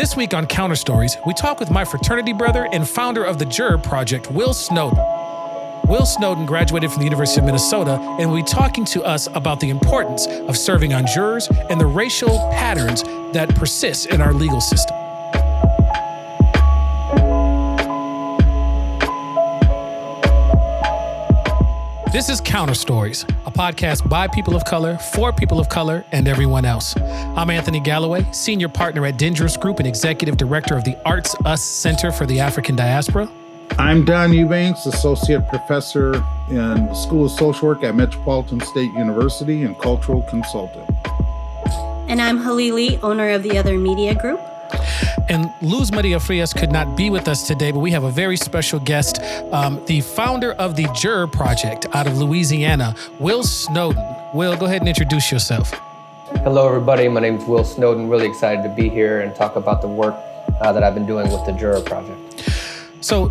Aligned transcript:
This 0.00 0.16
week 0.16 0.32
on 0.32 0.46
Counter 0.46 0.76
Stories, 0.76 1.18
we 1.26 1.34
talk 1.34 1.60
with 1.60 1.70
my 1.70 1.84
fraternity 1.84 2.32
brother 2.32 2.66
and 2.72 2.88
founder 2.88 3.22
of 3.22 3.38
the 3.38 3.44
Juror 3.44 3.76
Project, 3.76 4.30
Will 4.30 4.54
Snowden. 4.54 4.96
Will 5.90 6.06
Snowden 6.06 6.46
graduated 6.46 6.90
from 6.90 7.00
the 7.00 7.04
University 7.04 7.38
of 7.40 7.44
Minnesota 7.44 8.00
and 8.18 8.30
will 8.30 8.38
be 8.38 8.42
talking 8.42 8.86
to 8.86 9.02
us 9.02 9.26
about 9.34 9.60
the 9.60 9.68
importance 9.68 10.26
of 10.26 10.56
serving 10.56 10.94
on 10.94 11.06
jurors 11.06 11.48
and 11.68 11.78
the 11.78 11.84
racial 11.84 12.38
patterns 12.50 13.02
that 13.34 13.54
persist 13.56 14.06
in 14.06 14.22
our 14.22 14.32
legal 14.32 14.62
system. 14.62 14.96
This 22.12 22.28
is 22.28 22.40
Counter 22.40 22.74
Stories, 22.74 23.22
a 23.46 23.52
podcast 23.52 24.08
by 24.08 24.26
people 24.26 24.56
of 24.56 24.64
color, 24.64 24.98
for 25.14 25.32
people 25.32 25.60
of 25.60 25.68
color, 25.68 26.04
and 26.10 26.26
everyone 26.26 26.64
else. 26.64 26.96
I'm 27.00 27.50
Anthony 27.50 27.78
Galloway, 27.78 28.26
senior 28.32 28.68
partner 28.68 29.06
at 29.06 29.16
Dangerous 29.16 29.56
Group 29.56 29.78
and 29.78 29.86
executive 29.86 30.36
director 30.36 30.76
of 30.76 30.82
the 30.82 30.98
Arts 31.06 31.36
Us 31.44 31.62
Center 31.62 32.10
for 32.10 32.26
the 32.26 32.40
African 32.40 32.74
Diaspora. 32.74 33.30
I'm 33.78 34.04
Don 34.04 34.32
Eubanks, 34.32 34.86
associate 34.86 35.46
professor 35.46 36.16
in 36.48 36.56
the 36.86 36.94
School 36.94 37.26
of 37.26 37.30
Social 37.30 37.68
Work 37.68 37.84
at 37.84 37.94
Metropolitan 37.94 38.60
State 38.60 38.92
University 38.94 39.62
and 39.62 39.78
cultural 39.78 40.22
consultant. 40.22 40.90
And 42.10 42.20
I'm 42.20 42.40
Halili, 42.40 43.00
owner 43.04 43.30
of 43.30 43.44
the 43.44 43.56
Other 43.56 43.78
Media 43.78 44.16
Group. 44.16 44.40
And 45.30 45.54
Luz 45.62 45.92
Maria 45.92 46.18
Frias 46.18 46.52
could 46.52 46.72
not 46.72 46.96
be 46.96 47.08
with 47.08 47.28
us 47.28 47.46
today, 47.46 47.70
but 47.70 47.78
we 47.78 47.92
have 47.92 48.02
a 48.02 48.10
very 48.10 48.36
special 48.36 48.80
guest, 48.80 49.22
um, 49.52 49.80
the 49.86 50.00
founder 50.00 50.54
of 50.54 50.74
the 50.74 50.88
Juror 50.92 51.28
Project 51.28 51.86
out 51.92 52.08
of 52.08 52.18
Louisiana, 52.18 52.96
Will 53.20 53.44
Snowden. 53.44 54.04
Will, 54.34 54.56
go 54.56 54.66
ahead 54.66 54.80
and 54.80 54.88
introduce 54.88 55.30
yourself. 55.30 55.70
Hello, 56.42 56.66
everybody. 56.66 57.06
My 57.06 57.20
name 57.20 57.36
is 57.36 57.44
Will 57.44 57.62
Snowden. 57.62 58.08
Really 58.08 58.26
excited 58.26 58.64
to 58.64 58.74
be 58.74 58.88
here 58.88 59.20
and 59.20 59.32
talk 59.36 59.54
about 59.54 59.82
the 59.82 59.86
work 59.86 60.16
uh, 60.60 60.72
that 60.72 60.82
I've 60.82 60.94
been 60.94 61.06
doing 61.06 61.30
with 61.30 61.46
the 61.46 61.52
Juror 61.52 61.80
Project. 61.82 62.50
So, 63.00 63.30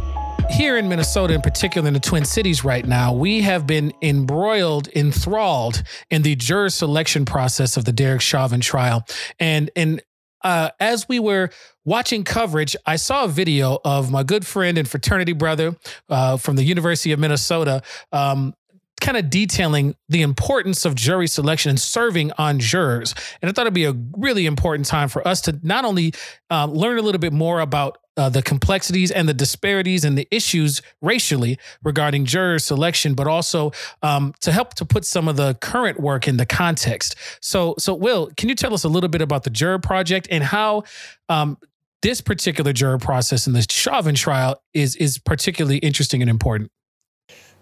here 0.50 0.78
in 0.78 0.88
Minnesota, 0.90 1.34
in 1.34 1.42
particular 1.42 1.88
in 1.88 1.94
the 1.94 2.00
Twin 2.00 2.26
Cities 2.26 2.64
right 2.64 2.86
now, 2.86 3.14
we 3.14 3.42
have 3.42 3.68
been 3.68 3.94
embroiled, 4.02 4.88
enthralled 4.96 5.84
in 6.10 6.22
the 6.22 6.36
juror 6.36 6.70
selection 6.70 7.26
process 7.26 7.78
of 7.78 7.86
the 7.86 7.92
Derek 7.92 8.22
Chauvin 8.22 8.62
trial. 8.62 9.06
And 9.40 9.70
and 9.76 10.02
uh, 10.44 10.70
as 10.80 11.08
we 11.08 11.20
were 11.20 11.50
watching 11.86 12.24
coverage, 12.24 12.76
I 12.86 12.96
saw 12.96 13.26
a 13.26 13.28
video 13.28 13.80
of 13.84 14.12
my 14.12 14.24
good 14.24 14.46
friend 14.46 14.78
and 14.78 14.88
fraternity 14.88 15.34
brother 15.34 15.76
uh, 16.10 16.38
from 16.38 16.56
the 16.56 16.64
University 16.64 17.12
of 17.12 17.20
Minnesota. 17.20 17.82
Um, 18.12 18.54
kind 19.02 19.18
of 19.18 19.30
detailing 19.30 19.96
the 20.10 20.22
importance 20.22 20.84
of 20.84 20.94
jury 20.94 21.26
selection 21.26 21.70
and 21.70 21.80
serving 21.80 22.34
on 22.38 22.60
jurors. 22.60 23.16
And 23.42 23.50
I 23.50 23.54
thought 23.54 23.62
it'd 23.62 23.74
be 23.74 23.86
a 23.86 23.96
really 24.18 24.46
important 24.46 24.88
time 24.88 25.08
for 25.08 25.26
us 25.26 25.40
to 25.42 25.58
not 25.64 25.86
only 25.86 26.14
um, 26.50 26.74
learn 26.74 26.98
a 26.98 27.02
little 27.02 27.20
bit 27.20 27.32
more 27.32 27.62
about 27.62 27.98
uh, 28.20 28.28
the 28.28 28.42
complexities 28.42 29.12
and 29.12 29.30
the 29.30 29.34
disparities 29.34 30.04
and 30.04 30.18
the 30.18 30.28
issues 30.30 30.82
racially 31.02 31.58
regarding 31.84 32.26
juror 32.26 32.60
selection, 32.60 33.14
but 33.14 33.28
also 33.28 33.72
um, 34.04 34.34
to 34.42 34.52
help 34.52 34.74
to 34.74 34.84
put 34.84 35.06
some 35.06 35.30
of 35.30 35.38
the 35.38 35.54
current 35.62 36.02
work 36.02 36.28
in 36.28 36.36
the 36.36 36.46
context. 36.46 37.16
So, 37.40 37.76
so 37.80 37.96
Will, 37.96 38.30
can 38.36 38.50
you 38.50 38.56
tell 38.56 38.74
us 38.74 38.84
a 38.84 38.90
little 38.90 39.08
bit 39.08 39.22
about 39.22 39.46
the 39.46 39.50
Juror 39.50 39.80
Project 39.80 40.28
and 40.30 40.44
how 40.44 40.84
um, 41.30 41.58
this 42.02 42.20
particular 42.20 42.74
juror 42.74 42.98
process 42.98 43.48
in 43.48 43.54
the 43.54 43.66
Chauvin 43.70 44.16
trial 44.16 44.62
is 44.74 44.98
is 44.98 45.18
particularly 45.18 45.78
interesting 45.78 46.22
and 46.22 46.30
important? 46.30 46.72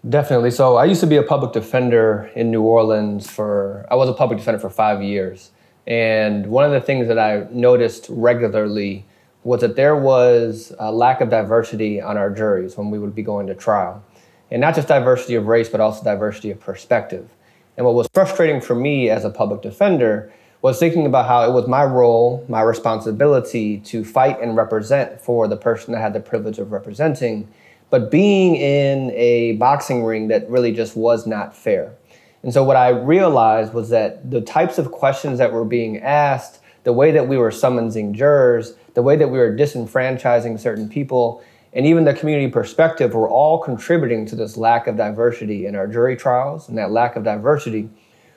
Definitely. 0.08 0.50
So, 0.50 0.76
I 0.76 0.86
used 0.86 1.00
to 1.00 1.06
be 1.06 1.16
a 1.16 1.22
public 1.22 1.52
defender 1.52 2.30
in 2.34 2.50
New 2.50 2.62
Orleans 2.62 3.30
for. 3.30 3.86
I 3.92 3.94
was 3.94 4.08
a 4.08 4.12
public 4.12 4.40
defender 4.40 4.58
for 4.58 4.70
five 4.70 5.04
years, 5.04 5.52
and 5.86 6.48
one 6.48 6.64
of 6.64 6.72
the 6.72 6.80
things 6.80 7.06
that 7.06 7.18
I 7.18 7.46
noticed 7.52 8.06
regularly 8.08 9.04
was 9.48 9.62
that 9.62 9.76
there 9.76 9.96
was 9.96 10.74
a 10.78 10.92
lack 10.92 11.22
of 11.22 11.30
diversity 11.30 12.02
on 12.02 12.18
our 12.18 12.28
juries 12.28 12.76
when 12.76 12.90
we 12.90 12.98
would 12.98 13.14
be 13.14 13.22
going 13.22 13.46
to 13.46 13.54
trial. 13.54 14.04
And 14.50 14.60
not 14.60 14.74
just 14.74 14.88
diversity 14.88 15.36
of 15.36 15.46
race, 15.46 15.70
but 15.70 15.80
also 15.80 16.04
diversity 16.04 16.50
of 16.50 16.60
perspective. 16.60 17.30
And 17.78 17.86
what 17.86 17.94
was 17.94 18.08
frustrating 18.12 18.60
for 18.60 18.74
me 18.74 19.08
as 19.08 19.24
a 19.24 19.30
public 19.30 19.62
defender 19.62 20.30
was 20.60 20.78
thinking 20.78 21.06
about 21.06 21.26
how 21.26 21.48
it 21.48 21.54
was 21.54 21.66
my 21.66 21.82
role, 21.82 22.44
my 22.46 22.60
responsibility 22.60 23.78
to 23.86 24.04
fight 24.04 24.38
and 24.42 24.54
represent 24.54 25.18
for 25.18 25.48
the 25.48 25.56
person 25.56 25.94
I 25.94 26.00
had 26.00 26.12
the 26.12 26.20
privilege 26.20 26.58
of 26.58 26.70
representing, 26.70 27.48
but 27.88 28.10
being 28.10 28.54
in 28.54 29.12
a 29.12 29.52
boxing 29.52 30.04
ring 30.04 30.28
that 30.28 30.46
really 30.50 30.72
just 30.72 30.94
was 30.94 31.26
not 31.26 31.56
fair. 31.56 31.94
And 32.42 32.52
so 32.52 32.62
what 32.62 32.76
I 32.76 32.90
realized 32.90 33.72
was 33.72 33.88
that 33.88 34.30
the 34.30 34.42
types 34.42 34.76
of 34.76 34.92
questions 34.92 35.38
that 35.38 35.54
were 35.54 35.64
being 35.64 35.96
asked, 36.00 36.60
the 36.84 36.92
way 36.92 37.10
that 37.10 37.28
we 37.28 37.36
were 37.36 37.50
summoning 37.50 38.14
jurors, 38.14 38.74
the 38.94 39.02
way 39.02 39.16
that 39.16 39.28
we 39.28 39.38
were 39.38 39.54
disenfranchising 39.54 40.58
certain 40.58 40.88
people, 40.88 41.42
and 41.72 41.86
even 41.86 42.04
the 42.04 42.14
community 42.14 42.50
perspective 42.50 43.14
were 43.14 43.28
all 43.28 43.58
contributing 43.58 44.24
to 44.26 44.36
this 44.36 44.56
lack 44.56 44.86
of 44.86 44.96
diversity 44.96 45.66
in 45.66 45.76
our 45.76 45.86
jury 45.86 46.16
trials. 46.16 46.68
And 46.68 46.78
that 46.78 46.90
lack 46.90 47.14
of 47.14 47.24
diversity 47.24 47.90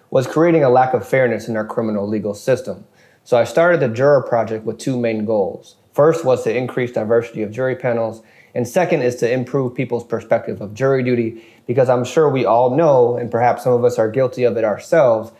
was 0.09 0.27
creating 0.27 0.63
a 0.63 0.69
lack 0.69 0.93
of 0.93 1.07
fairness 1.07 1.47
in 1.47 1.55
our 1.55 1.65
criminal 1.65 2.07
legal 2.07 2.33
system. 2.33 2.85
So 3.23 3.37
I 3.37 3.45
started 3.45 3.79
the 3.79 3.87
Juror 3.87 4.23
Project 4.23 4.65
with 4.65 4.77
two 4.77 4.99
main 4.99 5.25
goals. 5.25 5.77
First 5.93 6.25
was 6.25 6.43
to 6.43 6.55
increase 6.55 6.91
diversity 6.91 7.41
of 7.41 7.51
jury 7.51 7.75
panels, 7.75 8.21
and 8.53 8.67
second 8.67 9.01
is 9.01 9.15
to 9.17 9.31
improve 9.31 9.75
people's 9.75 10.03
perspective 10.03 10.59
of 10.59 10.73
jury 10.73 11.03
duty, 11.03 11.43
because 11.67 11.87
I'm 11.87 12.03
sure 12.03 12.29
we 12.29 12.45
all 12.45 12.75
know, 12.75 13.15
and 13.15 13.31
perhaps 13.31 13.63
some 13.63 13.73
of 13.73 13.85
us 13.85 13.97
are 13.97 14.09
guilty 14.09 14.43
of 14.43 14.57
it 14.57 14.65
ourselves, 14.65 15.31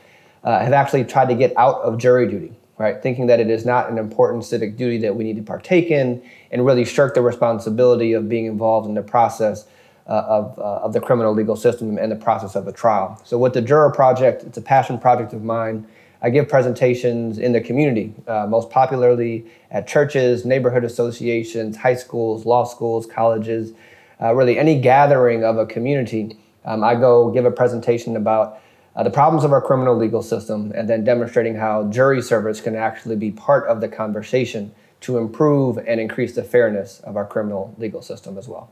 uh, 0.43 0.59
have 0.59 0.73
actually 0.73 1.03
tried 1.03 1.27
to 1.29 1.35
get 1.35 1.55
out 1.57 1.81
of 1.81 1.97
jury 1.97 2.27
duty 2.29 2.53
right? 2.81 3.01
Thinking 3.01 3.27
that 3.27 3.39
it 3.39 3.49
is 3.49 3.63
not 3.63 3.91
an 3.91 3.99
important 3.99 4.43
civic 4.43 4.75
duty 4.75 4.97
that 4.97 5.15
we 5.15 5.23
need 5.23 5.35
to 5.35 5.43
partake 5.43 5.91
in 5.91 6.21
and 6.51 6.65
really 6.65 6.83
shirk 6.83 7.13
the 7.13 7.21
responsibility 7.21 8.13
of 8.13 8.27
being 8.27 8.45
involved 8.45 8.87
in 8.87 8.95
the 8.95 9.03
process 9.03 9.67
uh, 10.07 10.25
of, 10.27 10.57
uh, 10.57 10.85
of 10.85 10.93
the 10.93 10.99
criminal 10.99 11.31
legal 11.31 11.55
system 11.55 11.99
and 11.99 12.11
the 12.11 12.15
process 12.15 12.55
of 12.55 12.67
a 12.67 12.71
trial. 12.71 13.21
So, 13.23 13.37
with 13.37 13.53
the 13.53 13.61
Juror 13.61 13.91
Project, 13.91 14.43
it's 14.43 14.57
a 14.57 14.61
passion 14.61 14.97
project 14.97 15.31
of 15.31 15.43
mine. 15.43 15.85
I 16.23 16.31
give 16.31 16.49
presentations 16.49 17.37
in 17.37 17.51
the 17.51 17.61
community, 17.61 18.13
uh, 18.27 18.47
most 18.47 18.71
popularly 18.71 19.45
at 19.69 19.87
churches, 19.87 20.43
neighborhood 20.43 20.83
associations, 20.83 21.77
high 21.77 21.95
schools, 21.95 22.45
law 22.45 22.63
schools, 22.63 23.05
colleges, 23.05 23.73
uh, 24.19 24.33
really 24.33 24.57
any 24.57 24.79
gathering 24.79 25.43
of 25.43 25.57
a 25.57 25.67
community. 25.67 26.35
Um, 26.65 26.83
I 26.83 26.95
go 26.95 27.29
give 27.29 27.45
a 27.45 27.51
presentation 27.51 28.15
about 28.15 28.59
uh, 28.95 29.03
the 29.03 29.09
problems 29.09 29.43
of 29.43 29.51
our 29.51 29.61
criminal 29.61 29.95
legal 29.95 30.21
system, 30.21 30.71
and 30.75 30.89
then 30.89 31.03
demonstrating 31.03 31.55
how 31.55 31.89
jury 31.89 32.21
service 32.21 32.59
can 32.59 32.75
actually 32.75 33.15
be 33.15 33.31
part 33.31 33.67
of 33.67 33.81
the 33.81 33.87
conversation 33.87 34.73
to 35.01 35.17
improve 35.17 35.77
and 35.77 35.99
increase 35.99 36.35
the 36.35 36.43
fairness 36.43 36.99
of 37.01 37.15
our 37.15 37.25
criminal 37.25 37.73
legal 37.77 38.01
system 38.01 38.37
as 38.37 38.47
well. 38.47 38.69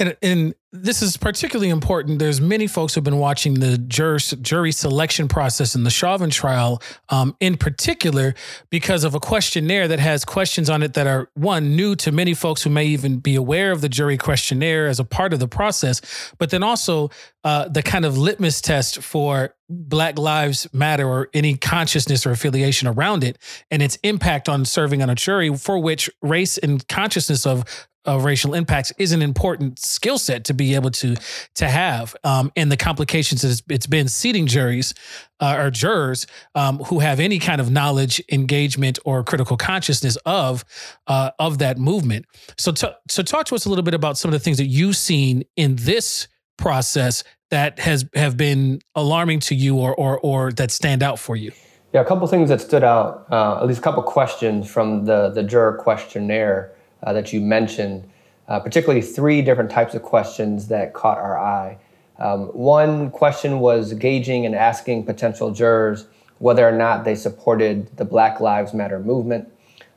And, 0.00 0.16
and 0.22 0.54
this 0.72 1.02
is 1.02 1.16
particularly 1.18 1.68
important. 1.68 2.20
There's 2.20 2.40
many 2.40 2.66
folks 2.66 2.94
who've 2.94 3.04
been 3.04 3.18
watching 3.18 3.54
the 3.54 3.76
jury, 3.76 4.18
jury 4.40 4.72
selection 4.72 5.28
process 5.28 5.74
in 5.74 5.84
the 5.84 5.90
Chauvin 5.90 6.30
trial, 6.30 6.80
um, 7.10 7.36
in 7.38 7.58
particular, 7.58 8.34
because 8.70 9.04
of 9.04 9.14
a 9.14 9.20
questionnaire 9.20 9.88
that 9.88 9.98
has 9.98 10.24
questions 10.24 10.70
on 10.70 10.82
it 10.82 10.94
that 10.94 11.06
are 11.06 11.28
one 11.34 11.76
new 11.76 11.94
to 11.96 12.12
many 12.12 12.32
folks 12.32 12.62
who 12.62 12.70
may 12.70 12.86
even 12.86 13.18
be 13.18 13.34
aware 13.34 13.72
of 13.72 13.82
the 13.82 13.90
jury 13.90 14.16
questionnaire 14.16 14.86
as 14.86 14.98
a 14.98 15.04
part 15.04 15.34
of 15.34 15.38
the 15.38 15.48
process, 15.48 16.00
but 16.38 16.48
then 16.48 16.62
also 16.62 17.10
uh, 17.44 17.68
the 17.68 17.82
kind 17.82 18.06
of 18.06 18.16
litmus 18.16 18.60
test 18.60 19.02
for 19.02 19.54
Black 19.68 20.18
Lives 20.18 20.68
Matter 20.72 21.06
or 21.06 21.28
any 21.32 21.56
consciousness 21.56 22.26
or 22.26 22.30
affiliation 22.30 22.88
around 22.88 23.22
it 23.22 23.38
and 23.70 23.82
its 23.82 23.96
impact 24.02 24.48
on 24.48 24.64
serving 24.64 25.02
on 25.02 25.10
a 25.10 25.14
jury, 25.14 25.54
for 25.56 25.78
which 25.78 26.10
race 26.22 26.58
and 26.58 26.86
consciousness 26.88 27.46
of 27.46 27.88
of 28.04 28.24
racial 28.24 28.54
impacts 28.54 28.92
is 28.98 29.12
an 29.12 29.22
important 29.22 29.78
skill 29.78 30.18
set 30.18 30.44
to 30.44 30.54
be 30.54 30.74
able 30.74 30.90
to 30.90 31.16
to 31.54 31.68
have 31.68 32.16
um, 32.24 32.50
and 32.56 32.72
the 32.72 32.76
complications 32.76 33.42
that 33.42 33.62
it's 33.72 33.86
been 33.86 34.08
seating 34.08 34.46
juries 34.46 34.94
uh, 35.40 35.56
or 35.58 35.70
jurors 35.70 36.26
um, 36.54 36.78
who 36.78 36.98
have 37.00 37.20
any 37.20 37.38
kind 37.38 37.60
of 37.60 37.70
knowledge 37.70 38.22
engagement 38.32 38.98
or 39.04 39.22
critical 39.22 39.56
consciousness 39.56 40.16
of 40.24 40.64
uh, 41.06 41.30
of 41.38 41.58
that 41.58 41.78
movement. 41.78 42.24
So 42.58 42.72
to, 42.72 42.96
so 43.08 43.22
talk 43.22 43.46
to 43.46 43.54
us 43.54 43.66
a 43.66 43.68
little 43.68 43.84
bit 43.84 43.94
about 43.94 44.16
some 44.16 44.28
of 44.28 44.32
the 44.32 44.40
things 44.40 44.56
that 44.58 44.66
you've 44.66 44.96
seen 44.96 45.44
in 45.56 45.76
this 45.76 46.28
process 46.56 47.22
that 47.50 47.78
has 47.78 48.06
have 48.14 48.36
been 48.36 48.80
alarming 48.94 49.40
to 49.40 49.54
you 49.54 49.76
or 49.76 49.94
or, 49.94 50.18
or 50.20 50.52
that 50.52 50.70
stand 50.70 51.02
out 51.02 51.18
for 51.18 51.36
you. 51.36 51.52
Yeah 51.92 52.00
a 52.00 52.04
couple 52.04 52.26
things 52.28 52.48
that 52.48 52.60
stood 52.60 52.84
out 52.84 53.26
uh, 53.30 53.60
at 53.60 53.66
least 53.66 53.80
a 53.80 53.82
couple 53.82 54.02
questions 54.02 54.70
from 54.70 55.04
the 55.04 55.30
the 55.30 55.42
juror 55.42 55.74
questionnaire 55.74 56.72
uh, 57.02 57.12
that 57.12 57.32
you 57.32 57.40
mentioned, 57.40 58.08
uh, 58.48 58.60
particularly 58.60 59.02
three 59.02 59.42
different 59.42 59.70
types 59.70 59.94
of 59.94 60.02
questions 60.02 60.68
that 60.68 60.94
caught 60.94 61.18
our 61.18 61.38
eye. 61.38 61.78
Um, 62.18 62.48
one 62.48 63.10
question 63.10 63.60
was 63.60 63.94
gauging 63.94 64.44
and 64.44 64.54
asking 64.54 65.06
potential 65.06 65.52
jurors 65.52 66.06
whether 66.38 66.66
or 66.66 66.72
not 66.72 67.04
they 67.04 67.14
supported 67.14 67.96
the 67.96 68.04
Black 68.04 68.40
Lives 68.40 68.74
Matter 68.74 68.98
movement. 68.98 69.48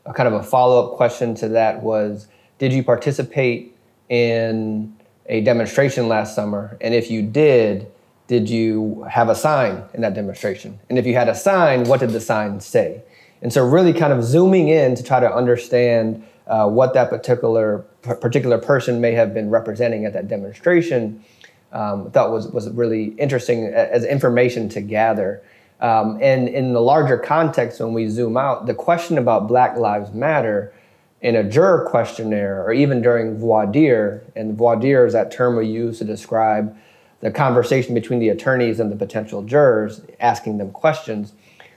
A 0.06 0.12
kind 0.12 0.26
of 0.26 0.34
a 0.34 0.42
follow 0.42 0.86
up 0.86 0.96
question 0.96 1.34
to 1.36 1.48
that 1.48 1.82
was 1.82 2.28
Did 2.58 2.72
you 2.72 2.82
participate 2.82 3.76
in 4.08 4.94
a 5.26 5.40
demonstration 5.40 6.08
last 6.08 6.34
summer? 6.34 6.76
And 6.80 6.94
if 6.94 7.10
you 7.10 7.22
did, 7.22 7.90
did 8.26 8.48
you 8.48 9.06
have 9.10 9.28
a 9.28 9.34
sign 9.34 9.82
in 9.92 10.00
that 10.00 10.14
demonstration? 10.14 10.78
And 10.88 10.98
if 10.98 11.06
you 11.06 11.14
had 11.14 11.28
a 11.28 11.34
sign, 11.34 11.84
what 11.84 12.00
did 12.00 12.10
the 12.10 12.20
sign 12.20 12.60
say? 12.60 13.02
And 13.42 13.52
so, 13.52 13.66
really, 13.66 13.92
kind 13.92 14.12
of 14.12 14.24
zooming 14.24 14.68
in 14.68 14.94
to 14.94 15.02
try 15.02 15.20
to 15.20 15.30
understand 15.30 16.24
uh, 16.46 16.68
what 16.68 16.94
that 16.94 17.10
particular 17.10 17.78
particular 18.02 18.58
person 18.58 19.00
may 19.00 19.12
have 19.12 19.32
been 19.32 19.50
representing 19.50 20.04
at 20.04 20.12
that 20.12 20.28
demonstration, 20.28 21.24
um, 21.72 22.10
thought 22.10 22.30
was 22.30 22.48
was 22.48 22.70
really 22.70 23.06
interesting 23.18 23.66
as 23.66 24.04
information 24.04 24.68
to 24.68 24.80
gather. 24.80 25.42
Um, 25.80 26.18
and 26.22 26.48
in 26.48 26.72
the 26.72 26.80
larger 26.80 27.18
context, 27.18 27.80
when 27.80 27.92
we 27.92 28.08
zoom 28.08 28.36
out, 28.36 28.66
the 28.66 28.74
question 28.74 29.18
about 29.18 29.48
Black 29.48 29.76
Lives 29.76 30.12
Matter 30.12 30.72
in 31.20 31.36
a 31.36 31.42
juror 31.42 31.86
questionnaire 31.88 32.62
or 32.62 32.72
even 32.72 33.00
during 33.00 33.38
voir 33.38 33.66
dire, 33.66 34.22
and 34.36 34.56
voir 34.56 34.76
dire 34.76 35.06
is 35.06 35.14
that 35.14 35.30
term 35.30 35.56
we 35.56 35.66
use 35.66 35.98
to 35.98 36.04
describe 36.04 36.76
the 37.20 37.30
conversation 37.30 37.94
between 37.94 38.18
the 38.18 38.28
attorneys 38.28 38.78
and 38.78 38.92
the 38.92 38.96
potential 38.96 39.42
jurors, 39.42 40.02
asking 40.20 40.58
them 40.58 40.70
questions. 40.70 41.32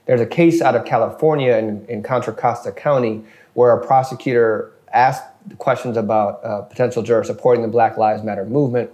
There's 0.07 0.21
a 0.21 0.25
case 0.25 0.62
out 0.62 0.75
of 0.75 0.86
California 0.86 1.56
in, 1.57 1.86
in 1.88 2.01
Contra 2.01 2.33
Costa 2.33 2.71
County 2.71 3.24
where 3.54 3.71
a 3.74 3.86
prosecutor 3.86 4.71
asked 4.94 5.24
questions 5.57 5.98
about 5.98 6.44
uh, 6.44 6.62
potential 6.62 7.04
jurors 7.04 7.27
supporting 7.27 7.62
the 7.62 7.68
Black 7.68 7.98
Lives 7.98 8.24
Matter 8.24 8.45
movement, 8.45 8.89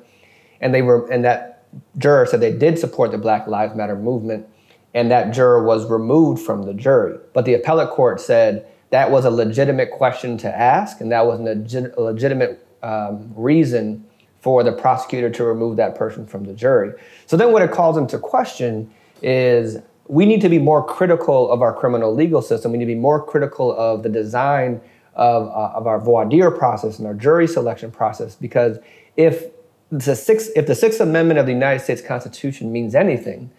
and 0.60 0.74
they 0.74 0.82
were, 0.82 1.10
and 1.12 1.24
that 1.24 1.66
juror 1.98 2.26
said 2.26 2.42
they 2.42 2.52
did 2.52 2.80
support 2.80 3.12
the 3.12 3.18
Black 3.18 3.48
Lives 3.48 3.76
Matter 3.76 3.96
movement, 3.96 4.48
and 4.94 5.12
that 5.12 5.34
juror 5.34 5.64
was 5.64 5.90
removed 5.90 6.42
from 6.42 6.64
the 6.64 6.74
jury. 6.74 7.18
But 7.34 7.46
the 7.46 7.54
appellate 7.54 7.90
court 7.90 8.20
said 8.20 8.68
that 8.90 9.12
was 9.12 9.26
a 9.26 9.32
legitimate 9.32 9.92
question 9.92 10.38
to 10.40 10.56
ask, 10.56 11.02
and 11.02 11.12
that 11.12 11.26
was 11.26 11.40
a 11.40 12.02
legitimate 12.02 12.66
um, 12.82 13.34
reason 13.36 14.06
for 14.40 14.64
the 14.64 14.72
prosecutor 14.72 15.30
to 15.30 15.44
remove 15.44 15.78
that 15.78 15.96
person 15.96 16.28
from 16.28 16.44
the 16.44 16.54
jury. 16.54 16.94
So 17.28 17.38
then, 17.38 17.52
what 17.52 17.62
it 17.62 17.72
calls 17.72 17.98
into 17.98 18.18
question 18.18 18.92
is 19.22 19.78
we 20.08 20.26
need 20.26 20.42
to 20.42 20.50
be 20.50 20.60
more 20.60 20.86
critical 20.86 21.50
of 21.52 21.62
our 21.62 21.74
criminal 21.74 22.14
legal 22.14 22.42
system. 22.42 22.72
We 22.72 22.78
need 22.78 22.86
to 22.86 22.94
be 22.94 23.00
more 23.00 23.24
critical 23.24 23.72
of 23.78 24.04
the 24.04 24.10
design 24.10 24.82
of, 25.16 25.48
uh, 25.48 25.78
of 25.78 25.88
our 25.88 26.00
voir 26.00 26.26
dire 26.26 26.52
process 26.52 26.98
and 26.98 27.08
our 27.08 27.14
jury 27.14 27.48
selection 27.48 27.92
process 27.92 28.36
because 28.36 28.80
if 29.16 29.46
the 29.92 30.16
sixth 30.16 30.50
if 30.56 30.66
the 30.66 30.76
Sixth 30.76 31.00
Amendment 31.00 31.40
of 31.40 31.46
the 31.46 31.52
United 31.52 31.84
States 31.84 32.02
Constitution 32.02 32.72
means 32.72 32.96
anything, 32.96 33.52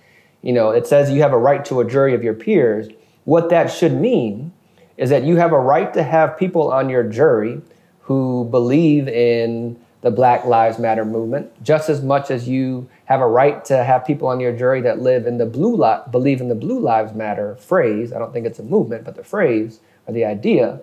you 0.43 0.53
know, 0.53 0.71
it 0.71 0.87
says 0.87 1.11
you 1.11 1.23
have 1.23 1.33
a 1.33 1.39
right 1.39 1.65
to 1.67 1.81
a 1.81 1.89
jury 1.89 2.15
of 2.15 2.25
your 2.25 2.35
peers. 2.35 2.89
What 3.25 3.51
that 3.51 3.71
should 3.71 3.93
mean 3.93 4.53
is 4.97 5.11
that 5.11 5.23
you 5.23 5.37
have 5.37 5.53
a 5.53 5.59
right 5.59 5.95
to 5.95 6.03
have 6.03 6.37
people 6.37 6.73
on 6.73 6.89
your 6.89 7.05
jury 7.05 7.63
who 8.01 8.49
believe 8.51 9.09
in 9.09 9.81
the 10.05 10.11
Black 10.11 10.45
Lives 10.45 10.79
Matter 10.79 11.07
movement 11.07 11.51
just 11.65 11.89
as 11.89 12.03
much 12.03 12.31
as 12.31 12.47
you 12.47 12.87
have 13.07 13.23
a 13.23 13.27
right 13.27 13.65
to 13.65 13.83
have 13.83 14.05
people 14.05 14.29
on 14.29 14.39
your 14.39 14.53
jury 14.53 14.83
that 14.83 15.01
live 15.01 15.27
in 15.27 15.39
the 15.39 15.47
blue 15.47 15.75
li- 15.75 16.03
believe 16.11 16.43
in 16.43 16.49
the 16.49 16.55
Blue 16.55 16.79
Lives 16.79 17.15
Matter 17.15 17.57
phrase. 17.57 18.13
I 18.13 18.19
don't 18.19 18.31
think 18.31 18.45
it's 18.45 18.59
a 18.59 18.63
movement, 18.63 19.07
but 19.07 19.17
the 19.17 19.25
phrase 19.25 19.81
or 20.07 20.13
the 20.13 20.27
idea. 20.27 20.83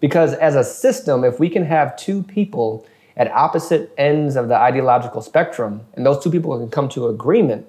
Because 0.00 0.32
as 0.32 0.54
a 0.54 0.64
system, 0.64 1.24
if 1.24 1.38
we 1.38 1.50
can 1.50 1.66
have 1.66 1.94
two 1.98 2.22
people 2.22 2.86
at 3.18 3.30
opposite 3.32 3.92
ends 3.98 4.34
of 4.34 4.48
the 4.48 4.56
ideological 4.56 5.20
spectrum, 5.20 5.82
and 5.92 6.06
those 6.06 6.24
two 6.24 6.30
people 6.30 6.58
can 6.58 6.70
come 6.70 6.88
to 6.88 7.08
agreement 7.08 7.66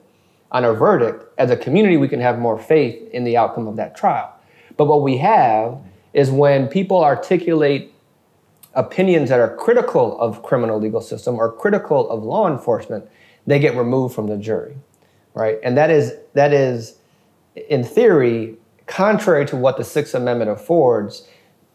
on 0.54 0.64
a 0.64 0.72
verdict, 0.74 1.26
as 1.38 1.52
a 1.52 1.58
community, 1.58 1.98
we 1.98 2.08
can 2.08 2.22
have 2.22 2.40
more 2.40 2.58
faith 2.58 3.10
in 3.12 3.26
the 3.26 3.36
outcome 3.36 3.68
of 3.68 3.76
that 3.76 3.98
trial. 3.98 4.34
But 4.78 4.86
what 4.86 5.02
we 5.02 5.18
have 5.18 5.78
is 6.14 6.32
when 6.32 6.70
people 6.70 7.04
articulate 7.04 7.94
opinions 8.76 9.30
that 9.30 9.40
are 9.40 9.56
critical 9.56 10.20
of 10.20 10.44
criminal 10.44 10.80
legal 10.80 11.02
system 11.02 11.36
or 11.36 11.52
critical 11.52 12.10
of 12.10 12.24
law 12.24 12.52
enforcement, 12.52 13.08
they 13.48 13.60
get 13.60 13.76
removed 13.76 14.14
from 14.14 14.28
the 14.28 14.38
jury, 14.38 14.76
right? 15.34 15.60
And 15.64 15.78
that 15.78 15.90
is 15.90 16.14
that 16.34 16.54
is, 16.54 16.98
in 17.70 17.84
theory, 17.84 18.58
contrary 18.86 19.46
to 19.48 19.56
what 19.56 19.78
the 19.78 19.84
Sixth 19.84 20.14
Amendment 20.14 20.52
affords. 20.52 21.28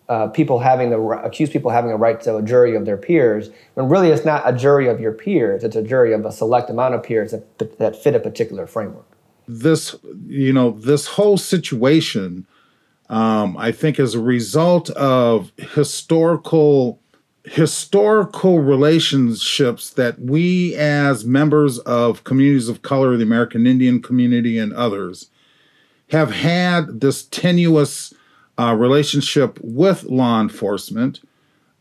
Uh, 0.09 0.27
people 0.27 0.59
having 0.59 0.91
the 0.91 0.99
accused 0.99 1.53
people 1.53 1.71
having 1.71 1.93
a 1.93 1.97
right 1.97 2.21
to 2.21 2.37
a 2.37 2.43
jury 2.43 2.75
of 2.75 2.85
their 2.85 2.97
peers, 2.97 3.51
when 3.75 3.89
really 3.89 4.09
it's 4.09 4.25
not 4.25 4.43
a 4.45 4.53
jury 4.53 4.89
of 4.89 4.99
your 4.99 5.13
peers; 5.13 5.63
it's 5.63 5.77
a 5.77 5.83
jury 5.83 6.13
of 6.13 6.27
a 6.27 6.33
select 6.33 6.69
amount 6.69 6.97
of 6.97 7.03
peers 7.03 7.31
that, 7.31 7.79
that 7.79 7.95
fit 7.95 8.17
a 8.17 8.19
particular 8.19 8.67
framework. 8.67 9.07
This, 9.47 9.95
you 10.27 10.53
know, 10.53 10.73
this 10.73 11.07
whole 11.07 11.39
situation 11.39 12.45
um, 13.11 13.57
I 13.57 13.73
think 13.73 13.99
as 13.99 14.15
a 14.15 14.21
result 14.21 14.89
of 14.91 15.53
historical 15.57 17.01
historical 17.45 18.61
relationships 18.61 19.91
that 19.91 20.21
we 20.21 20.77
as 20.77 21.25
members 21.25 21.79
of 21.81 22.23
communities 22.23 22.69
of 22.69 22.83
color, 22.83 23.17
the 23.17 23.25
American 23.25 23.67
Indian 23.67 24.01
community 24.01 24.59
and 24.59 24.73
others, 24.73 25.31
have 26.11 26.31
had 26.31 27.01
this 27.01 27.25
tenuous 27.25 28.15
uh, 28.59 28.75
relationship 28.75 29.59
with 29.61 30.05
law 30.05 30.41
enforcement, 30.41 31.21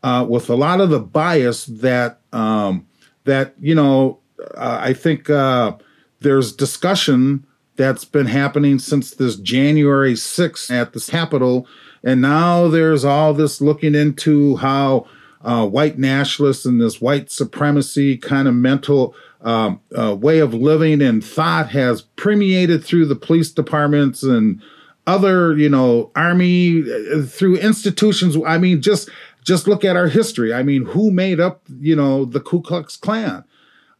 uh, 0.02 0.26
with 0.28 0.50
a 0.50 0.56
lot 0.56 0.80
of 0.80 0.90
the 0.90 0.98
bias 0.98 1.66
that 1.66 2.18
um, 2.32 2.88
that 3.24 3.54
you 3.60 3.74
know, 3.74 4.18
uh, 4.56 4.78
I 4.80 4.94
think 4.94 5.30
uh, 5.30 5.76
there's 6.20 6.52
discussion 6.52 7.46
that's 7.80 8.04
been 8.04 8.26
happening 8.26 8.78
since 8.78 9.12
this 9.12 9.36
January 9.36 10.12
6th 10.12 10.70
at 10.70 10.92
the 10.92 11.00
Capitol. 11.00 11.66
And 12.04 12.20
now 12.20 12.68
there's 12.68 13.06
all 13.06 13.32
this 13.32 13.62
looking 13.62 13.94
into 13.94 14.56
how 14.56 15.06
uh, 15.40 15.66
white 15.66 15.98
nationalists 15.98 16.66
and 16.66 16.78
this 16.78 17.00
white 17.00 17.30
supremacy 17.30 18.18
kind 18.18 18.46
of 18.46 18.54
mental 18.54 19.14
um, 19.40 19.80
uh, 19.98 20.14
way 20.14 20.40
of 20.40 20.52
living 20.52 21.00
and 21.00 21.24
thought 21.24 21.70
has 21.70 22.02
permeated 22.02 22.84
through 22.84 23.06
the 23.06 23.16
police 23.16 23.50
departments 23.50 24.22
and 24.22 24.60
other, 25.06 25.56
you 25.56 25.70
know, 25.70 26.10
army 26.14 26.82
uh, 26.82 27.22
through 27.22 27.56
institutions. 27.56 28.36
I 28.46 28.58
mean, 28.58 28.82
just 28.82 29.08
just 29.42 29.66
look 29.66 29.86
at 29.86 29.96
our 29.96 30.08
history. 30.08 30.52
I 30.52 30.62
mean, 30.62 30.84
who 30.84 31.10
made 31.10 31.40
up, 31.40 31.62
you 31.80 31.96
know, 31.96 32.26
the 32.26 32.40
Ku 32.40 32.60
Klux 32.60 32.98
Klan? 32.98 33.42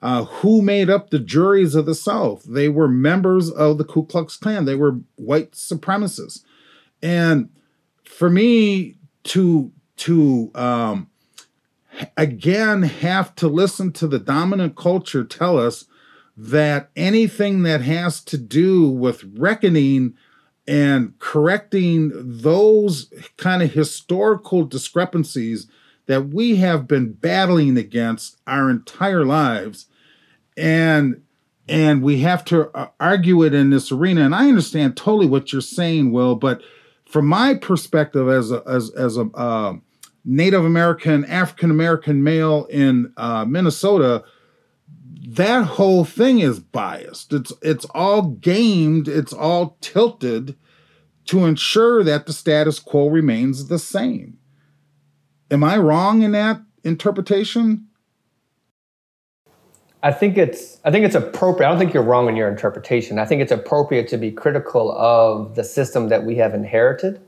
Uh, 0.02 0.24
who 0.24 0.62
made 0.62 0.88
up 0.88 1.10
the 1.10 1.18
juries 1.18 1.74
of 1.74 1.84
the 1.84 1.94
South? 1.94 2.42
They 2.44 2.68
were 2.68 2.88
members 2.88 3.50
of 3.50 3.76
the 3.76 3.84
Ku 3.84 4.04
Klux 4.06 4.36
Klan. 4.36 4.64
They 4.64 4.74
were 4.74 5.00
white 5.16 5.52
supremacists. 5.52 6.42
And 7.02 7.50
for 8.04 8.30
me 8.30 8.96
to 9.24 9.72
to 9.96 10.50
um, 10.54 11.10
again 12.16 12.82
have 12.82 13.34
to 13.36 13.48
listen 13.48 13.92
to 13.92 14.08
the 14.08 14.18
dominant 14.18 14.76
culture 14.76 15.24
tell 15.24 15.58
us 15.58 15.84
that 16.36 16.90
anything 16.96 17.64
that 17.64 17.82
has 17.82 18.22
to 18.24 18.38
do 18.38 18.88
with 18.88 19.24
reckoning 19.36 20.14
and 20.66 21.18
correcting 21.18 22.12
those 22.14 23.12
kind 23.36 23.62
of 23.62 23.72
historical 23.72 24.64
discrepancies 24.64 25.66
that 26.10 26.30
we 26.30 26.56
have 26.56 26.88
been 26.88 27.12
battling 27.12 27.78
against 27.78 28.36
our 28.44 28.68
entire 28.68 29.24
lives. 29.24 29.86
And 30.56 31.22
and 31.68 32.02
we 32.02 32.18
have 32.22 32.44
to 32.46 32.68
uh, 32.76 32.88
argue 32.98 33.44
it 33.44 33.54
in 33.54 33.70
this 33.70 33.92
arena. 33.92 34.22
And 34.22 34.34
i 34.34 34.48
understand 34.48 34.96
totally 34.96 35.28
what 35.28 35.52
you're 35.52 35.62
saying 35.62 36.10
will 36.10 36.34
but 36.34 36.62
from 37.06 37.26
my 37.26 37.54
perspective 37.54 38.28
as 38.28 38.50
a 38.50 38.60
as, 38.66 38.90
as 38.90 39.16
a 39.18 39.30
uh, 39.34 39.74
native 40.24 40.64
american 40.64 41.24
african 41.26 41.70
american 41.70 42.24
male 42.24 42.64
in 42.64 43.12
uh, 43.16 43.44
minnesota 43.44 44.24
that 45.28 45.64
whole 45.64 46.04
thing 46.04 46.40
is 46.40 46.58
biased. 46.58 47.32
It's 47.32 47.52
it's 47.62 47.84
all 47.94 48.22
gamed. 48.22 49.06
It's 49.06 49.32
all 49.32 49.76
tilted 49.80 50.56
to 51.26 51.44
ensure 51.44 52.02
that 52.02 52.26
the 52.26 52.32
status 52.32 52.80
quo 52.80 53.08
remains 53.08 53.68
the 53.68 53.78
same 53.78 54.39
am 55.50 55.64
i 55.64 55.76
wrong 55.76 56.22
in 56.22 56.32
that 56.32 56.60
interpretation 56.84 57.86
I 60.02 60.12
think 60.12 60.38
it's 60.38 60.78
I 60.84 60.90
think 60.90 61.04
it's 61.04 61.14
appropriate. 61.14 61.68
I 61.68 61.70
don't 61.70 61.78
think 61.78 61.92
you're 61.92 62.02
wrong 62.02 62.28
in 62.28 62.36
your 62.36 62.48
interpretation. 62.48 63.18
I 63.18 63.26
think 63.26 63.42
it's 63.42 63.52
appropriate 63.52 64.08
to 64.08 64.16
be 64.16 64.30
critical 64.30 64.92
of 64.92 65.54
the 65.56 65.64
system 65.64 66.08
that 66.08 66.24
we 66.24 66.36
have 66.36 66.54
inherited, 66.54 67.20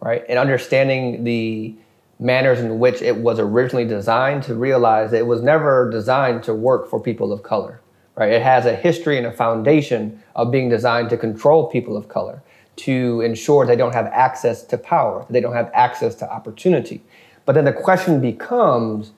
right? 0.00 0.24
And 0.28 0.38
understanding 0.38 1.24
the 1.24 1.74
manners 2.20 2.60
in 2.60 2.78
which 2.78 3.02
it 3.02 3.16
was 3.16 3.40
originally 3.40 3.86
designed 3.86 4.42
to 4.44 4.54
realize 4.54 5.10
that 5.10 5.18
it 5.18 5.26
was 5.26 5.42
never 5.42 5.90
designed 5.90 6.42
to 6.44 6.54
work 6.54 6.88
for 6.88 7.00
people 7.00 7.32
of 7.32 7.42
color, 7.42 7.80
right? 8.14 8.30
It 8.30 8.42
has 8.42 8.66
a 8.66 8.76
history 8.76 9.16
and 9.16 9.26
a 9.26 9.32
foundation 9.32 10.22
of 10.36 10.52
being 10.52 10.68
designed 10.68 11.10
to 11.10 11.16
control 11.16 11.66
people 11.66 11.96
of 11.96 12.08
color, 12.08 12.42
to 12.76 13.22
ensure 13.22 13.66
they 13.66 13.74
don't 13.74 13.94
have 13.94 14.06
access 14.06 14.62
to 14.64 14.78
power, 14.78 15.26
they 15.30 15.40
don't 15.40 15.54
have 15.54 15.70
access 15.72 16.14
to 16.16 16.30
opportunity. 16.30 17.02
But 17.50 17.54
then 17.54 17.64
the 17.64 17.72
question 17.72 18.20
becomes 18.20 19.10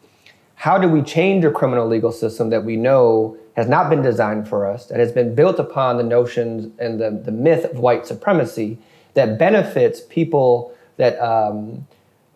how 0.54 0.78
do 0.78 0.88
we 0.88 1.02
change 1.02 1.44
a 1.44 1.50
criminal 1.50 1.86
legal 1.86 2.10
system 2.10 2.48
that 2.48 2.64
we 2.64 2.76
know 2.76 3.36
has 3.56 3.68
not 3.68 3.90
been 3.90 4.00
designed 4.00 4.48
for 4.48 4.66
us, 4.66 4.86
that 4.86 4.98
has 4.98 5.12
been 5.12 5.34
built 5.34 5.58
upon 5.58 5.98
the 5.98 6.02
notions 6.02 6.72
and 6.78 6.98
the, 6.98 7.10
the 7.10 7.30
myth 7.30 7.66
of 7.66 7.78
white 7.78 8.06
supremacy 8.06 8.78
that 9.12 9.38
benefits 9.38 10.00
people 10.08 10.74
that, 10.96 11.20
um, 11.20 11.86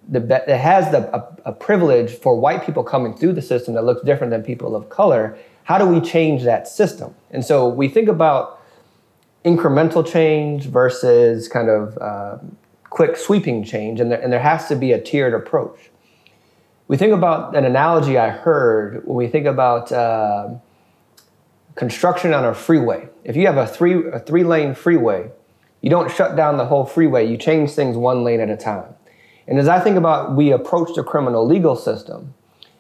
the, 0.07 0.21
that 0.21 0.47
has 0.51 0.91
the, 0.91 1.09
a, 1.17 1.37
a 1.47 1.53
privilege 1.53 2.11
for 2.11 2.39
white 2.39 2.63
people 2.67 2.85
coming 2.85 3.17
through 3.17 3.33
the 3.33 3.41
system 3.41 3.73
that 3.73 3.87
looks 3.87 4.03
different 4.03 4.31
than 4.31 4.43
people 4.43 4.77
of 4.77 4.91
color? 4.91 5.39
How 5.65 5.79
do 5.79 5.87
we 5.87 6.03
change 6.03 6.43
that 6.43 6.69
system? 6.69 7.15
And 7.31 7.43
so 7.43 7.67
we 7.67 7.89
think 7.89 8.11
about 8.11 8.63
incremental 9.47 10.07
change 10.07 10.67
versus 10.67 11.49
kind 11.49 11.71
of 11.71 11.97
uh, 11.97 12.37
quick 12.97 13.15
sweeping 13.15 13.63
change, 13.63 14.01
and 14.01 14.11
there, 14.11 14.19
and 14.19 14.33
there 14.33 14.41
has 14.41 14.69
to 14.69 14.75
be 14.75 14.91
a 14.93 14.99
tiered 14.99 15.35
approach. 15.35 15.91
We 16.89 16.97
think 16.97 17.13
about 17.13 17.55
an 17.55 17.67
analogy 17.67 18.17
I 18.17 18.31
heard 18.31 19.03
when 19.05 19.17
we 19.19 19.29
think 19.29 19.45
about 19.45 19.93
uh, 19.93 20.55
construction 21.75 22.33
on 22.33 22.47
a 22.47 22.55
freeway. 22.55 23.07
If 23.23 23.37
you 23.37 23.45
have 23.49 23.59
a 23.59 23.67
three, 23.67 24.09
a 24.09 24.19
three 24.19 24.45
lane 24.45 24.75
freeway, 24.75 25.29
you 25.83 25.91
don't 25.91 26.11
shut 26.11 26.37
down 26.37 26.57
the 26.57 26.65
whole 26.65 26.87
freeway, 26.87 27.29
you 27.29 27.37
change 27.37 27.73
things 27.73 27.99
one 27.99 28.25
lane 28.25 28.41
at 28.41 28.49
a 28.49 28.57
time. 28.57 28.95
And 29.47 29.59
as 29.59 29.69
I 29.69 29.79
think 29.79 29.99
about 29.99 30.35
we 30.35 30.53
approach 30.53 30.95
the 30.95 31.05
criminal 31.05 31.47
legal 31.47 31.77
system, 31.77 32.33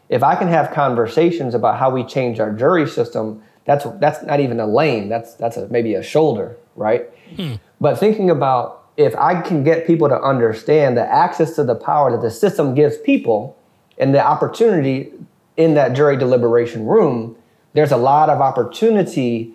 if 0.08 0.22
I 0.22 0.34
can 0.34 0.48
have 0.48 0.70
conversations 0.70 1.54
about 1.54 1.78
how 1.78 1.90
we 1.90 2.02
change 2.04 2.40
our 2.40 2.52
jury 2.52 2.88
system, 2.88 3.42
that's 3.66 3.84
that's 4.00 4.22
not 4.22 4.40
even 4.40 4.60
a 4.60 4.66
lane. 4.66 5.10
That's 5.10 5.34
that's 5.34 5.58
a, 5.58 5.68
maybe 5.68 5.92
a 5.92 6.02
shoulder, 6.02 6.56
right? 6.74 7.04
Hmm. 7.36 7.56
But 7.82 7.98
thinking 7.98 8.30
about 8.30 8.85
if 8.96 9.14
I 9.16 9.40
can 9.40 9.62
get 9.62 9.86
people 9.86 10.08
to 10.08 10.20
understand 10.20 10.96
the 10.96 11.06
access 11.06 11.54
to 11.56 11.64
the 11.64 11.74
power 11.74 12.10
that 12.10 12.22
the 12.22 12.30
system 12.30 12.74
gives 12.74 12.96
people 12.98 13.56
and 13.98 14.14
the 14.14 14.24
opportunity 14.24 15.12
in 15.56 15.74
that 15.74 15.94
jury 15.94 16.16
deliberation 16.16 16.86
room, 16.86 17.36
there's 17.74 17.92
a 17.92 17.96
lot 17.96 18.30
of 18.30 18.40
opportunity 18.40 19.52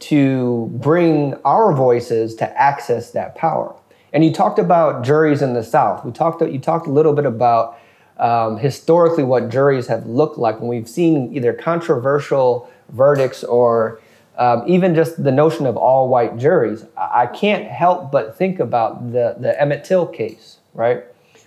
to 0.00 0.68
bring 0.74 1.34
our 1.44 1.72
voices 1.74 2.34
to 2.36 2.60
access 2.60 3.12
that 3.12 3.34
power. 3.34 3.74
And 4.12 4.24
you 4.24 4.32
talked 4.32 4.58
about 4.58 5.04
juries 5.04 5.42
in 5.42 5.54
the 5.54 5.62
South. 5.62 6.04
We 6.04 6.12
talked. 6.12 6.40
You 6.40 6.58
talked 6.60 6.86
a 6.86 6.90
little 6.90 7.14
bit 7.14 7.26
about 7.26 7.78
um, 8.18 8.58
historically 8.58 9.24
what 9.24 9.48
juries 9.48 9.88
have 9.88 10.06
looked 10.06 10.38
like 10.38 10.60
when 10.60 10.68
we've 10.68 10.88
seen 10.88 11.34
either 11.34 11.52
controversial 11.52 12.70
verdicts 12.90 13.42
or 13.42 14.00
um, 14.36 14.64
even 14.66 14.94
just 14.94 15.22
the 15.22 15.30
notion 15.30 15.66
of 15.66 15.76
all 15.76 16.08
white 16.08 16.36
juries. 16.36 16.84
I 16.96 17.26
can't 17.26 17.66
help 17.66 18.10
but 18.10 18.36
think 18.36 18.60
about 18.60 19.12
the 19.12 19.36
the 19.38 19.60
Emmett 19.60 19.84
Till 19.84 20.06
case, 20.06 20.58
right? 20.74 21.04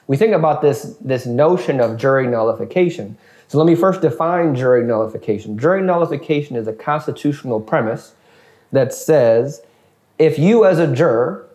We 0.08 0.17
think 0.17 0.34
about 0.34 0.62
this 0.62 0.98
this 1.01 1.25
notion 1.25 1.82
of 1.82 1.98
jury 1.98 2.27
nullification. 2.27 3.17
So 3.50 3.58
let 3.58 3.67
me 3.67 3.75
first 3.75 4.01
define 4.01 4.56
jury 4.56 4.84
nullification. 4.84 5.58
Jury 5.58 5.82
nullification 5.82 6.56
is 6.56 6.67
a 6.67 6.74
constitutional 6.74 7.62
premise 7.62 8.13
that 8.72 8.94
says 8.94 9.62
if 10.20 10.38
you 10.39 10.65
as 10.65 10.79
a 10.79 10.88
juror 10.88 11.48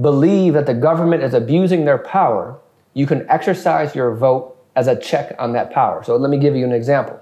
believe 0.00 0.54
that 0.54 0.66
the 0.66 0.74
government 0.74 1.22
is 1.22 1.34
abusing 1.34 1.84
their 1.84 1.98
power, 1.98 2.58
you 2.94 3.06
can 3.06 3.28
exercise 3.30 3.94
your 3.94 4.14
vote 4.14 4.56
as 4.76 4.86
a 4.86 4.98
check 4.98 5.34
on 5.38 5.52
that 5.52 5.72
power. 5.72 6.04
So 6.04 6.16
let 6.16 6.30
me 6.30 6.38
give 6.38 6.54
you 6.54 6.64
an 6.64 6.72
example. 6.72 7.20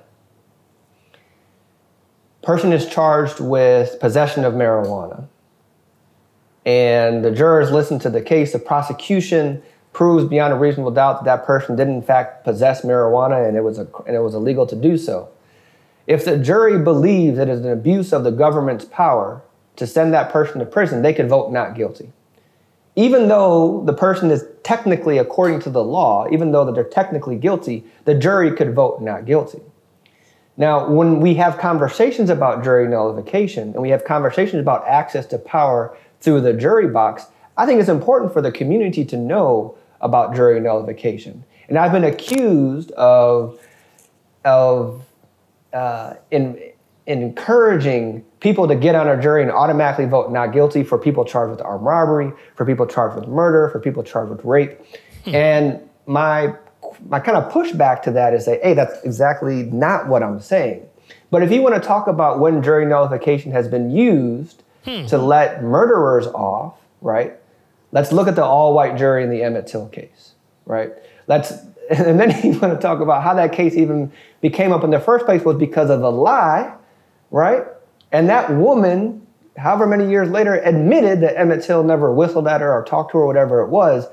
Person 2.46 2.72
is 2.72 2.86
charged 2.86 3.40
with 3.40 3.98
possession 3.98 4.44
of 4.44 4.54
marijuana. 4.54 5.26
And 6.64 7.24
the 7.24 7.32
jurors 7.32 7.72
listen 7.72 7.98
to 7.98 8.08
the 8.08 8.22
case. 8.22 8.52
The 8.52 8.60
prosecution 8.60 9.64
proves 9.92 10.24
beyond 10.24 10.52
a 10.52 10.56
reasonable 10.56 10.92
doubt 10.92 11.24
that 11.24 11.38
that 11.38 11.44
person 11.44 11.74
did 11.74 11.88
in 11.88 12.02
fact 12.02 12.44
possess 12.44 12.82
marijuana 12.82 13.48
and 13.48 13.56
it 13.56 13.64
was, 13.64 13.80
a, 13.80 13.88
and 14.06 14.14
it 14.14 14.20
was 14.20 14.36
illegal 14.36 14.64
to 14.64 14.76
do 14.76 14.96
so. 14.96 15.28
If 16.06 16.24
the 16.24 16.38
jury 16.38 16.78
believes 16.78 17.36
it 17.36 17.48
is 17.48 17.64
an 17.64 17.72
abuse 17.72 18.12
of 18.12 18.22
the 18.22 18.30
government's 18.30 18.84
power 18.84 19.42
to 19.74 19.84
send 19.84 20.14
that 20.14 20.30
person 20.30 20.60
to 20.60 20.66
prison, 20.66 21.02
they 21.02 21.12
could 21.12 21.28
vote 21.28 21.50
not 21.50 21.74
guilty 21.74 22.12
even 22.98 23.28
though 23.28 23.82
the 23.84 23.92
person 23.92 24.30
is 24.30 24.46
technically, 24.62 25.18
according 25.18 25.60
to 25.60 25.68
the 25.68 25.84
law, 25.84 26.26
even 26.32 26.50
though 26.50 26.64
that 26.64 26.74
they're 26.74 26.82
technically 26.82 27.36
guilty, 27.36 27.84
the 28.06 28.14
jury 28.14 28.50
could 28.50 28.74
vote 28.74 29.02
not 29.02 29.26
guilty. 29.26 29.60
Now, 30.56 30.88
when 30.88 31.20
we 31.20 31.34
have 31.34 31.58
conversations 31.58 32.30
about 32.30 32.64
jury 32.64 32.88
nullification 32.88 33.72
and 33.74 33.82
we 33.82 33.90
have 33.90 34.04
conversations 34.04 34.60
about 34.60 34.86
access 34.86 35.26
to 35.26 35.38
power 35.38 35.96
through 36.20 36.40
the 36.40 36.54
jury 36.54 36.88
box, 36.88 37.26
I 37.56 37.66
think 37.66 37.80
it's 37.80 37.88
important 37.88 38.32
for 38.32 38.40
the 38.40 38.52
community 38.52 39.04
to 39.06 39.16
know 39.16 39.76
about 40.00 40.34
jury 40.34 40.60
nullification. 40.60 41.44
And 41.68 41.78
I've 41.78 41.92
been 41.92 42.04
accused 42.04 42.90
of, 42.92 43.58
of 44.44 45.02
uh, 45.72 46.14
in, 46.30 46.58
in 47.06 47.22
encouraging 47.22 48.24
people 48.40 48.68
to 48.68 48.76
get 48.76 48.94
on 48.94 49.08
a 49.08 49.20
jury 49.20 49.42
and 49.42 49.50
automatically 49.50 50.06
vote 50.06 50.30
not 50.30 50.52
guilty 50.52 50.82
for 50.82 50.98
people 50.98 51.24
charged 51.24 51.50
with 51.50 51.60
armed 51.60 51.84
robbery, 51.84 52.32
for 52.54 52.64
people 52.64 52.86
charged 52.86 53.16
with 53.16 53.28
murder, 53.28 53.68
for 53.70 53.80
people 53.80 54.02
charged 54.02 54.30
with 54.30 54.44
rape. 54.44 54.80
Hmm. 55.24 55.34
And 55.34 55.88
my 56.06 56.54
my 57.08 57.20
kind 57.20 57.36
of 57.36 57.52
pushback 57.52 58.02
to 58.02 58.10
that 58.12 58.34
is 58.34 58.44
say, 58.44 58.60
hey, 58.62 58.74
that's 58.74 59.02
exactly 59.04 59.64
not 59.64 60.08
what 60.08 60.22
I'm 60.22 60.40
saying. 60.40 60.86
But 61.30 61.42
if 61.42 61.50
you 61.50 61.62
want 61.62 61.74
to 61.74 61.80
talk 61.80 62.06
about 62.06 62.40
when 62.40 62.62
jury 62.62 62.86
nullification 62.86 63.52
has 63.52 63.68
been 63.68 63.90
used 63.90 64.62
hmm. 64.84 65.06
to 65.06 65.18
let 65.18 65.62
murderers 65.62 66.26
off, 66.28 66.78
right? 67.00 67.34
Let's 67.92 68.12
look 68.12 68.28
at 68.28 68.36
the 68.36 68.44
all-white 68.44 68.96
jury 68.96 69.22
in 69.22 69.30
the 69.30 69.42
Emmett 69.42 69.66
Till 69.66 69.88
case, 69.88 70.34
right? 70.64 70.92
Let's 71.26 71.52
and 71.90 72.18
then 72.18 72.30
you 72.44 72.58
want 72.58 72.74
to 72.74 72.80
talk 72.80 73.00
about 73.00 73.22
how 73.22 73.34
that 73.34 73.52
case 73.52 73.74
even 73.74 74.12
became 74.40 74.72
up 74.72 74.84
in 74.84 74.90
the 74.90 75.00
first 75.00 75.24
place 75.24 75.44
was 75.44 75.56
because 75.56 75.90
of 75.90 76.02
a 76.02 76.10
lie 76.10 76.72
right? 77.30 77.64
And 78.12 78.28
that 78.28 78.50
woman, 78.50 79.26
however 79.56 79.86
many 79.86 80.08
years 80.08 80.30
later, 80.30 80.54
admitted 80.54 81.20
that 81.20 81.38
Emmett 81.38 81.64
Till 81.64 81.82
never 81.82 82.12
whistled 82.12 82.46
at 82.48 82.60
her 82.60 82.72
or 82.72 82.84
talked 82.84 83.12
to 83.12 83.18
her, 83.18 83.24
or 83.24 83.26
whatever 83.26 83.60
it 83.62 83.68
was. 83.68 84.06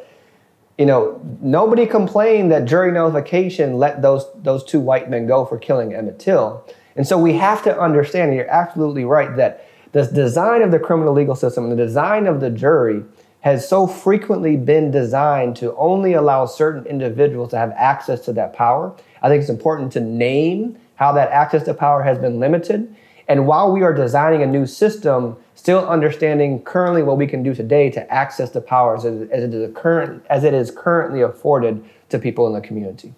You 0.77 0.88
know, 0.88 1.22
nobody 1.39 1.86
complained 1.86 2.51
that 2.51 2.65
jury 2.65 2.92
nullification 2.92 3.77
let 3.77 4.01
those 4.01 4.25
those 4.36 4.63
two 4.63 4.80
white 4.80 5.10
men 5.10 5.27
go 5.27 5.46
for 5.46 5.58
killing 5.58 5.94
Emmett 5.94 6.20
Till. 6.20 6.65
And 6.96 7.08
so 7.08 7.18
we 7.18 7.34
have 7.34 7.63
to 7.63 7.80
understand, 7.80 8.30
and 8.30 8.38
you're 8.38 8.50
absolutely 8.50 9.06
right, 9.06 9.36
that 9.36 9.68
the 9.92 10.06
design 10.06 10.62
of 10.62 10.72
the 10.72 10.80
criminal 10.80 11.13
legal 11.13 11.36
system 11.36 11.63
and 11.65 11.72
the 11.72 11.84
design 11.84 12.27
of 12.27 12.39
the 12.39 12.50
jury 12.50 13.03
has 13.42 13.68
so 13.68 13.86
frequently 13.86 14.56
been 14.56 14.89
designed 14.89 15.56
to 15.58 15.75
only 15.75 16.13
allow 16.13 16.46
certain 16.46 16.86
individuals 16.86 17.50
to 17.51 17.58
have 17.58 17.72
access 17.72 18.22
to 18.22 18.34
that 18.34 18.53
power. 18.53 18.96
I 19.22 19.30
think 19.30 19.42
it's 19.42 19.50
important 19.50 19.92
to 19.94 20.00
name 20.00 20.80
how 20.96 21.12
that 21.13 21.30
access 21.32 21.63
to 21.63 21.74
power 21.74 22.01
has 22.03 22.18
been 22.18 22.39
limited 22.39 22.96
and 23.27 23.48
while 23.48 23.72
we 23.72 23.84
are 23.84 23.94
designing 23.94 24.42
a 24.42 24.48
new 24.48 24.65
system, 24.65 25.38
still 25.56 25.88
understanding 25.88 26.62
currently 26.63 27.03
what 27.03 27.18
we 27.18 27.27
can 27.27 27.44
do 27.44 27.53
today 27.53 27.89
to 27.92 28.13
access 28.13 28.51
the 28.51 28.62
powers 28.62 29.06
as, 29.06 29.30
as 29.30 29.44
it 29.44 29.53
is 29.53 29.72
current 29.75 30.25
as 30.30 30.44
it 30.44 30.53
is 30.53 30.72
currently 30.72 31.22
afforded 31.22 31.84
to 32.10 32.20
people 32.20 32.48
in 32.48 32.53
the 32.53 32.62
community. 32.62 33.13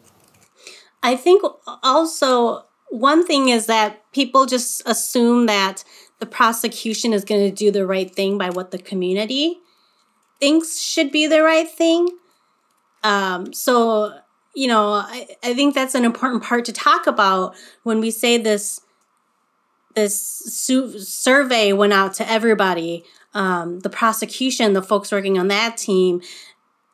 I 1.02 1.16
think 1.16 1.44
also 1.84 2.66
one 2.90 3.26
thing 3.26 3.50
is 3.50 3.66
that 3.66 4.12
people 4.12 4.46
just 4.46 4.82
assume 4.86 5.48
that 5.48 5.84
the 6.20 6.26
prosecution 6.26 7.14
is 7.14 7.26
going 7.26 7.50
to 7.50 7.56
do 7.56 7.72
the 7.72 7.86
right 7.86 8.14
thing 8.14 8.38
by 8.38 8.50
what 8.50 8.72
the 8.72 8.78
community 8.78 9.60
thinks 10.40 10.80
should 10.80 11.12
be 11.12 11.28
the 11.28 11.42
right 11.42 11.70
thing. 11.70 12.08
Um, 13.04 13.54
so, 13.54 14.18
you 14.56 14.68
know, 14.68 14.94
I, 14.94 15.28
I 15.44 15.54
think 15.54 15.76
that's 15.76 15.96
an 15.96 16.06
important 16.06 16.44
part 16.44 16.66
to 16.66 16.74
talk 16.74 17.08
about 17.08 17.56
when 17.84 18.00
we 18.00 18.12
say 18.12 18.38
this 18.38 18.82
this 19.96 20.20
su- 20.46 21.00
survey 21.00 21.74
went 21.74 21.94
out 21.94 22.14
to 22.16 22.30
everybody. 22.30 23.04
Um, 23.34 23.80
the 23.80 23.90
prosecution, 23.90 24.74
the 24.74 24.82
folks 24.82 25.12
working 25.12 25.38
on 25.38 25.50
that 25.50 25.78
team, 25.78 26.22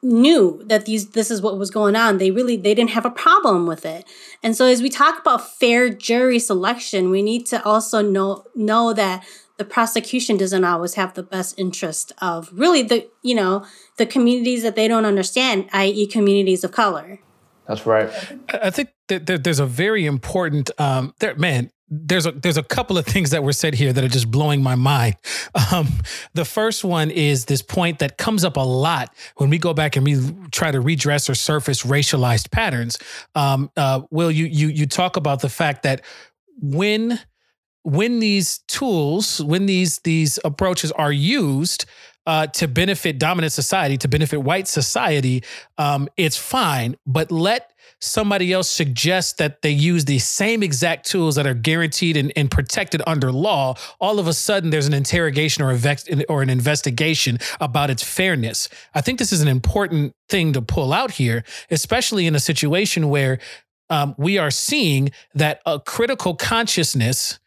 knew 0.04 0.64
that 0.66 0.86
these 0.86 1.12
this 1.12 1.30
is 1.30 1.42
what 1.42 1.58
was 1.58 1.70
going 1.70 1.96
on. 1.96 2.18
They 2.18 2.32
really 2.32 2.58
they 2.58 2.74
didn't 2.74 2.92
have 2.92 3.06
a 3.06 3.12
problem 3.12 3.68
with 3.68 3.86
it. 3.86 4.06
And 4.42 4.56
so 4.56 4.66
as 4.66 4.82
we 4.82 4.90
talk 4.90 5.20
about 5.20 5.56
fair 5.58 5.90
jury 5.90 6.40
selection, 6.40 7.12
we 7.12 7.22
need 7.22 7.46
to 7.48 7.64
also 7.64 8.02
know 8.02 8.46
know 8.56 8.94
that 8.94 9.24
the 9.58 9.66
prosecution 9.66 10.38
doesn't 10.38 10.64
always 10.64 10.96
have 10.96 11.14
the 11.14 11.22
best 11.22 11.60
interest 11.60 12.12
of 12.20 12.50
really 12.54 12.82
the 12.82 13.08
you 13.22 13.36
know 13.36 13.66
the 13.98 14.06
communities 14.06 14.64
that 14.64 14.76
they 14.76 14.88
don't 14.88 15.06
understand, 15.06 15.70
i.e., 15.74 16.08
communities 16.08 16.64
of 16.64 16.72
color. 16.72 17.20
That's 17.68 17.86
right. 17.86 18.10
I 18.52 18.72
think 18.72 18.90
that 19.08 19.44
there's 19.44 19.60
a 19.60 19.66
very 19.68 20.06
important 20.06 20.72
um, 20.80 21.14
there, 21.20 21.36
man 21.36 21.72
there's 21.92 22.26
a 22.26 22.32
there's 22.32 22.58
a 22.58 22.64
couple 22.64 22.98
of 22.98 23.06
things 23.06 23.32
that 23.32 23.44
were 23.44 23.52
said 23.52 23.74
here 23.74 23.92
that 23.92 24.02
are 24.02 24.10
just 24.10 24.32
blowing 24.32 24.64
my 24.64 24.76
mind. 24.76 25.16
Um, 25.72 25.88
the 26.34 26.46
first 26.46 26.84
one 26.84 27.12
is 27.12 27.46
this 27.46 27.62
point 27.62 28.00
that 28.00 28.18
comes 28.18 28.44
up 28.46 28.58
a 28.58 28.62
lot 28.62 29.14
when 29.36 29.50
we 29.50 29.58
go 29.58 29.74
back 29.74 29.96
and 29.96 30.06
we 30.06 30.18
try 30.52 30.72
to 30.72 30.80
redress 30.80 31.30
or 31.30 31.36
surface 31.36 31.84
racialized 31.84 32.52
patterns. 32.52 32.98
Um, 33.36 33.70
uh, 33.76 34.02
Will 34.10 34.32
you 34.32 34.46
you 34.46 34.70
you 34.70 34.86
talk 34.86 35.18
about 35.18 35.42
the 35.42 35.50
fact 35.50 35.84
that 35.84 36.02
when 36.62 37.20
when 37.84 38.20
these 38.20 38.60
tools, 38.68 39.42
when 39.44 39.66
these 39.66 40.00
these 40.00 40.40
approaches 40.46 40.92
are 40.94 41.12
used, 41.12 41.86
uh, 42.26 42.48
to 42.48 42.68
benefit 42.68 43.18
dominant 43.20 43.52
society, 43.52 43.98
to 43.98 44.08
benefit 44.08 44.38
white 44.38 44.68
society, 44.68 45.44
um, 45.78 46.08
it's 46.18 46.38
fine. 46.38 46.96
But 47.06 47.32
let 47.32 47.71
somebody 48.02 48.52
else 48.52 48.70
suggests 48.70 49.34
that 49.34 49.62
they 49.62 49.70
use 49.70 50.06
the 50.06 50.20
same 50.20 50.64
exact 50.64 51.06
tools 51.06 51.36
that 51.36 51.46
are 51.46 51.54
guaranteed 51.54 52.18
and, 52.18 52.34
and 52.36 52.50
protected 52.50 53.02
under 53.06 53.32
law, 53.32 53.76
all 54.00 54.20
of 54.20 54.28
a 54.28 54.34
sudden 54.34 54.72
there's 54.72 54.88
an 54.88 54.94
interrogation 54.94 55.64
or, 55.64 55.78
or 56.28 56.42
an 56.42 56.50
investigation 56.50 57.38
about 57.60 57.90
its 57.90 58.04
fairness. 58.04 58.68
I 58.96 59.02
think 59.02 59.20
this 59.20 59.32
is 59.32 59.42
an 59.42 59.48
important 59.48 60.14
thing 60.30 60.54
to 60.54 60.62
pull 60.62 60.94
out 60.94 61.12
here, 61.12 61.44
especially 61.70 62.26
in 62.26 62.36
a 62.36 62.40
situation 62.40 63.10
where 63.10 63.40
um, 63.90 64.16
we 64.18 64.38
are 64.38 64.52
seeing 64.52 65.12
that 65.36 65.62
a 65.66 65.80
critical 65.80 66.36
consciousness 66.36 67.40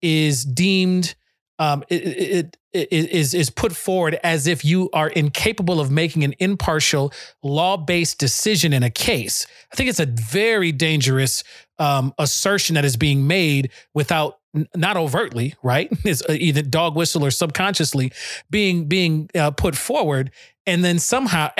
is 0.00 0.44
deemed 0.44 1.14
um, 1.58 1.84
it, 1.88 1.94
it, 1.94 2.56
it 2.72 3.10
is 3.10 3.34
is 3.34 3.50
put 3.50 3.76
forward 3.76 4.18
as 4.22 4.46
if 4.46 4.64
you 4.64 4.88
are 4.92 5.08
incapable 5.08 5.80
of 5.80 5.90
making 5.90 6.24
an 6.24 6.34
impartial, 6.38 7.12
law 7.42 7.76
based 7.76 8.18
decision 8.18 8.72
in 8.72 8.82
a 8.82 8.90
case. 8.90 9.46
I 9.72 9.76
think 9.76 9.90
it's 9.90 10.00
a 10.00 10.06
very 10.06 10.72
dangerous 10.72 11.44
um, 11.78 12.14
assertion 12.18 12.74
that 12.74 12.84
is 12.84 12.96
being 12.96 13.26
made 13.26 13.70
without 13.94 14.38
not 14.74 14.96
overtly, 14.96 15.54
right? 15.62 15.90
Is 16.04 16.22
uh, 16.28 16.32
either 16.32 16.62
dog 16.62 16.94
whistle 16.96 17.24
or 17.24 17.30
subconsciously 17.30 18.12
being 18.50 18.86
being 18.86 19.28
uh, 19.34 19.50
put 19.50 19.76
forward, 19.76 20.30
and 20.66 20.84
then 20.84 20.98
somehow, 20.98 21.50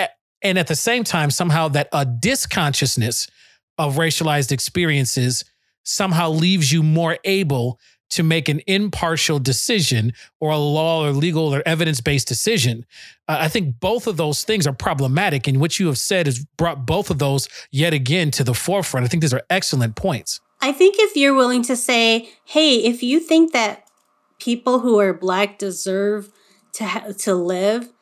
and 0.43 0.59
at 0.59 0.67
the 0.67 0.77
same 0.77 1.05
time, 1.05 1.31
somehow 1.31 1.69
that 1.69 1.89
a 1.93 2.05
disconsciousness 2.05 3.29
of 3.79 3.97
racialized 3.97 4.53
experiences 4.53 5.45
somehow 5.85 6.31
leaves 6.31 6.71
you 6.71 6.83
more 6.83 7.19
able 7.25 7.79
to 8.13 8.23
make 8.23 8.49
an 8.49 8.61
impartial 8.67 9.39
decision 9.39 10.13
or 10.39 10.51
a 10.51 10.59
law 10.59 11.07
or 11.07 11.13
legal 11.13 11.55
or 11.55 11.63
evidence 11.65 12.01
based 12.01 12.29
decision. 12.29 12.85
Uh, 13.27 13.39
I 13.41 13.49
think 13.49 13.81
both 13.81 14.07
of 14.07 14.19
those 14.19 14.45
things 14.45 14.67
are 14.67 14.73
problematic. 14.75 15.49
And 15.49 15.61
what 15.61 15.79
you 15.79 15.87
have 15.87 15.99
said 15.99 16.27
has 16.27 16.45
brought 16.59 16.85
both 16.85 17.11
of 17.11 17.19
those 17.19 17.49
yet 17.71 17.95
again 17.95 18.31
to 18.33 18.45
the 18.45 18.55
forefront. 18.55 19.05
I 19.05 19.09
think 19.09 19.23
these 19.23 19.33
are 19.33 19.43
excellent 19.49 19.97
points. 19.97 20.41
I 20.61 20.73
think 20.73 20.97
if 20.99 21.17
you're 21.17 21.35
willing 21.35 21.63
to 21.63 21.75
say, 21.75 22.29
hey, 22.45 22.77
if 22.77 23.03
you 23.03 23.19
think 23.19 23.53
that 23.53 23.85
people 24.39 24.81
who 24.81 25.01
are 25.01 25.15
black 25.15 25.59
deserve 25.59 26.31
to 26.75 26.85
ha- 26.85 27.13
to 27.21 27.35
live, 27.35 27.93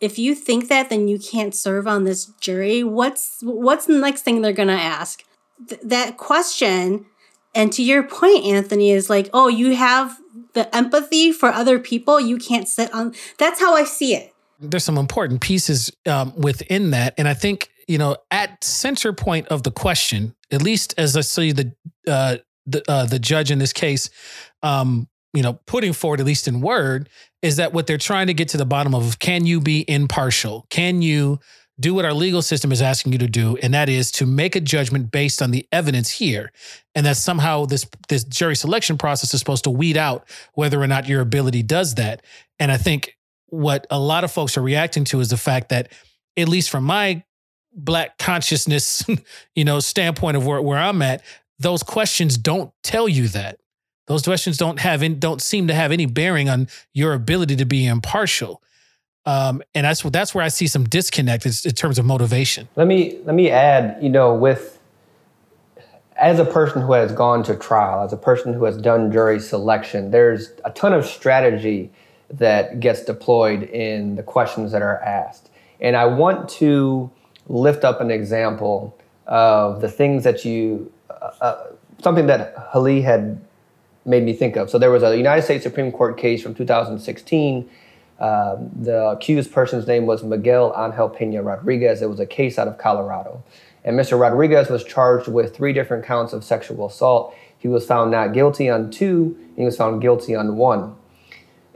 if 0.00 0.18
you 0.18 0.34
think 0.34 0.68
that, 0.68 0.88
then 0.88 1.08
you 1.08 1.18
can't 1.18 1.54
serve 1.54 1.86
on 1.86 2.04
this 2.04 2.26
jury. 2.40 2.82
What's 2.82 3.38
what's 3.42 3.86
the 3.86 3.98
next 3.98 4.22
thing 4.22 4.40
they're 4.40 4.52
gonna 4.52 4.72
ask? 4.72 5.24
Th- 5.68 5.80
that 5.84 6.16
question 6.16 7.04
and 7.54 7.72
to 7.72 7.82
your 7.82 8.02
point, 8.02 8.44
Anthony, 8.44 8.90
is 8.90 9.08
like, 9.08 9.30
oh, 9.32 9.48
you 9.48 9.74
have 9.74 10.18
the 10.54 10.74
empathy 10.74 11.32
for 11.32 11.48
other 11.48 11.78
people. 11.78 12.20
You 12.20 12.38
can't 12.38 12.68
sit 12.68 12.92
on. 12.92 13.14
That's 13.38 13.60
how 13.60 13.74
I 13.74 13.84
see 13.84 14.14
it. 14.14 14.34
There's 14.60 14.84
some 14.84 14.98
important 14.98 15.40
pieces 15.40 15.92
um, 16.06 16.32
within 16.36 16.90
that, 16.90 17.14
and 17.16 17.28
I 17.28 17.34
think 17.34 17.70
you 17.86 17.98
know 17.98 18.16
at 18.30 18.62
center 18.64 19.12
point 19.12 19.46
of 19.48 19.62
the 19.62 19.70
question, 19.70 20.34
at 20.50 20.62
least 20.62 20.94
as 20.98 21.16
I 21.16 21.20
see 21.20 21.52
the 21.52 21.72
uh, 22.06 22.38
the 22.66 22.82
uh, 22.90 23.06
the 23.06 23.18
judge 23.18 23.50
in 23.50 23.58
this 23.58 23.72
case, 23.72 24.10
um, 24.62 25.08
you 25.32 25.42
know, 25.42 25.54
putting 25.66 25.92
forward 25.92 26.20
at 26.20 26.26
least 26.26 26.48
in 26.48 26.60
word, 26.60 27.08
is 27.42 27.56
that 27.56 27.72
what 27.72 27.86
they're 27.86 27.98
trying 27.98 28.26
to 28.26 28.34
get 28.34 28.48
to 28.48 28.56
the 28.56 28.66
bottom 28.66 28.94
of? 28.94 29.18
Can 29.20 29.46
you 29.46 29.60
be 29.60 29.84
impartial? 29.88 30.66
Can 30.70 31.02
you 31.02 31.38
do 31.80 31.94
what 31.94 32.04
our 32.04 32.12
legal 32.12 32.42
system 32.42 32.72
is 32.72 32.82
asking 32.82 33.12
you 33.12 33.18
to 33.18 33.28
do, 33.28 33.56
and 33.62 33.72
that 33.74 33.88
is 33.88 34.10
to 34.12 34.26
make 34.26 34.56
a 34.56 34.60
judgment 34.60 35.10
based 35.10 35.40
on 35.40 35.50
the 35.50 35.66
evidence 35.70 36.10
here, 36.10 36.52
and 36.94 37.06
that 37.06 37.16
somehow 37.16 37.64
this 37.66 37.86
this 38.08 38.24
jury 38.24 38.56
selection 38.56 38.98
process 38.98 39.32
is 39.32 39.40
supposed 39.40 39.64
to 39.64 39.70
weed 39.70 39.96
out 39.96 40.28
whether 40.54 40.80
or 40.80 40.86
not 40.86 41.08
your 41.08 41.20
ability 41.20 41.62
does 41.62 41.94
that. 41.94 42.22
And 42.58 42.72
I 42.72 42.76
think 42.76 43.16
what 43.46 43.86
a 43.90 43.98
lot 43.98 44.24
of 44.24 44.32
folks 44.32 44.56
are 44.56 44.62
reacting 44.62 45.04
to 45.04 45.20
is 45.20 45.30
the 45.30 45.36
fact 45.36 45.68
that, 45.70 45.92
at 46.36 46.48
least 46.48 46.70
from 46.70 46.84
my 46.84 47.22
black 47.72 48.18
consciousness, 48.18 49.04
you 49.54 49.64
know, 49.64 49.80
standpoint 49.80 50.36
of 50.36 50.46
where, 50.46 50.60
where 50.60 50.78
I'm 50.78 51.00
at, 51.02 51.22
those 51.58 51.82
questions 51.82 52.36
don't 52.36 52.72
tell 52.82 53.08
you 53.08 53.28
that. 53.28 53.58
Those 54.06 54.22
questions 54.22 54.56
don't 54.56 54.80
have 54.80 55.02
in, 55.02 55.18
don't 55.18 55.42
seem 55.42 55.68
to 55.68 55.74
have 55.74 55.92
any 55.92 56.06
bearing 56.06 56.48
on 56.48 56.68
your 56.94 57.12
ability 57.12 57.56
to 57.56 57.66
be 57.66 57.86
impartial. 57.86 58.62
Um, 59.28 59.62
and 59.74 59.84
that's 59.84 60.00
that's 60.02 60.34
where 60.34 60.42
I 60.42 60.48
see 60.48 60.66
some 60.66 60.84
disconnect 60.84 61.44
in, 61.44 61.72
terms 61.72 61.98
of 61.98 62.06
motivation. 62.06 62.66
Let 62.76 62.86
me 62.86 63.18
let 63.24 63.34
me 63.34 63.50
add, 63.50 64.02
you 64.02 64.08
know, 64.08 64.32
with 64.32 64.80
as 66.16 66.38
a 66.38 66.46
person 66.46 66.80
who 66.80 66.94
has 66.94 67.12
gone 67.12 67.42
to 67.42 67.54
trial, 67.54 68.02
as 68.02 68.14
a 68.14 68.16
person 68.16 68.54
who 68.54 68.64
has 68.64 68.78
done 68.78 69.12
jury 69.12 69.38
selection, 69.38 70.12
there's 70.12 70.52
a 70.64 70.70
ton 70.70 70.94
of 70.94 71.04
strategy 71.04 71.90
that 72.30 72.80
gets 72.80 73.04
deployed 73.04 73.64
in 73.64 74.16
the 74.16 74.22
questions 74.22 74.72
that 74.72 74.80
are 74.80 74.98
asked. 75.02 75.50
And 75.78 75.94
I 75.94 76.06
want 76.06 76.48
to 76.60 77.10
lift 77.48 77.84
up 77.84 78.00
an 78.00 78.10
example 78.10 78.98
of 79.26 79.82
the 79.82 79.90
things 79.90 80.24
that 80.24 80.46
you, 80.46 80.90
uh, 81.10 81.30
uh, 81.42 81.66
something 82.02 82.26
that 82.28 82.54
Hali 82.72 83.02
had 83.02 83.38
made 84.06 84.22
me 84.22 84.32
think 84.32 84.56
of. 84.56 84.70
So 84.70 84.78
there 84.78 84.90
was 84.90 85.02
a 85.02 85.14
United 85.18 85.42
States 85.42 85.64
Supreme 85.64 85.92
Court 85.92 86.16
case 86.16 86.42
from 86.42 86.54
2016 86.54 87.68
um, 88.18 88.70
the 88.74 89.10
accused 89.10 89.52
person's 89.52 89.86
name 89.86 90.06
was 90.06 90.24
Miguel 90.24 90.74
Angel 90.76 91.08
Pena 91.08 91.42
Rodriguez. 91.42 92.02
It 92.02 92.10
was 92.10 92.18
a 92.18 92.26
case 92.26 92.58
out 92.58 92.66
of 92.66 92.76
Colorado. 92.76 93.42
And 93.84 93.98
Mr. 93.98 94.18
Rodriguez 94.18 94.68
was 94.68 94.82
charged 94.82 95.28
with 95.28 95.54
three 95.54 95.72
different 95.72 96.04
counts 96.04 96.32
of 96.32 96.42
sexual 96.42 96.86
assault. 96.86 97.34
He 97.58 97.68
was 97.68 97.86
found 97.86 98.10
not 98.10 98.32
guilty 98.32 98.68
on 98.68 98.90
two, 98.90 99.36
and 99.38 99.58
he 99.58 99.64
was 99.64 99.76
found 99.76 100.02
guilty 100.02 100.34
on 100.34 100.56
one. 100.56 100.96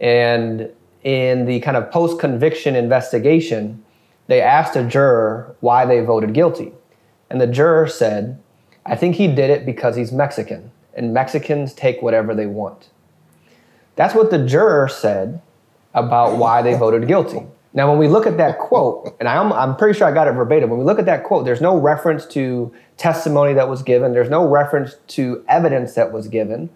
And 0.00 0.68
in 1.05 1.46
the 1.46 1.61
kind 1.61 1.76
of 1.76 1.90
post 1.90 2.18
conviction 2.18 2.74
investigation, 2.74 3.85
they 4.26 4.40
asked 4.40 4.76
a 4.76 4.85
juror 4.85 5.57
why 5.61 5.87
they 5.87 6.00
voted 6.00 6.35
guilty. 6.35 6.72
And 7.31 7.40
the 7.40 7.46
juror 7.46 7.87
said, 7.87 8.40
I 8.85 8.96
think 8.96 9.16
he 9.16 9.28
did 9.28 9.50
it 9.50 9.64
because 9.64 9.94
he's 9.94 10.11
Mexican, 10.11 10.72
and 10.94 11.14
Mexicans 11.14 11.72
take 11.72 12.02
whatever 12.02 12.35
they 12.35 12.46
want. 12.46 12.90
That's 13.94 14.14
what 14.14 14.31
the 14.31 14.44
juror 14.44 14.88
said 14.88 15.40
about 15.94 16.37
why 16.38 16.62
they 16.62 16.74
voted 16.74 17.07
guilty. 17.07 17.46
Now, 17.74 17.88
when 17.88 17.98
we 17.98 18.07
look 18.07 18.26
at 18.26 18.37
that 18.37 18.59
quote, 18.59 19.16
and 19.18 19.28
I'm, 19.28 19.52
I'm 19.52 19.76
pretty 19.76 19.98
sure 19.98 20.07
I 20.07 20.12
got 20.12 20.28
it 20.28 20.33
verbatim, 20.33 20.68
when 20.68 20.78
we 20.78 20.85
look 20.85 20.98
at 20.98 21.07
that 21.07 21.24
quote, 21.24 21.46
there's 21.46 21.62
no 21.62 21.78
reference 21.78 22.26
to 22.26 22.72
testimony 22.98 23.55
that 23.55 23.68
was 23.68 23.83
given, 23.83 24.12
there's 24.12 24.28
no 24.28 24.46
reference 24.46 24.96
to 25.09 25.42
evidence 25.48 25.94
that 25.94 26.12
was 26.12 26.28
given. 26.28 26.68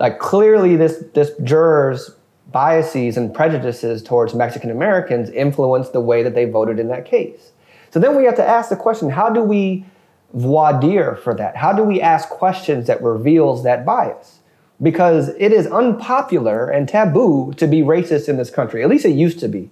Like, 0.00 0.18
clearly, 0.18 0.74
this, 0.74 1.04
this 1.14 1.30
juror's 1.44 2.10
biases 2.50 3.16
and 3.16 3.32
prejudices 3.32 4.02
towards 4.02 4.34
Mexican 4.34 4.70
Americans 4.70 5.30
influenced 5.30 5.92
the 5.92 6.00
way 6.00 6.22
that 6.22 6.34
they 6.34 6.44
voted 6.44 6.78
in 6.78 6.88
that 6.88 7.04
case. 7.04 7.52
So 7.90 8.00
then 8.00 8.16
we 8.16 8.24
have 8.24 8.36
to 8.36 8.44
ask 8.44 8.70
the 8.70 8.76
question 8.76 9.10
how 9.10 9.30
do 9.30 9.40
we 9.42 9.84
voir 10.32 10.80
dire 10.80 11.14
for 11.14 11.34
that? 11.34 11.56
How 11.56 11.72
do 11.72 11.84
we 11.84 12.00
ask 12.00 12.28
questions 12.28 12.88
that 12.88 13.00
reveals 13.02 13.62
that 13.62 13.86
bias? 13.86 14.40
Because 14.82 15.28
it 15.38 15.52
is 15.52 15.66
unpopular 15.66 16.68
and 16.68 16.88
taboo 16.88 17.52
to 17.56 17.66
be 17.66 17.80
racist 17.80 18.28
in 18.28 18.36
this 18.36 18.50
country. 18.50 18.82
At 18.82 18.88
least 18.88 19.04
it 19.04 19.10
used 19.10 19.38
to 19.40 19.48
be. 19.48 19.70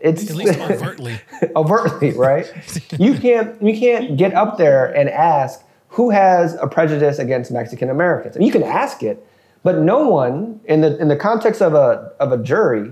It's 0.00 0.28
at 0.30 0.36
least 0.36 0.58
overtly. 0.70 1.20
overtly, 1.54 2.12
right? 2.12 2.52
you 2.98 3.14
can't 3.18 3.60
you 3.62 3.78
can't 3.78 4.16
get 4.16 4.34
up 4.34 4.58
there 4.58 4.86
and 4.86 5.08
ask 5.08 5.64
who 5.88 6.10
has 6.10 6.54
a 6.60 6.66
prejudice 6.66 7.18
against 7.18 7.50
Mexican 7.50 7.88
Americans. 7.90 8.34
And 8.34 8.44
you 8.44 8.50
can 8.50 8.62
ask 8.62 9.02
it, 9.02 9.24
but 9.62 9.78
no 9.78 10.08
one 10.08 10.60
in 10.64 10.80
the 10.80 10.98
in 10.98 11.08
the 11.08 11.16
context 11.16 11.62
of 11.62 11.74
a 11.74 12.12
of 12.18 12.32
a 12.32 12.38
jury, 12.38 12.90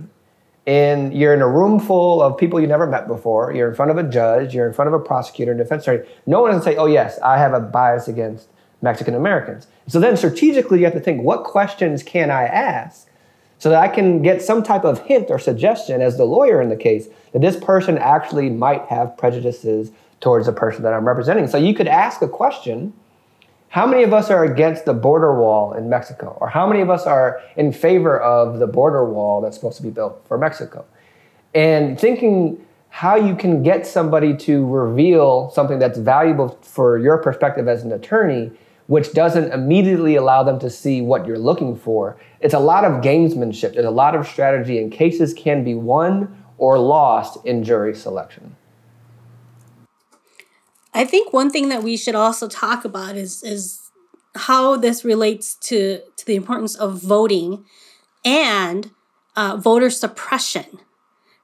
and 0.66 1.12
you're 1.12 1.35
in 1.35 1.42
a 1.42 1.49
room 1.49 1.81
full 1.81 2.23
of 2.23 2.38
people 2.38 2.61
you 2.61 2.66
never 2.68 2.87
met 2.87 3.09
before. 3.09 3.53
You're 3.53 3.68
in 3.68 3.75
front 3.75 3.90
of 3.90 3.99
a 3.99 4.05
judge. 4.05 4.55
You're 4.55 4.68
in 4.68 4.73
front 4.73 4.87
of 4.87 4.94
a 4.94 5.03
prosecutor 5.03 5.51
and 5.51 5.59
defense 5.59 5.83
attorney. 5.83 6.09
No 6.27 6.42
one 6.42 6.53
can 6.53 6.62
say, 6.62 6.77
"Oh 6.77 6.87
yes, 6.87 7.18
I 7.20 7.38
have 7.38 7.53
a 7.55 7.61
bias 7.61 8.07
against 8.07 8.49
Mexican 8.82 9.14
Americans. 9.14 9.66
So 9.86 10.00
then 10.00 10.16
strategically, 10.16 10.78
you 10.78 10.84
have 10.84 10.94
to 10.94 11.00
think 11.00 11.22
what 11.22 11.44
questions 11.44 12.02
can 12.02 12.30
I 12.30 12.44
ask 12.44 13.08
so 13.58 13.68
that 13.68 13.82
I 13.82 13.88
can 13.88 14.22
get 14.22 14.40
some 14.40 14.62
type 14.62 14.84
of 14.84 15.00
hint 15.00 15.26
or 15.30 15.38
suggestion 15.38 16.00
as 16.00 16.16
the 16.16 16.24
lawyer 16.24 16.62
in 16.62 16.70
the 16.70 16.76
case 16.76 17.08
that 17.32 17.42
this 17.42 17.56
person 17.56 17.98
actually 17.98 18.48
might 18.48 18.86
have 18.86 19.16
prejudices 19.18 19.90
towards 20.20 20.46
the 20.46 20.52
person 20.52 20.82
that 20.82 20.94
I'm 20.94 21.06
representing. 21.06 21.46
So 21.46 21.58
you 21.58 21.74
could 21.74 21.88
ask 21.88 22.22
a 22.22 22.28
question 22.28 22.92
how 23.70 23.86
many 23.86 24.02
of 24.02 24.12
us 24.12 24.30
are 24.30 24.44
against 24.44 24.84
the 24.84 24.94
border 24.94 25.38
wall 25.38 25.74
in 25.74 25.88
Mexico? 25.88 26.36
Or 26.40 26.48
how 26.48 26.66
many 26.66 26.80
of 26.80 26.90
us 26.90 27.06
are 27.06 27.40
in 27.56 27.72
favor 27.72 28.18
of 28.18 28.58
the 28.58 28.66
border 28.66 29.04
wall 29.04 29.40
that's 29.40 29.56
supposed 29.56 29.76
to 29.76 29.82
be 29.82 29.90
built 29.90 30.20
for 30.26 30.36
Mexico? 30.36 30.84
And 31.54 31.98
thinking 31.98 32.64
how 32.88 33.14
you 33.14 33.36
can 33.36 33.62
get 33.62 33.86
somebody 33.86 34.36
to 34.36 34.66
reveal 34.66 35.50
something 35.50 35.78
that's 35.78 35.98
valuable 35.98 36.58
for 36.62 36.98
your 36.98 37.18
perspective 37.18 37.68
as 37.68 37.84
an 37.84 37.92
attorney 37.92 38.50
which 38.90 39.12
doesn't 39.12 39.53
immediately 39.53 40.16
allow 40.16 40.42
them 40.42 40.59
to 40.59 40.68
see 40.68 41.00
what 41.00 41.24
you're 41.24 41.38
looking 41.38 41.76
for. 41.76 42.18
It's 42.40 42.55
a 42.55 42.59
lot 42.59 42.85
of 42.85 43.05
gamesmanship, 43.05 43.74
there's 43.74 43.87
a 43.87 43.90
lot 43.90 44.16
of 44.16 44.26
strategy, 44.26 44.81
and 44.81 44.90
cases 44.90 45.33
can 45.33 45.62
be 45.62 45.76
won 45.76 46.42
or 46.59 46.76
lost 46.76 47.38
in 47.46 47.62
jury 47.62 47.94
selection. 47.94 48.57
I 50.92 51.05
think 51.05 51.33
one 51.33 51.50
thing 51.50 51.68
that 51.68 51.85
we 51.85 51.96
should 51.96 52.16
also 52.16 52.48
talk 52.48 52.85
about 52.85 53.14
is 53.14 53.44
is 53.44 53.92
how 54.35 54.76
this 54.76 55.05
relates 55.05 55.55
to 55.68 56.00
to 56.16 56.26
the 56.26 56.35
importance 56.35 56.74
of 56.74 57.00
voting 57.00 57.64
and 58.24 58.90
uh, 59.37 59.57
voter 59.57 59.90
suppression 59.90 60.81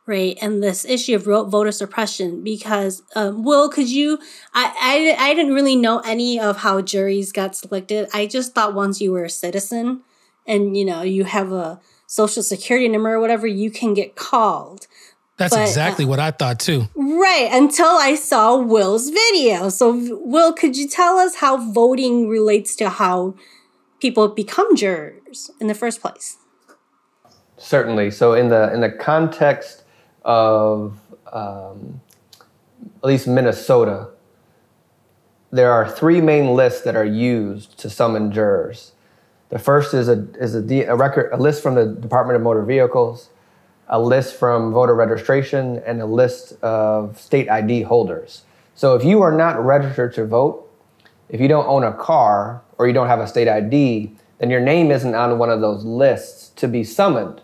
right? 0.06 0.38
And 0.40 0.62
this 0.62 0.84
issue 0.84 1.16
of 1.16 1.24
voter 1.24 1.72
suppression, 1.72 2.42
because 2.42 3.02
um, 3.14 3.42
Will, 3.42 3.68
could 3.68 3.90
you? 3.90 4.18
I, 4.54 5.14
I 5.18 5.30
I 5.30 5.34
didn't 5.34 5.54
really 5.54 5.76
know 5.76 6.00
any 6.00 6.40
of 6.40 6.58
how 6.58 6.80
juries 6.80 7.32
got 7.32 7.56
selected. 7.56 8.08
I 8.14 8.26
just 8.26 8.54
thought 8.54 8.74
once 8.74 9.00
you 9.00 9.12
were 9.12 9.24
a 9.24 9.30
citizen, 9.30 10.02
and 10.46 10.76
you 10.76 10.84
know 10.84 11.02
you 11.02 11.24
have 11.24 11.52
a 11.52 11.80
social 12.06 12.42
security 12.42 12.88
number 12.88 13.12
or 13.12 13.20
whatever, 13.20 13.46
you 13.46 13.70
can 13.70 13.94
get 13.94 14.14
called. 14.14 14.86
That's 15.38 15.54
but, 15.54 15.62
exactly 15.62 16.04
uh, 16.04 16.08
what 16.08 16.20
I 16.20 16.30
thought 16.30 16.60
too. 16.60 16.88
Right, 16.94 17.48
until 17.52 17.98
I 17.98 18.14
saw 18.14 18.56
Will's 18.56 19.10
video. 19.10 19.68
So, 19.68 20.18
Will, 20.24 20.52
could 20.52 20.76
you 20.76 20.88
tell 20.88 21.18
us 21.18 21.36
how 21.36 21.72
voting 21.72 22.28
relates 22.28 22.74
to 22.76 22.88
how 22.88 23.34
people 24.00 24.28
become 24.28 24.76
jurors 24.76 25.50
in 25.60 25.66
the 25.66 25.74
first 25.74 26.00
place? 26.00 26.38
Certainly. 27.58 28.10
So 28.12 28.34
in 28.34 28.48
the 28.48 28.72
in 28.72 28.80
the 28.80 28.90
context 28.90 29.82
of 30.26 30.98
um, 31.32 32.00
at 33.02 33.04
least 33.04 33.26
Minnesota, 33.26 34.08
there 35.50 35.72
are 35.72 35.88
three 35.88 36.20
main 36.20 36.54
lists 36.54 36.82
that 36.82 36.96
are 36.96 37.04
used 37.04 37.78
to 37.78 37.88
summon 37.88 38.32
jurors. 38.32 38.92
The 39.48 39.58
first 39.58 39.94
is 39.94 40.08
a 40.08 40.26
is 40.38 40.56
a, 40.56 40.84
a 40.86 40.96
record 40.96 41.32
a 41.32 41.36
list 41.36 41.62
from 41.62 41.76
the 41.76 41.86
Department 41.86 42.36
of 42.36 42.42
Motor 42.42 42.64
Vehicles, 42.64 43.30
a 43.88 44.00
list 44.00 44.34
from 44.34 44.72
voter 44.72 44.94
registration, 44.94 45.80
and 45.86 46.02
a 46.02 46.06
list 46.06 46.60
of 46.62 47.18
state 47.18 47.48
ID 47.48 47.82
holders. 47.82 48.42
So 48.74 48.96
if 48.96 49.04
you 49.04 49.22
are 49.22 49.32
not 49.32 49.64
registered 49.64 50.12
to 50.14 50.26
vote, 50.26 50.68
if 51.28 51.40
you 51.40 51.48
don't 51.48 51.66
own 51.66 51.84
a 51.84 51.92
car 51.92 52.62
or 52.76 52.88
you 52.88 52.92
don't 52.92 53.06
have 53.06 53.20
a 53.20 53.26
state 53.26 53.48
ID, 53.48 54.12
then 54.38 54.50
your 54.50 54.60
name 54.60 54.90
isn't 54.90 55.14
on 55.14 55.38
one 55.38 55.48
of 55.48 55.60
those 55.60 55.84
lists 55.84 56.50
to 56.56 56.66
be 56.68 56.82
summoned. 56.82 57.40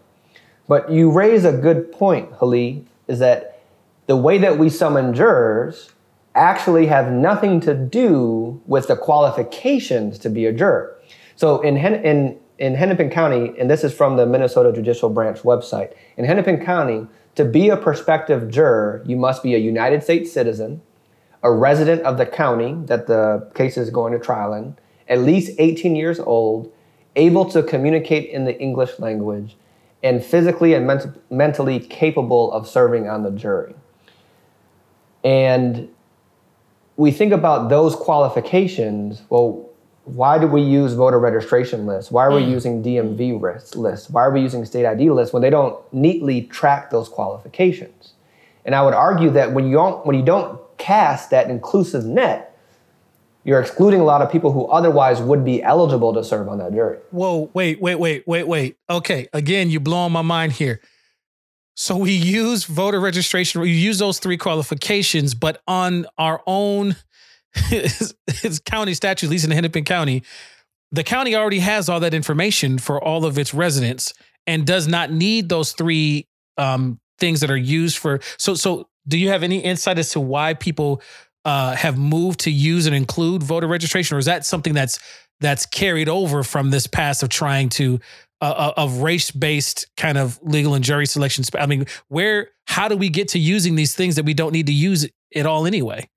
But 0.68 0.90
you 0.90 1.10
raise 1.10 1.44
a 1.44 1.52
good 1.52 1.92
point, 1.92 2.30
Hali, 2.38 2.86
is 3.08 3.18
that 3.18 3.60
the 4.06 4.16
way 4.16 4.38
that 4.38 4.58
we 4.58 4.68
summon 4.68 5.14
jurors 5.14 5.90
actually 6.34 6.86
have 6.86 7.12
nothing 7.12 7.60
to 7.60 7.74
do 7.74 8.60
with 8.66 8.88
the 8.88 8.96
qualifications 8.96 10.18
to 10.20 10.30
be 10.30 10.46
a 10.46 10.52
juror. 10.52 10.96
So 11.36 11.60
in, 11.60 11.76
in, 11.76 12.38
in 12.58 12.74
Hennepin 12.74 13.10
County, 13.10 13.52
and 13.58 13.70
this 13.70 13.84
is 13.84 13.92
from 13.92 14.16
the 14.16 14.26
Minnesota 14.26 14.72
Judicial 14.72 15.10
Branch 15.10 15.38
website, 15.40 15.94
in 16.16 16.24
Hennepin 16.24 16.64
County, 16.64 17.06
to 17.34 17.44
be 17.44 17.68
a 17.68 17.76
prospective 17.76 18.50
juror, 18.50 19.02
you 19.06 19.16
must 19.16 19.42
be 19.42 19.54
a 19.54 19.58
United 19.58 20.02
States 20.02 20.32
citizen, 20.32 20.82
a 21.42 21.52
resident 21.52 22.02
of 22.02 22.18
the 22.18 22.26
county 22.26 22.74
that 22.86 23.06
the 23.06 23.50
case 23.54 23.76
is 23.76 23.90
going 23.90 24.12
to 24.12 24.18
trial 24.18 24.54
in, 24.54 24.76
at 25.08 25.20
least 25.20 25.52
18 25.58 25.96
years 25.96 26.20
old, 26.20 26.72
able 27.16 27.44
to 27.46 27.62
communicate 27.62 28.30
in 28.30 28.44
the 28.44 28.58
English 28.60 28.98
language, 28.98 29.56
and 30.02 30.24
physically 30.24 30.74
and 30.74 30.86
ment- 30.86 31.30
mentally 31.30 31.78
capable 31.78 32.52
of 32.52 32.68
serving 32.68 33.08
on 33.08 33.22
the 33.22 33.30
jury. 33.30 33.74
And 35.24 35.88
we 36.96 37.10
think 37.10 37.32
about 37.32 37.68
those 37.68 37.94
qualifications. 37.94 39.22
Well, 39.28 39.68
why 40.04 40.38
do 40.38 40.48
we 40.48 40.62
use 40.62 40.94
voter 40.94 41.18
registration 41.18 41.86
lists? 41.86 42.10
Why 42.10 42.26
are 42.26 42.32
we 42.32 42.42
mm. 42.42 42.50
using 42.50 42.82
DMV 42.82 43.40
lists? 43.76 44.10
Why 44.10 44.22
are 44.22 44.32
we 44.32 44.40
using 44.40 44.64
state 44.64 44.84
ID 44.84 45.10
lists 45.10 45.32
when 45.32 45.42
they 45.42 45.50
don't 45.50 45.80
neatly 45.92 46.42
track 46.42 46.90
those 46.90 47.08
qualifications? 47.08 48.14
And 48.64 48.74
I 48.74 48.82
would 48.82 48.94
argue 48.94 49.30
that 49.30 49.52
when 49.52 49.66
you 49.66 49.74
don't, 49.74 50.04
when 50.04 50.16
you 50.16 50.24
don't 50.24 50.60
cast 50.78 51.30
that 51.30 51.50
inclusive 51.50 52.04
net, 52.04 52.51
you're 53.44 53.60
excluding 53.60 54.00
a 54.00 54.04
lot 54.04 54.22
of 54.22 54.30
people 54.30 54.52
who 54.52 54.66
otherwise 54.66 55.20
would 55.20 55.44
be 55.44 55.62
eligible 55.62 56.14
to 56.14 56.22
serve 56.22 56.48
on 56.48 56.58
that 56.58 56.72
jury. 56.72 56.98
Whoa, 57.10 57.50
wait, 57.54 57.80
wait, 57.80 57.96
wait, 57.96 58.26
wait, 58.26 58.46
wait. 58.46 58.76
Okay, 58.88 59.28
again, 59.32 59.70
you're 59.70 59.80
blowing 59.80 60.12
my 60.12 60.22
mind 60.22 60.52
here. 60.52 60.80
So 61.74 61.96
we 61.96 62.12
use 62.12 62.64
voter 62.64 63.00
registration, 63.00 63.60
we 63.60 63.70
use 63.70 63.98
those 63.98 64.18
three 64.18 64.36
qualifications, 64.36 65.34
but 65.34 65.62
on 65.66 66.06
our 66.18 66.42
own 66.46 66.96
it's 67.70 68.58
county 68.60 68.94
statute, 68.94 69.26
at 69.26 69.30
least 69.30 69.44
in 69.44 69.50
Hennepin 69.50 69.84
County, 69.84 70.22
the 70.90 71.02
county 71.02 71.34
already 71.34 71.58
has 71.58 71.88
all 71.88 72.00
that 72.00 72.14
information 72.14 72.78
for 72.78 73.02
all 73.02 73.24
of 73.24 73.38
its 73.38 73.54
residents 73.54 74.12
and 74.46 74.66
does 74.66 74.86
not 74.86 75.10
need 75.10 75.48
those 75.48 75.72
three 75.72 76.26
um, 76.58 77.00
things 77.18 77.40
that 77.40 77.50
are 77.50 77.56
used 77.56 77.98
for. 77.98 78.20
So, 78.38 78.54
so 78.54 78.88
do 79.08 79.18
you 79.18 79.28
have 79.28 79.42
any 79.42 79.58
insight 79.58 79.98
as 79.98 80.10
to 80.10 80.20
why 80.20 80.54
people 80.54 81.02
uh, 81.44 81.74
have 81.74 81.98
moved 81.98 82.40
to 82.40 82.50
use 82.50 82.86
and 82.86 82.94
include 82.94 83.42
voter 83.42 83.66
registration, 83.66 84.16
or 84.16 84.18
is 84.18 84.26
that 84.26 84.44
something 84.44 84.74
that's 84.74 84.98
that's 85.40 85.66
carried 85.66 86.08
over 86.08 86.42
from 86.44 86.70
this 86.70 86.86
past 86.86 87.22
of 87.22 87.28
trying 87.28 87.68
to 87.68 87.98
uh, 88.40 88.44
uh 88.44 88.72
of 88.76 88.98
race 88.98 89.30
based 89.30 89.86
kind 89.96 90.18
of 90.18 90.38
legal 90.42 90.74
and 90.74 90.84
jury 90.84 91.06
selection? 91.06 91.44
I 91.58 91.66
mean, 91.66 91.86
where 92.08 92.50
how 92.66 92.88
do 92.88 92.96
we 92.96 93.08
get 93.08 93.28
to 93.28 93.38
using 93.38 93.74
these 93.74 93.94
things 93.94 94.16
that 94.16 94.24
we 94.24 94.34
don't 94.34 94.52
need 94.52 94.66
to 94.66 94.72
use 94.72 95.08
it 95.30 95.46
all 95.46 95.66
anyway? 95.66 96.08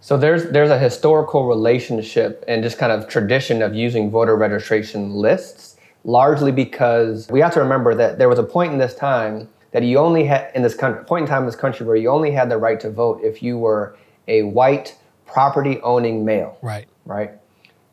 So 0.00 0.16
there's 0.16 0.50
there's 0.50 0.70
a 0.70 0.78
historical 0.78 1.46
relationship 1.46 2.44
and 2.46 2.62
just 2.62 2.78
kind 2.78 2.92
of 2.92 3.08
tradition 3.08 3.62
of 3.62 3.74
using 3.74 4.10
voter 4.10 4.36
registration 4.36 5.14
lists, 5.14 5.76
largely 6.04 6.52
because 6.52 7.26
we 7.30 7.40
have 7.40 7.54
to 7.54 7.60
remember 7.60 7.94
that 7.94 8.18
there 8.18 8.28
was 8.28 8.38
a 8.38 8.42
point 8.42 8.72
in 8.72 8.78
this 8.78 8.94
time 8.94 9.48
that 9.72 9.82
you 9.82 9.98
only 9.98 10.24
had 10.24 10.50
in 10.54 10.62
this 10.62 10.74
country, 10.74 11.02
point 11.04 11.22
in 11.22 11.28
time 11.28 11.42
in 11.42 11.46
this 11.46 11.56
country 11.56 11.86
where 11.86 11.96
you 11.96 12.10
only 12.10 12.30
had 12.30 12.50
the 12.50 12.58
right 12.58 12.78
to 12.80 12.90
vote 12.90 13.20
if 13.22 13.42
you 13.42 13.58
were 13.58 13.96
a 14.28 14.42
white 14.42 14.96
property 15.26 15.80
owning 15.82 16.24
male. 16.24 16.58
Right. 16.62 16.86
Right. 17.04 17.32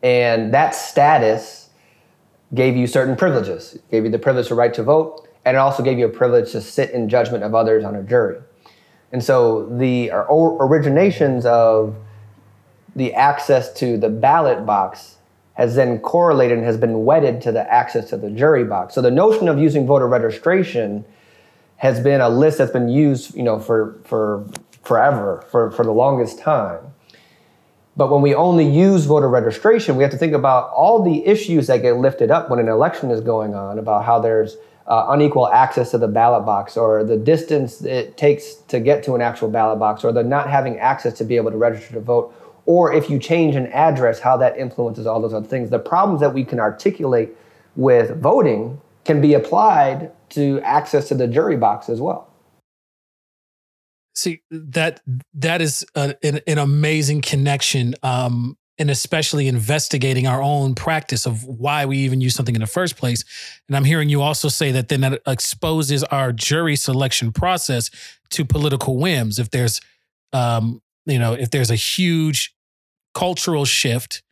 And 0.02 0.52
that 0.54 0.74
status 0.74 1.70
gave 2.54 2.76
you 2.76 2.86
certain 2.86 3.16
privileges. 3.16 3.74
It 3.74 3.90
gave 3.90 4.04
you 4.04 4.10
the 4.10 4.18
privilege 4.18 4.48
to 4.48 4.54
right 4.54 4.74
to 4.74 4.82
vote, 4.82 5.28
and 5.44 5.56
it 5.56 5.60
also 5.60 5.82
gave 5.82 5.98
you 5.98 6.06
a 6.06 6.10
privilege 6.10 6.52
to 6.52 6.60
sit 6.60 6.90
in 6.90 7.08
judgment 7.08 7.44
of 7.44 7.54
others 7.54 7.84
on 7.84 7.96
a 7.96 8.02
jury. 8.02 8.40
And 9.12 9.22
so 9.22 9.66
the 9.66 10.08
originations 10.08 11.44
of 11.44 11.94
the 12.96 13.14
access 13.14 13.72
to 13.74 13.96
the 13.96 14.08
ballot 14.08 14.66
box 14.66 15.16
has 15.54 15.74
then 15.74 15.98
correlated 15.98 16.58
and 16.58 16.66
has 16.66 16.78
been 16.78 17.04
wedded 17.04 17.40
to 17.42 17.52
the 17.52 17.72
access 17.72 18.08
to 18.10 18.16
the 18.16 18.30
jury 18.30 18.64
box. 18.64 18.94
So 18.94 19.02
the 19.02 19.10
notion 19.10 19.48
of 19.48 19.58
using 19.58 19.86
voter 19.86 20.08
registration 20.08 21.04
has 21.76 22.00
been 22.00 22.20
a 22.20 22.28
list 22.28 22.58
that's 22.58 22.72
been 22.72 22.88
used, 22.88 23.34
you 23.34 23.42
know, 23.42 23.58
for 23.58 23.98
for 24.04 24.46
forever, 24.82 25.44
for, 25.50 25.70
for 25.70 25.84
the 25.84 25.92
longest 25.92 26.38
time. 26.38 26.92
But 27.96 28.10
when 28.10 28.22
we 28.22 28.34
only 28.34 28.68
use 28.68 29.04
voter 29.04 29.28
registration, 29.28 29.96
we 29.96 30.02
have 30.02 30.12
to 30.12 30.18
think 30.18 30.32
about 30.32 30.70
all 30.70 31.02
the 31.02 31.26
issues 31.26 31.66
that 31.66 31.82
get 31.82 31.96
lifted 31.96 32.30
up 32.30 32.48
when 32.48 32.58
an 32.58 32.68
election 32.68 33.10
is 33.10 33.20
going 33.20 33.54
on 33.54 33.78
about 33.78 34.04
how 34.04 34.18
there's 34.18 34.56
uh, 34.86 35.06
unequal 35.10 35.48
access 35.48 35.90
to 35.90 35.98
the 35.98 36.08
ballot 36.08 36.44
box 36.44 36.76
or 36.76 37.04
the 37.04 37.16
distance 37.16 37.82
it 37.82 38.16
takes 38.16 38.54
to 38.54 38.80
get 38.80 39.02
to 39.04 39.14
an 39.14 39.20
actual 39.20 39.48
ballot 39.48 39.78
box 39.78 40.04
or 40.04 40.12
the 40.12 40.22
not 40.22 40.48
having 40.48 40.78
access 40.78 41.16
to 41.18 41.24
be 41.24 41.36
able 41.36 41.50
to 41.50 41.56
register 41.56 41.92
to 41.94 42.00
vote. 42.00 42.34
Or 42.64 42.92
if 42.92 43.10
you 43.10 43.18
change 43.18 43.56
an 43.56 43.66
address 43.68 44.20
how 44.20 44.36
that 44.38 44.56
influences 44.56 45.06
all 45.06 45.20
those 45.20 45.34
other 45.34 45.46
things. 45.46 45.68
The 45.68 45.78
problems 45.78 46.20
that 46.20 46.32
we 46.32 46.44
can 46.44 46.58
articulate 46.60 47.36
with 47.76 48.16
voting 48.20 48.80
can 49.04 49.20
be 49.20 49.34
applied 49.34 50.12
to 50.30 50.60
access 50.62 51.08
to 51.08 51.14
the 51.14 51.26
jury 51.26 51.56
box 51.56 51.88
as 51.88 52.00
well 52.00 52.31
see 54.14 54.42
that 54.50 55.00
that 55.34 55.62
is 55.62 55.86
a, 55.94 56.14
an, 56.22 56.40
an 56.46 56.58
amazing 56.58 57.20
connection 57.20 57.94
um 58.02 58.56
and 58.78 58.90
especially 58.90 59.48
investigating 59.48 60.26
our 60.26 60.42
own 60.42 60.74
practice 60.74 61.26
of 61.26 61.44
why 61.44 61.84
we 61.86 61.98
even 61.98 62.20
use 62.20 62.34
something 62.34 62.54
in 62.54 62.60
the 62.60 62.66
first 62.66 62.96
place. 62.96 63.22
And 63.68 63.76
I'm 63.76 63.84
hearing 63.84 64.08
you 64.08 64.22
also 64.22 64.48
say 64.48 64.72
that 64.72 64.88
then 64.88 65.02
that 65.02 65.20
exposes 65.26 66.02
our 66.04 66.32
jury 66.32 66.74
selection 66.74 67.32
process 67.32 67.90
to 68.30 68.44
political 68.44 68.98
whims. 68.98 69.38
If 69.38 69.50
there's, 69.50 69.80
um, 70.32 70.80
you 71.06 71.18
know, 71.18 71.34
if 71.34 71.50
there's 71.50 71.70
a 71.70 71.76
huge 71.76 72.54
cultural 73.14 73.66
shift, 73.66 74.22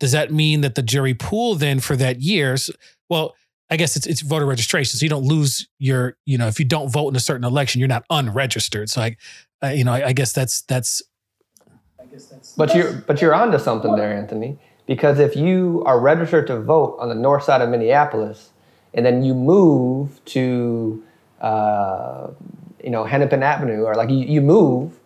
does 0.00 0.12
that 0.12 0.32
mean 0.32 0.62
that 0.62 0.74
the 0.74 0.82
jury 0.82 1.14
pool 1.14 1.54
then 1.54 1.78
for 1.78 1.94
that 1.96 2.20
years? 2.20 2.70
Well, 3.08 3.36
I 3.70 3.76
guess 3.76 3.96
it's 3.96 4.06
it's 4.06 4.22
voter 4.22 4.46
registration, 4.46 4.98
so 4.98 5.04
you 5.04 5.10
don't 5.10 5.24
lose 5.24 5.68
your, 5.78 6.16
you 6.24 6.38
know, 6.38 6.46
if 6.46 6.58
you 6.58 6.64
don't 6.64 6.90
vote 6.90 7.08
in 7.08 7.16
a 7.16 7.20
certain 7.20 7.44
election, 7.44 7.78
you're 7.78 7.88
not 7.88 8.04
unregistered. 8.10 8.88
So 8.88 9.02
I, 9.02 9.16
uh, 9.62 9.68
you 9.68 9.84
know, 9.84 9.92
I, 9.92 10.08
I 10.08 10.12
guess 10.12 10.32
that's 10.32 10.62
that's 10.62 11.02
guess 12.18 12.26
that's. 12.26 12.52
But 12.54 12.74
you're 12.74 12.92
but 12.92 13.20
you're 13.20 13.34
onto 13.34 13.58
something 13.58 13.94
there, 13.96 14.12
Anthony. 14.12 14.58
Because 14.86 15.18
if 15.18 15.36
you 15.36 15.82
are 15.84 16.00
registered 16.00 16.46
to 16.46 16.60
vote 16.60 16.96
on 16.98 17.08
the 17.08 17.14
north 17.14 17.44
side 17.44 17.60
of 17.60 17.68
Minneapolis, 17.68 18.50
and 18.94 19.04
then 19.04 19.22
you 19.22 19.34
move 19.34 20.24
to, 20.26 21.04
uh, 21.42 22.28
you 22.82 22.88
know, 22.88 23.04
Hennepin 23.04 23.42
Avenue, 23.42 23.82
or 23.82 23.94
like 23.94 24.08
you, 24.08 24.16
you 24.16 24.40
move, 24.40 24.98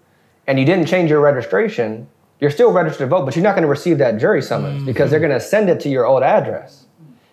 and 0.46 0.60
you 0.60 0.64
didn't 0.64 0.86
change 0.86 1.10
your 1.10 1.20
registration, 1.20 2.06
you're 2.40 2.52
still 2.52 2.72
registered 2.72 3.00
to 3.00 3.06
vote, 3.08 3.24
but 3.24 3.34
you're 3.34 3.42
not 3.42 3.56
going 3.56 3.64
to 3.64 3.68
receive 3.68 3.98
that 3.98 4.18
jury 4.18 4.40
summons 4.40 4.76
mm-hmm. 4.76 4.86
because 4.86 5.10
they're 5.10 5.18
going 5.18 5.32
to 5.32 5.40
send 5.40 5.68
it 5.68 5.80
to 5.80 5.88
your 5.88 6.06
old 6.06 6.22
address. 6.22 6.86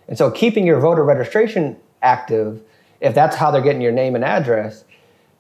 And 0.10 0.18
so, 0.18 0.30
keeping 0.30 0.66
your 0.66 0.80
voter 0.80 1.06
registration 1.06 1.78
active, 2.02 2.62
if 3.00 3.16
that's 3.16 3.38
how 3.38 3.52
they're 3.52 3.62
getting 3.62 3.82
your 3.82 3.94
name 3.94 4.16
and 4.16 4.26
address, 4.26 4.84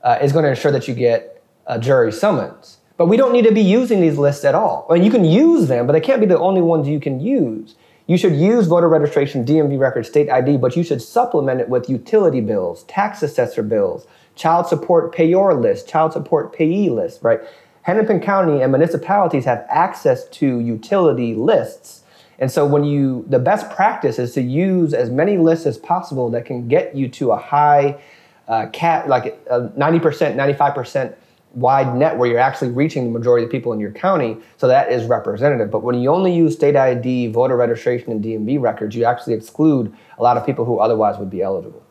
uh, 0.03 0.19
is 0.21 0.31
going 0.31 0.43
to 0.43 0.49
ensure 0.49 0.71
that 0.71 0.87
you 0.87 0.93
get 0.93 1.43
a 1.65 1.77
jury 1.77 2.11
summons. 2.11 2.77
But 2.95 3.07
we 3.07 3.17
don't 3.17 3.33
need 3.33 3.45
to 3.45 3.51
be 3.51 3.61
using 3.61 3.99
these 3.99 4.17
lists 4.17 4.45
at 4.45 4.55
all. 4.55 4.85
I 4.89 4.93
mean, 4.93 5.03
you 5.03 5.11
can 5.11 5.25
use 5.25 5.67
them, 5.67 5.87
but 5.87 5.93
they 5.93 6.01
can't 6.01 6.21
be 6.21 6.27
the 6.27 6.39
only 6.39 6.61
ones 6.61 6.87
you 6.87 6.99
can 6.99 7.19
use. 7.19 7.75
You 8.07 8.17
should 8.17 8.35
use 8.35 8.67
voter 8.67 8.89
registration, 8.89 9.45
DMV 9.45 9.79
record, 9.79 10.05
state 10.05 10.29
ID, 10.29 10.57
but 10.57 10.75
you 10.75 10.83
should 10.83 11.01
supplement 11.01 11.61
it 11.61 11.69
with 11.69 11.89
utility 11.89 12.41
bills, 12.41 12.83
tax 12.83 13.23
assessor 13.23 13.63
bills, 13.63 14.07
child 14.35 14.67
support 14.67 15.13
payor 15.15 15.59
list, 15.59 15.87
child 15.87 16.13
support 16.13 16.51
payee 16.51 16.89
list, 16.89 17.21
right? 17.23 17.39
Hennepin 17.83 18.19
County 18.19 18.61
and 18.61 18.71
municipalities 18.71 19.45
have 19.45 19.65
access 19.69 20.27
to 20.29 20.59
utility 20.59 21.33
lists. 21.33 22.03
And 22.39 22.49
so 22.51 22.65
when 22.65 22.83
you 22.83 23.25
the 23.27 23.39
best 23.39 23.69
practice 23.69 24.17
is 24.17 24.33
to 24.33 24.41
use 24.41 24.93
as 24.93 25.09
many 25.09 25.37
lists 25.37 25.65
as 25.65 25.77
possible 25.77 26.29
that 26.31 26.45
can 26.45 26.67
get 26.67 26.95
you 26.95 27.07
to 27.09 27.31
a 27.31 27.37
high 27.37 28.01
uh, 28.47 28.67
cat 28.73 29.07
like 29.07 29.39
uh, 29.51 29.67
90%, 29.77 30.35
95% 30.35 31.15
wide 31.53 31.95
net 31.95 32.17
where 32.17 32.29
you're 32.29 32.39
actually 32.39 32.71
reaching 32.71 33.05
the 33.05 33.11
majority 33.11 33.43
of 33.43 33.51
the 33.51 33.57
people 33.57 33.73
in 33.73 33.79
your 33.79 33.91
county, 33.91 34.37
so 34.57 34.67
that 34.67 34.91
is 34.91 35.05
representative. 35.05 35.69
But 35.71 35.83
when 35.83 35.95
you 35.95 36.09
only 36.09 36.33
use 36.33 36.55
state 36.55 36.75
ID, 36.75 37.31
voter 37.31 37.57
registration, 37.57 38.11
and 38.11 38.23
DMV 38.23 38.61
records, 38.61 38.95
you 38.95 39.03
actually 39.03 39.33
exclude 39.33 39.93
a 40.17 40.23
lot 40.23 40.37
of 40.37 40.45
people 40.45 40.65
who 40.65 40.79
otherwise 40.79 41.17
would 41.17 41.29
be 41.29 41.41
eligible. 41.41 41.83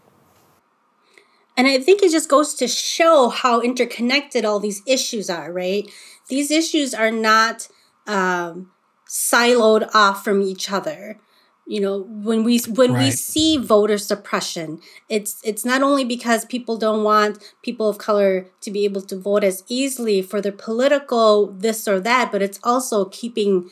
And 1.57 1.67
I 1.67 1.81
think 1.81 2.03
it 2.03 2.13
just 2.13 2.29
goes 2.29 2.55
to 2.55 2.69
show 2.69 3.31
how 3.31 3.61
interconnected 3.61 4.45
all 4.45 4.61
these 4.61 4.81
issues 4.87 5.29
are, 5.29 5.53
right? 5.53 5.91
These 6.29 6.53
issues 6.53 6.95
are 6.95 7.11
not 7.11 7.67
um, 8.07 8.71
siloed 9.09 9.89
off 9.95 10.23
from 10.23 10.43
each 10.43 10.71
other. 10.71 11.19
You 11.67 11.83
know, 11.83 11.99
when 12.09 12.45
we 12.45 12.61
when 12.61 12.95
right. 12.95 13.05
we 13.05 13.11
see 13.11 13.59
voter 13.59 13.99
suppression, 13.99 14.81
it's 15.09 15.41
it's 15.45 15.67
not 15.67 15.83
only 15.83 16.05
because 16.05 16.47
people 16.47 16.79
don't 16.79 17.05
want 17.05 17.55
people 17.63 17.91
of 17.91 17.99
color 17.99 18.47
to 18.63 18.71
be 18.71 18.85
able 18.85 19.03
to 19.03 19.19
vote 19.19 19.45
as 19.45 19.65
easily 19.69 20.23
for 20.23 20.41
their 20.41 20.53
political 20.53 21.53
this 21.53 21.87
or 21.87 22.01
that, 22.01 22.33
but 22.33 22.41
it's 22.41 22.59
also 22.65 23.05
keeping 23.05 23.71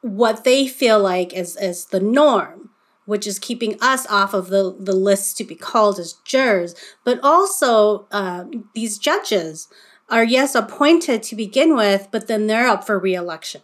what 0.00 0.44
they 0.44 0.68
feel 0.68 1.00
like 1.00 1.34
as 1.34 1.56
as 1.56 1.86
the 1.86 2.00
norm 2.00 2.62
which 3.04 3.26
is 3.26 3.38
keeping 3.38 3.76
us 3.80 4.06
off 4.06 4.32
of 4.32 4.48
the, 4.48 4.74
the 4.78 4.94
list 4.94 5.36
to 5.36 5.44
be 5.44 5.54
called 5.54 5.98
as 5.98 6.14
jurors. 6.24 6.74
But 7.04 7.18
also, 7.22 8.06
uh, 8.12 8.44
these 8.74 8.98
judges 8.98 9.68
are, 10.08 10.24
yes, 10.24 10.54
appointed 10.54 11.22
to 11.24 11.36
begin 11.36 11.74
with, 11.74 12.08
but 12.12 12.28
then 12.28 12.46
they're 12.46 12.68
up 12.68 12.84
for 12.84 12.98
reelection. 12.98 13.62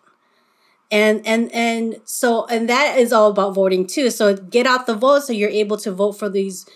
And 0.90 1.26
and 1.26 1.52
and 1.52 1.96
so 2.04 2.46
and 2.46 2.68
that 2.68 2.98
is 2.98 3.12
all 3.12 3.30
about 3.30 3.54
voting 3.54 3.86
too. 3.86 4.10
So 4.10 4.34
get 4.34 4.66
out 4.66 4.86
the 4.86 4.94
vote 4.94 5.24
so 5.24 5.32
you're 5.32 5.50
able 5.50 5.76
to 5.78 5.92
vote 5.92 6.12
for 6.12 6.30
these 6.30 6.66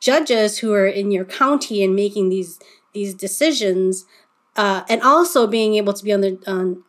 judges 0.00 0.58
who 0.58 0.72
are 0.72 0.86
in 0.86 1.10
your 1.10 1.24
county 1.24 1.84
and 1.84 1.94
making 1.94 2.30
these 2.30 2.58
these 2.94 3.12
decisions, 3.12 4.06
uh, 4.56 4.84
and 4.88 5.02
also 5.02 5.46
being 5.46 5.74
able 5.74 5.92
to 5.92 6.02
be 6.02 6.12
on 6.12 6.22
the 6.22 6.38
on 6.46 6.82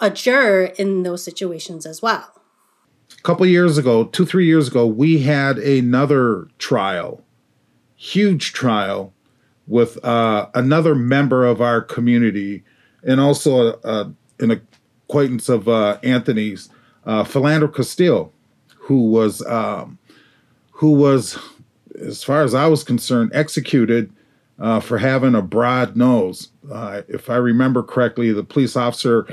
a 0.00 0.10
juror 0.10 0.64
in 0.78 1.02
those 1.02 1.22
situations 1.22 1.84
as 1.84 2.00
well 2.00 2.38
a 3.16 3.22
couple 3.22 3.46
years 3.46 3.78
ago, 3.78 4.04
two, 4.04 4.26
three 4.26 4.46
years 4.46 4.68
ago, 4.68 4.86
we 4.86 5.20
had 5.20 5.58
another 5.58 6.48
trial, 6.58 7.24
huge 7.96 8.52
trial, 8.52 9.12
with 9.66 10.02
uh, 10.04 10.48
another 10.54 10.94
member 10.94 11.44
of 11.44 11.60
our 11.60 11.82
community 11.82 12.64
and 13.02 13.20
also 13.20 13.78
a, 13.84 14.10
in 14.40 14.50
a, 14.50 14.54
an 14.54 14.60
acquaintance 15.08 15.48
of 15.48 15.68
uh, 15.68 15.98
Anthony's, 16.02 16.68
uh, 17.06 17.24
Philando 17.24 17.74
Castile, 17.74 18.32
who 18.76 19.10
was 19.10 19.44
um, 19.46 19.98
who 20.70 20.92
was, 20.92 21.38
as 22.00 22.22
far 22.22 22.42
as 22.42 22.54
I 22.54 22.66
was 22.66 22.84
concerned, 22.84 23.32
executed 23.34 24.12
uh, 24.58 24.80
for 24.80 24.98
having 24.98 25.34
a 25.34 25.42
broad 25.42 25.96
nose. 25.96 26.50
Uh, 26.70 27.02
if 27.08 27.30
I 27.30 27.36
remember 27.36 27.82
correctly, 27.82 28.32
the 28.32 28.44
police 28.44 28.76
officer 28.76 29.26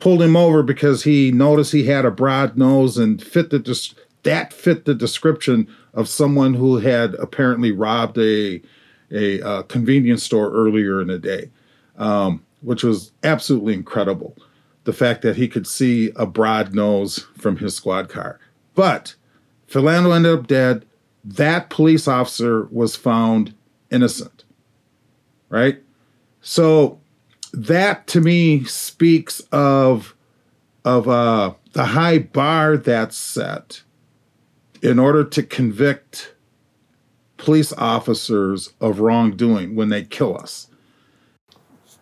pulled 0.00 0.22
him 0.22 0.36
over 0.36 0.62
because 0.62 1.04
he 1.04 1.30
noticed 1.30 1.72
he 1.72 1.84
had 1.84 2.04
a 2.04 2.10
broad 2.10 2.56
nose 2.56 2.96
and 2.96 3.22
fit 3.22 3.50
the 3.50 3.58
des- 3.58 3.94
that 4.22 4.52
fit 4.52 4.86
the 4.86 4.94
description 4.94 5.68
of 5.94 6.08
someone 6.08 6.54
who 6.54 6.78
had 6.78 7.14
apparently 7.14 7.70
robbed 7.70 8.16
a 8.18 8.62
a 9.10 9.40
uh, 9.42 9.62
convenience 9.62 10.22
store 10.22 10.50
earlier 10.52 11.00
in 11.00 11.08
the 11.08 11.18
day, 11.18 11.50
um, 11.96 12.44
which 12.60 12.82
was 12.82 13.12
absolutely 13.24 13.74
incredible. 13.74 14.36
The 14.88 14.94
fact 14.94 15.20
that 15.20 15.36
he 15.36 15.48
could 15.48 15.66
see 15.66 16.12
a 16.16 16.24
broad 16.24 16.74
nose 16.74 17.26
from 17.36 17.58
his 17.58 17.76
squad 17.76 18.08
car, 18.08 18.40
but 18.74 19.16
Philando 19.70 20.16
ended 20.16 20.38
up 20.38 20.46
dead. 20.46 20.86
That 21.22 21.68
police 21.68 22.08
officer 22.08 22.64
was 22.70 22.96
found 22.96 23.52
innocent. 23.90 24.44
Right, 25.50 25.82
so 26.40 26.98
that 27.52 28.06
to 28.06 28.22
me 28.22 28.64
speaks 28.64 29.40
of 29.52 30.16
of 30.86 31.06
uh, 31.06 31.52
the 31.74 31.84
high 31.84 32.20
bar 32.20 32.78
that's 32.78 33.18
set 33.18 33.82
in 34.80 34.98
order 34.98 35.22
to 35.22 35.42
convict 35.42 36.34
police 37.36 37.74
officers 37.74 38.72
of 38.80 39.00
wrongdoing 39.00 39.74
when 39.74 39.90
they 39.90 40.02
kill 40.02 40.34
us. 40.34 40.68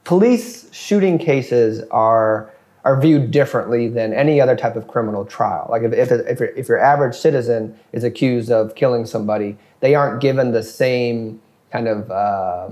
Police 0.05 0.72
shooting 0.72 1.18
cases 1.18 1.83
are 1.90 2.53
are 2.87 2.99
viewed 3.01 3.33
differently 3.33 3.88
than 3.88 4.14
any 4.14 4.40
other 4.40 4.55
type 4.55 4.77
of 4.77 4.87
criminal 4.87 5.25
trial. 5.25 5.66
Like 5.68 5.83
if 5.83 5.92
if, 5.92 6.12
if, 6.12 6.38
your, 6.38 6.49
if 6.51 6.68
your 6.68 6.79
average 6.79 7.16
citizen 7.16 7.77
is 7.92 8.05
accused 8.05 8.49
of 8.53 8.77
killing 8.77 9.05
somebody, 9.07 9.57
they 9.81 9.96
aren't 9.96 10.22
given 10.22 10.53
the 10.53 10.62
same 10.62 11.42
kind 11.72 11.88
of 11.88 12.09
uh, 12.12 12.68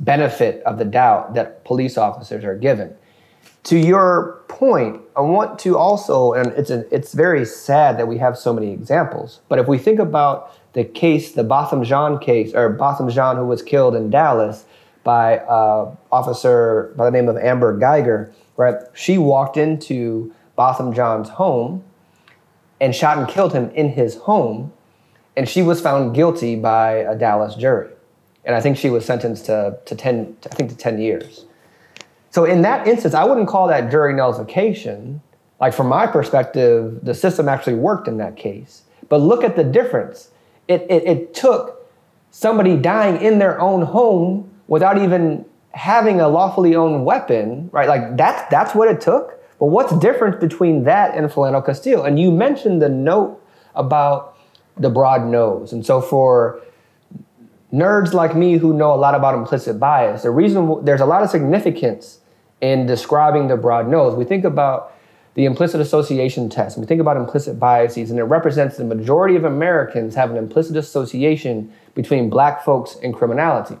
benefit 0.00 0.62
of 0.62 0.78
the 0.78 0.86
doubt 0.86 1.34
that 1.34 1.62
police 1.66 1.98
officers 1.98 2.42
are 2.42 2.56
given. 2.56 2.96
To 3.64 3.76
your 3.78 4.42
point, 4.48 5.02
I 5.14 5.20
want 5.20 5.58
to 5.58 5.76
also, 5.76 6.32
and 6.32 6.46
it's 6.52 6.70
a, 6.70 6.86
it's 6.94 7.12
very 7.12 7.44
sad 7.44 7.98
that 7.98 8.08
we 8.08 8.16
have 8.16 8.38
so 8.38 8.54
many 8.54 8.72
examples. 8.72 9.40
But 9.50 9.58
if 9.58 9.68
we 9.68 9.76
think 9.76 9.98
about 9.98 10.56
the 10.72 10.84
case, 10.84 11.32
the 11.32 11.44
Botham 11.44 11.84
Jean 11.84 12.18
case, 12.18 12.54
or 12.54 12.70
Botham 12.70 13.10
Jean 13.10 13.36
who 13.36 13.44
was 13.44 13.60
killed 13.60 13.94
in 13.94 14.08
Dallas 14.08 14.64
by 15.04 15.40
uh, 15.40 15.94
officer 16.10 16.94
by 16.96 17.04
the 17.04 17.10
name 17.10 17.28
of 17.28 17.36
Amber 17.36 17.78
Guyger, 17.78 18.32
right? 18.60 18.76
She 18.94 19.18
walked 19.18 19.56
into 19.56 20.32
Botham 20.54 20.94
Jean's 20.94 21.30
home 21.30 21.82
and 22.80 22.94
shot 22.94 23.18
and 23.18 23.26
killed 23.26 23.52
him 23.52 23.70
in 23.70 23.90
his 23.90 24.16
home, 24.16 24.72
and 25.36 25.48
she 25.48 25.62
was 25.62 25.80
found 25.80 26.14
guilty 26.14 26.56
by 26.56 26.92
a 26.92 27.16
Dallas 27.16 27.54
jury 27.54 27.90
and 28.44 28.54
I 28.54 28.60
think 28.60 28.76
she 28.76 28.90
was 28.90 29.04
sentenced 29.04 29.46
to, 29.46 29.78
to 29.84 29.94
10, 29.94 30.36
I 30.44 30.54
think 30.54 30.70
to 30.70 30.76
10 30.76 31.00
years. 31.00 31.44
So 32.30 32.44
in 32.44 32.62
that 32.62 32.86
instance, 32.86 33.14
I 33.14 33.24
wouldn't 33.24 33.48
call 33.48 33.68
that 33.68 33.90
jury 33.90 34.14
nullification. 34.14 35.20
Like 35.60 35.74
from 35.74 35.88
my 35.88 36.06
perspective, 36.06 37.00
the 37.02 37.14
system 37.14 37.48
actually 37.48 37.74
worked 37.74 38.08
in 38.08 38.16
that 38.18 38.36
case. 38.36 38.82
But 39.08 39.18
look 39.18 39.44
at 39.44 39.56
the 39.56 39.64
difference. 39.64 40.30
It, 40.68 40.82
it, 40.88 41.04
it 41.04 41.34
took 41.34 41.88
somebody 42.30 42.76
dying 42.76 43.20
in 43.20 43.38
their 43.38 43.60
own 43.60 43.82
home 43.82 44.50
without 44.68 44.98
even 44.98 45.44
having 45.72 46.20
a 46.20 46.28
lawfully 46.28 46.74
owned 46.74 47.04
weapon, 47.04 47.70
right? 47.72 47.88
Like 47.88 48.16
that's, 48.16 48.48
that's 48.50 48.74
what 48.74 48.88
it 48.88 49.00
took. 49.00 49.36
But 49.58 49.66
what's 49.66 49.96
different 49.98 50.40
between 50.40 50.84
that 50.84 51.14
and 51.14 51.30
Philando 51.30 51.64
Castile? 51.64 52.04
And 52.04 52.18
you 52.18 52.32
mentioned 52.32 52.80
the 52.80 52.88
note 52.88 53.40
about 53.74 54.36
the 54.76 54.90
broad 54.90 55.26
nose. 55.26 55.72
And 55.72 55.84
so 55.84 56.00
for 56.00 56.60
nerds 57.72 58.12
like 58.12 58.34
me 58.34 58.54
who 58.54 58.72
know 58.72 58.92
a 58.92 58.96
lot 58.96 59.14
about 59.14 59.34
implicit 59.34 59.78
bias, 59.78 60.22
the 60.22 60.30
reason 60.30 60.84
there's 60.84 61.02
a 61.02 61.06
lot 61.06 61.22
of 61.22 61.30
significance 61.30 62.20
in 62.60 62.86
describing 62.86 63.48
the 63.48 63.56
broad 63.56 63.88
nose. 63.88 64.14
We 64.14 64.24
think 64.24 64.44
about 64.44 64.94
the 65.34 65.44
implicit 65.44 65.80
association 65.80 66.48
test. 66.48 66.76
We 66.76 66.86
think 66.86 67.00
about 67.00 67.16
implicit 67.16 67.58
biases, 67.58 68.10
and 68.10 68.18
it 68.18 68.24
represents 68.24 68.76
the 68.76 68.84
majority 68.84 69.36
of 69.36 69.44
Americans 69.44 70.14
have 70.14 70.30
an 70.30 70.36
implicit 70.36 70.76
association 70.76 71.72
between 71.94 72.28
black 72.28 72.64
folks 72.64 72.96
and 73.02 73.14
criminality. 73.14 73.76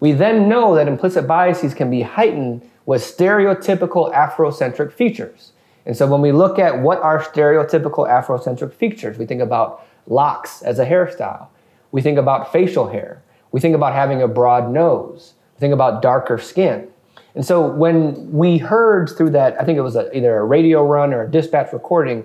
We 0.00 0.12
then 0.12 0.48
know 0.48 0.74
that 0.74 0.88
implicit 0.88 1.26
biases 1.26 1.74
can 1.74 1.90
be 1.90 2.02
heightened 2.02 2.68
with 2.86 3.02
stereotypical 3.02 4.12
Afrocentric 4.12 4.92
features. 4.92 5.52
And 5.86 5.96
so 5.96 6.06
when 6.06 6.20
we 6.20 6.32
look 6.32 6.58
at 6.58 6.80
what 6.80 7.00
are 7.00 7.22
stereotypical 7.22 8.08
Afrocentric 8.08 8.72
features, 8.72 9.18
we 9.18 9.26
think 9.26 9.40
about 9.40 9.86
locks 10.06 10.62
as 10.62 10.78
a 10.78 10.86
hairstyle. 10.86 11.48
We 11.92 12.02
think 12.02 12.18
about 12.18 12.52
facial 12.52 12.88
hair. 12.88 13.22
We 13.52 13.60
think 13.60 13.74
about 13.74 13.94
having 13.94 14.22
a 14.22 14.28
broad 14.28 14.70
nose. 14.70 15.34
We 15.54 15.60
think 15.60 15.74
about 15.74 16.02
darker 16.02 16.38
skin. 16.38 16.88
And 17.34 17.44
so 17.44 17.66
when 17.66 18.32
we 18.32 18.58
heard 18.58 19.10
through 19.16 19.30
that, 19.30 19.60
I 19.60 19.64
think 19.64 19.78
it 19.78 19.82
was 19.82 19.96
a, 19.96 20.14
either 20.16 20.38
a 20.38 20.44
radio 20.44 20.84
run 20.84 21.12
or 21.12 21.22
a 21.22 21.30
dispatch 21.30 21.72
recording, 21.72 22.24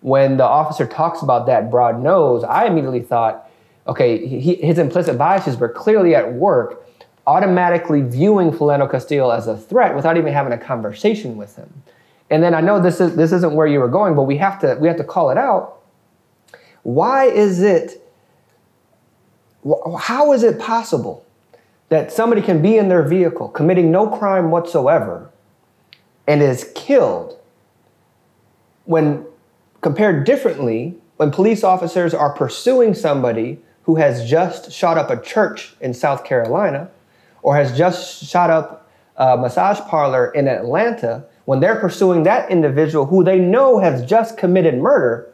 when 0.00 0.36
the 0.36 0.44
officer 0.44 0.86
talks 0.86 1.22
about 1.22 1.46
that 1.46 1.70
broad 1.70 2.02
nose, 2.02 2.44
I 2.44 2.66
immediately 2.66 3.02
thought, 3.02 3.48
okay, 3.86 4.26
he, 4.26 4.56
his 4.56 4.78
implicit 4.78 5.16
biases 5.16 5.56
were 5.56 5.68
clearly 5.68 6.14
at 6.14 6.34
work, 6.34 6.84
automatically 7.26 8.02
viewing 8.02 8.50
Philando 8.50 8.90
Castile 8.90 9.30
as 9.30 9.46
a 9.46 9.56
threat 9.56 9.94
without 9.94 10.16
even 10.16 10.32
having 10.32 10.52
a 10.52 10.58
conversation 10.58 11.36
with 11.36 11.56
him. 11.56 11.82
And 12.30 12.42
then 12.42 12.54
I 12.54 12.60
know 12.60 12.80
this 12.80 13.00
is 13.00 13.14
this 13.14 13.32
isn't 13.32 13.52
where 13.54 13.66
you 13.66 13.78
were 13.78 13.88
going, 13.88 14.14
but 14.14 14.22
we 14.22 14.38
have 14.38 14.58
to 14.60 14.76
we 14.80 14.88
have 14.88 14.96
to 14.96 15.04
call 15.04 15.30
it 15.30 15.38
out. 15.38 15.80
Why 16.82 17.26
is 17.26 17.60
it 17.60 18.02
how 20.00 20.32
is 20.32 20.42
it 20.42 20.58
possible 20.58 21.24
that 21.88 22.10
somebody 22.10 22.40
can 22.40 22.62
be 22.62 22.78
in 22.78 22.88
their 22.88 23.02
vehicle 23.02 23.48
committing 23.48 23.92
no 23.92 24.08
crime 24.08 24.50
whatsoever 24.50 25.30
and 26.26 26.42
is 26.42 26.72
killed 26.74 27.38
when 28.86 29.24
compared 29.82 30.24
differently 30.24 30.96
when 31.18 31.30
police 31.30 31.62
officers 31.62 32.14
are 32.14 32.32
pursuing 32.32 32.94
somebody 32.94 33.60
who 33.84 33.96
has 33.96 34.28
just 34.28 34.72
shot 34.72 34.96
up 34.96 35.10
a 35.10 35.20
church 35.20 35.74
in 35.80 35.92
South 35.92 36.24
Carolina 36.24 36.90
or 37.42 37.54
has 37.56 37.76
just 37.76 38.24
shot 38.24 38.50
up 38.50 38.90
a 39.16 39.36
massage 39.36 39.80
parlor 39.88 40.30
in 40.30 40.48
Atlanta 40.48 41.24
when 41.44 41.60
they're 41.60 41.78
pursuing 41.78 42.22
that 42.22 42.50
individual 42.50 43.06
who 43.06 43.22
they 43.22 43.38
know 43.38 43.78
has 43.78 44.04
just 44.04 44.38
committed 44.38 44.76
murder 44.76 45.32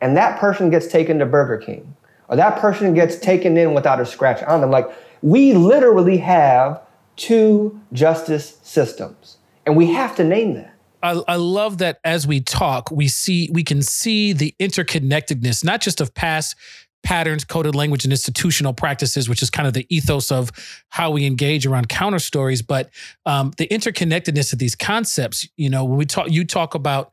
and 0.00 0.16
that 0.16 0.40
person 0.40 0.70
gets 0.70 0.88
taken 0.88 1.18
to 1.18 1.26
Burger 1.26 1.58
King 1.58 1.94
or 2.28 2.36
that 2.36 2.58
person 2.58 2.94
gets 2.94 3.16
taken 3.16 3.56
in 3.56 3.74
without 3.74 4.00
a 4.00 4.06
scratch 4.06 4.42
on 4.44 4.60
them. 4.62 4.70
Like 4.70 4.90
we 5.20 5.52
literally 5.52 6.16
have 6.18 6.80
two 7.16 7.80
justice 7.92 8.58
systems, 8.62 9.36
and 9.66 9.76
we 9.76 9.92
have 9.92 10.16
to 10.16 10.24
name 10.24 10.54
that. 10.54 10.74
I, 11.02 11.20
I, 11.28 11.36
love 11.36 11.78
that 11.78 11.98
as 12.04 12.26
we 12.26 12.40
talk, 12.40 12.90
we 12.90 13.08
see 13.08 13.50
we 13.52 13.64
can 13.64 13.82
see 13.82 14.32
the 14.32 14.54
interconnectedness, 14.60 15.64
not 15.64 15.80
just 15.80 16.00
of 16.00 16.14
past 16.14 16.56
patterns, 17.02 17.44
coded 17.44 17.74
language, 17.74 18.04
and 18.04 18.12
institutional 18.12 18.72
practices, 18.72 19.28
which 19.28 19.42
is 19.42 19.50
kind 19.50 19.66
of 19.66 19.74
the 19.74 19.86
ethos 19.94 20.30
of 20.30 20.50
how 20.88 21.10
we 21.10 21.26
engage 21.26 21.66
around 21.66 21.88
counter 21.88 22.18
stories. 22.18 22.62
But 22.62 22.90
um, 23.26 23.52
the 23.56 23.66
interconnectedness 23.68 24.52
of 24.52 24.58
these 24.58 24.74
concepts, 24.74 25.48
you 25.56 25.68
know, 25.68 25.84
when 25.84 25.98
we 25.98 26.06
talk, 26.06 26.30
you 26.30 26.44
talk 26.44 26.74
about 26.74 27.12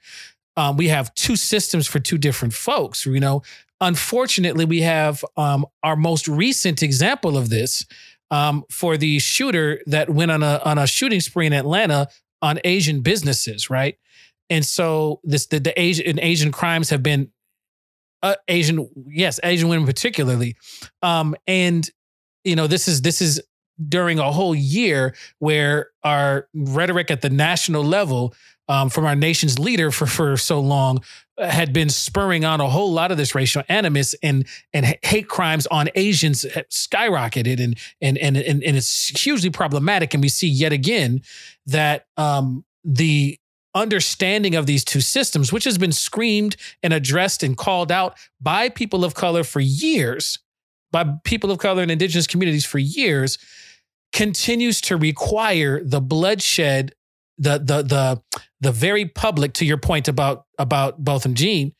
um, 0.57 0.77
we 0.77 0.89
have 0.89 1.13
two 1.15 1.35
systems 1.35 1.87
for 1.87 1.99
two 1.99 2.17
different 2.17 2.53
folks. 2.53 3.05
You 3.05 3.19
know, 3.19 3.43
unfortunately, 3.81 4.65
we 4.65 4.81
have 4.81 5.23
um, 5.37 5.65
our 5.83 5.95
most 5.95 6.27
recent 6.27 6.83
example 6.83 7.37
of 7.37 7.49
this 7.49 7.85
um, 8.31 8.63
for 8.69 8.97
the 8.97 9.19
shooter 9.19 9.81
that 9.87 10.09
went 10.09 10.31
on 10.31 10.43
a 10.43 10.61
on 10.65 10.77
a 10.77 10.87
shooting 10.87 11.21
spree 11.21 11.47
in 11.47 11.53
Atlanta 11.53 12.07
on 12.41 12.59
Asian 12.63 13.01
businesses, 13.01 13.69
right? 13.69 13.97
And 14.49 14.65
so 14.65 15.19
this 15.23 15.47
the, 15.47 15.59
the 15.59 15.79
Asian 15.79 16.19
Asian 16.19 16.51
crimes 16.51 16.89
have 16.89 17.03
been 17.03 17.31
uh, 18.21 18.35
Asian, 18.47 18.89
yes, 19.07 19.39
Asian 19.43 19.69
women 19.69 19.85
particularly, 19.85 20.55
um, 21.01 21.35
and 21.47 21.89
you 22.43 22.55
know 22.55 22.67
this 22.67 22.87
is 22.87 23.01
this 23.01 23.21
is 23.21 23.41
during 23.87 24.19
a 24.19 24.31
whole 24.31 24.55
year 24.55 25.15
where 25.39 25.89
our 26.03 26.47
rhetoric 26.53 27.09
at 27.11 27.21
the 27.21 27.29
national 27.29 27.83
level 27.83 28.33
um, 28.67 28.89
from 28.89 29.05
our 29.05 29.15
nation's 29.15 29.57
leader 29.57 29.91
for 29.91 30.05
for 30.05 30.37
so 30.37 30.59
long 30.59 31.01
uh, 31.37 31.49
had 31.49 31.73
been 31.73 31.89
spurring 31.89 32.45
on 32.45 32.61
a 32.61 32.69
whole 32.69 32.91
lot 32.91 33.11
of 33.11 33.17
this 33.17 33.33
racial 33.33 33.63
animus 33.67 34.13
and 34.21 34.45
and 34.73 34.97
hate 35.03 35.27
crimes 35.27 35.65
on 35.67 35.89
Asians 35.95 36.45
skyrocketed 36.69 37.61
and 37.61 37.77
and 38.01 38.17
and 38.17 38.37
and, 38.37 38.63
and 38.63 38.77
it's 38.77 39.19
hugely 39.19 39.49
problematic. 39.49 40.13
And 40.13 40.21
we 40.21 40.29
see 40.29 40.47
yet 40.47 40.71
again 40.71 41.21
that 41.65 42.05
um, 42.17 42.63
the 42.83 43.39
understanding 43.79 44.55
of 44.55 44.65
these 44.65 44.83
two 44.83 45.01
systems, 45.01 45.51
which 45.51 45.63
has 45.63 45.77
been 45.77 45.91
screamed 45.91 46.55
and 46.83 46.93
addressed 46.93 47.43
and 47.43 47.57
called 47.57 47.91
out 47.91 48.17
by 48.41 48.69
people 48.69 49.03
of 49.03 49.15
color 49.15 49.43
for 49.43 49.59
years, 49.59 50.39
by 50.91 51.05
people 51.23 51.51
of 51.51 51.57
color 51.57 51.81
and 51.81 51.91
indigenous 51.91 52.27
communities 52.27 52.65
for 52.65 52.79
years, 52.79 53.37
continues 54.11 54.81
to 54.81 54.97
require 54.97 55.83
the 55.83 56.01
bloodshed, 56.01 56.93
the 57.37 57.57
the 57.57 57.81
the 57.83 58.21
the 58.59 58.71
very 58.71 59.05
public. 59.05 59.53
To 59.53 59.65
your 59.65 59.77
point 59.77 60.07
about 60.07 60.45
about 60.57 61.03
Botham 61.03 61.33
Jean 61.33 61.73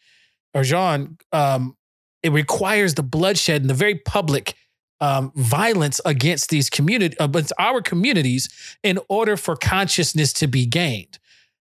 or 0.54 0.64
Jean, 0.64 1.18
um, 1.32 1.76
it 2.24 2.32
requires 2.32 2.94
the 2.96 3.04
bloodshed 3.04 3.62
and 3.62 3.70
the 3.70 3.74
very 3.86 3.96
public 3.96 4.56
um, 5.02 5.32
violence 5.36 6.02
against 6.06 6.50
these 6.50 6.70
community, 6.70 7.16
against 7.20 7.54
our 7.58 7.82
communities, 7.82 8.50
in 8.84 9.00
order 9.10 9.38
for 9.38 9.56
consciousness 9.56 10.34
to 10.34 10.48
be 10.48 10.66
gained. 10.66 11.20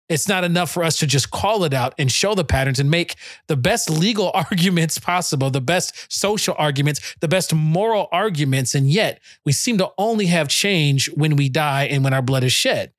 It's 0.09 0.27
not 0.27 0.43
enough 0.43 0.69
for 0.69 0.83
us 0.83 0.97
to 0.97 1.07
just 1.07 1.31
call 1.31 1.63
it 1.63 1.73
out 1.73 1.93
and 1.97 2.11
show 2.11 2.35
the 2.35 2.43
patterns 2.43 2.79
and 2.79 2.91
make 2.91 3.15
the 3.47 3.55
best 3.55 3.89
legal 3.89 4.31
arguments 4.33 4.97
possible, 4.99 5.49
the 5.49 5.61
best 5.61 6.11
social 6.11 6.55
arguments, 6.57 7.15
the 7.19 7.27
best 7.27 7.53
moral 7.53 8.09
arguments. 8.11 8.75
And 8.75 8.89
yet 8.89 9.21
we 9.45 9.51
seem 9.51 9.77
to 9.77 9.91
only 9.97 10.25
have 10.27 10.47
change 10.49 11.09
when 11.13 11.35
we 11.35 11.49
die 11.49 11.85
and 11.85 12.03
when 12.03 12.13
our 12.13 12.21
blood 12.21 12.43
is 12.43 12.53
shed. 12.53 12.91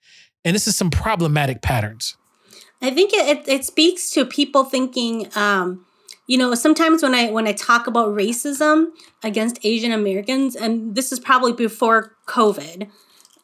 And 0.45 0.55
this 0.55 0.67
is 0.67 0.77
some 0.77 0.91
problematic 0.91 1.63
patterns. 1.63 2.17
I 2.83 2.91
think 2.91 3.13
it, 3.15 3.49
it, 3.49 3.65
speaks 3.65 4.11
to 4.11 4.27
people 4.27 4.65
thinking, 4.65 5.29
um, 5.35 5.87
you 6.27 6.37
know, 6.37 6.55
sometimes 6.55 7.03
when 7.03 7.15
I 7.15 7.31
when 7.31 7.47
I 7.47 7.53
talk 7.53 7.87
about 7.87 8.09
racism 8.09 8.89
against 9.23 9.59
Asian 9.63 9.91
Americans, 9.91 10.55
and 10.55 10.95
this 10.95 11.11
is 11.11 11.19
probably 11.19 11.53
before 11.53 12.15
COVID, 12.27 12.91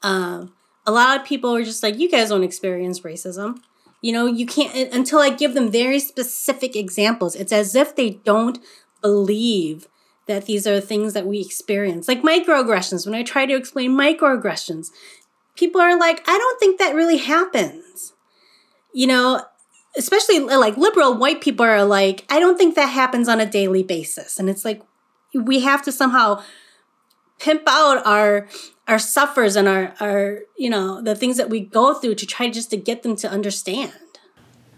uh, 0.02 0.46
a 0.86 0.92
lot 0.92 1.18
of 1.18 1.26
people 1.26 1.54
are 1.54 1.64
just 1.64 1.82
like, 1.82 1.98
you 1.98 2.10
guys 2.10 2.30
don't 2.30 2.42
experience 2.42 3.00
racism. 3.00 3.58
You 4.02 4.12
know, 4.12 4.26
you 4.26 4.46
can't, 4.46 4.92
until 4.94 5.18
I 5.18 5.30
give 5.30 5.54
them 5.54 5.70
very 5.70 5.98
specific 5.98 6.74
examples, 6.74 7.34
it's 7.34 7.52
as 7.52 7.74
if 7.74 7.96
they 7.96 8.10
don't 8.10 8.58
believe 9.02 9.88
that 10.26 10.46
these 10.46 10.66
are 10.66 10.80
things 10.80 11.12
that 11.12 11.26
we 11.26 11.40
experience. 11.40 12.08
Like 12.08 12.22
microaggressions, 12.22 13.04
when 13.04 13.14
I 13.14 13.22
try 13.22 13.46
to 13.46 13.54
explain 13.54 13.90
microaggressions, 13.90 14.88
people 15.56 15.80
are 15.80 15.98
like, 15.98 16.26
I 16.28 16.38
don't 16.38 16.60
think 16.60 16.78
that 16.78 16.94
really 16.94 17.18
happens. 17.18 18.14
You 18.94 19.06
know, 19.06 19.42
especially 19.96 20.38
uh, 20.38 20.58
like 20.58 20.76
liberal 20.76 21.14
white 21.14 21.40
people 21.40 21.66
are 21.66 21.84
like, 21.84 22.24
I 22.30 22.40
don't 22.40 22.56
think 22.56 22.74
that 22.76 22.86
happens 22.86 23.28
on 23.28 23.40
a 23.40 23.46
daily 23.46 23.82
basis. 23.82 24.38
And 24.38 24.48
it's 24.48 24.64
like, 24.64 24.82
we 25.34 25.60
have 25.60 25.82
to 25.82 25.92
somehow 25.92 26.42
pimp 27.40 27.62
out 27.66 28.06
our 28.06 28.46
our 28.86 28.98
suffers 28.98 29.56
and 29.56 29.66
our 29.66 29.94
our 29.98 30.40
you 30.56 30.70
know 30.70 31.00
the 31.00 31.14
things 31.14 31.36
that 31.36 31.50
we 31.50 31.60
go 31.60 31.94
through 31.94 32.14
to 32.14 32.26
try 32.26 32.48
just 32.50 32.70
to 32.70 32.76
get 32.76 33.02
them 33.02 33.16
to 33.16 33.28
understand 33.28 33.92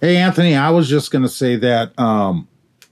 hey 0.00 0.16
anthony 0.16 0.54
i 0.54 0.70
was 0.70 0.88
just 0.88 1.10
going 1.10 1.22
to 1.22 1.28
say 1.28 1.56
that 1.56 1.98
um 1.98 2.48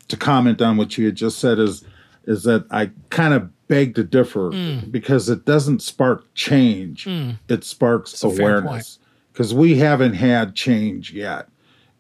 to 0.09 0.17
comment 0.17 0.61
on 0.61 0.77
what 0.77 0.99
you 0.99 1.07
had 1.07 1.15
just 1.15 1.39
said 1.39 1.59
is 1.59 1.85
is 2.25 2.43
that 2.43 2.67
i 2.71 2.91
kind 3.11 3.33
of 3.33 3.49
beg 3.69 3.95
to 3.95 4.03
differ 4.03 4.51
mm. 4.51 4.91
because 4.91 5.29
it 5.29 5.45
doesn't 5.45 5.81
spark 5.81 6.27
change 6.35 7.05
mm. 7.05 7.39
it 7.49 7.63
sparks 7.63 8.23
awareness 8.25 8.99
because 9.33 9.55
we 9.55 9.77
haven't 9.77 10.15
had 10.15 10.55
change 10.57 11.13
yet 11.13 11.49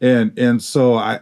and 0.00 0.36
and 0.36 0.60
so 0.60 0.94
i 0.94 1.20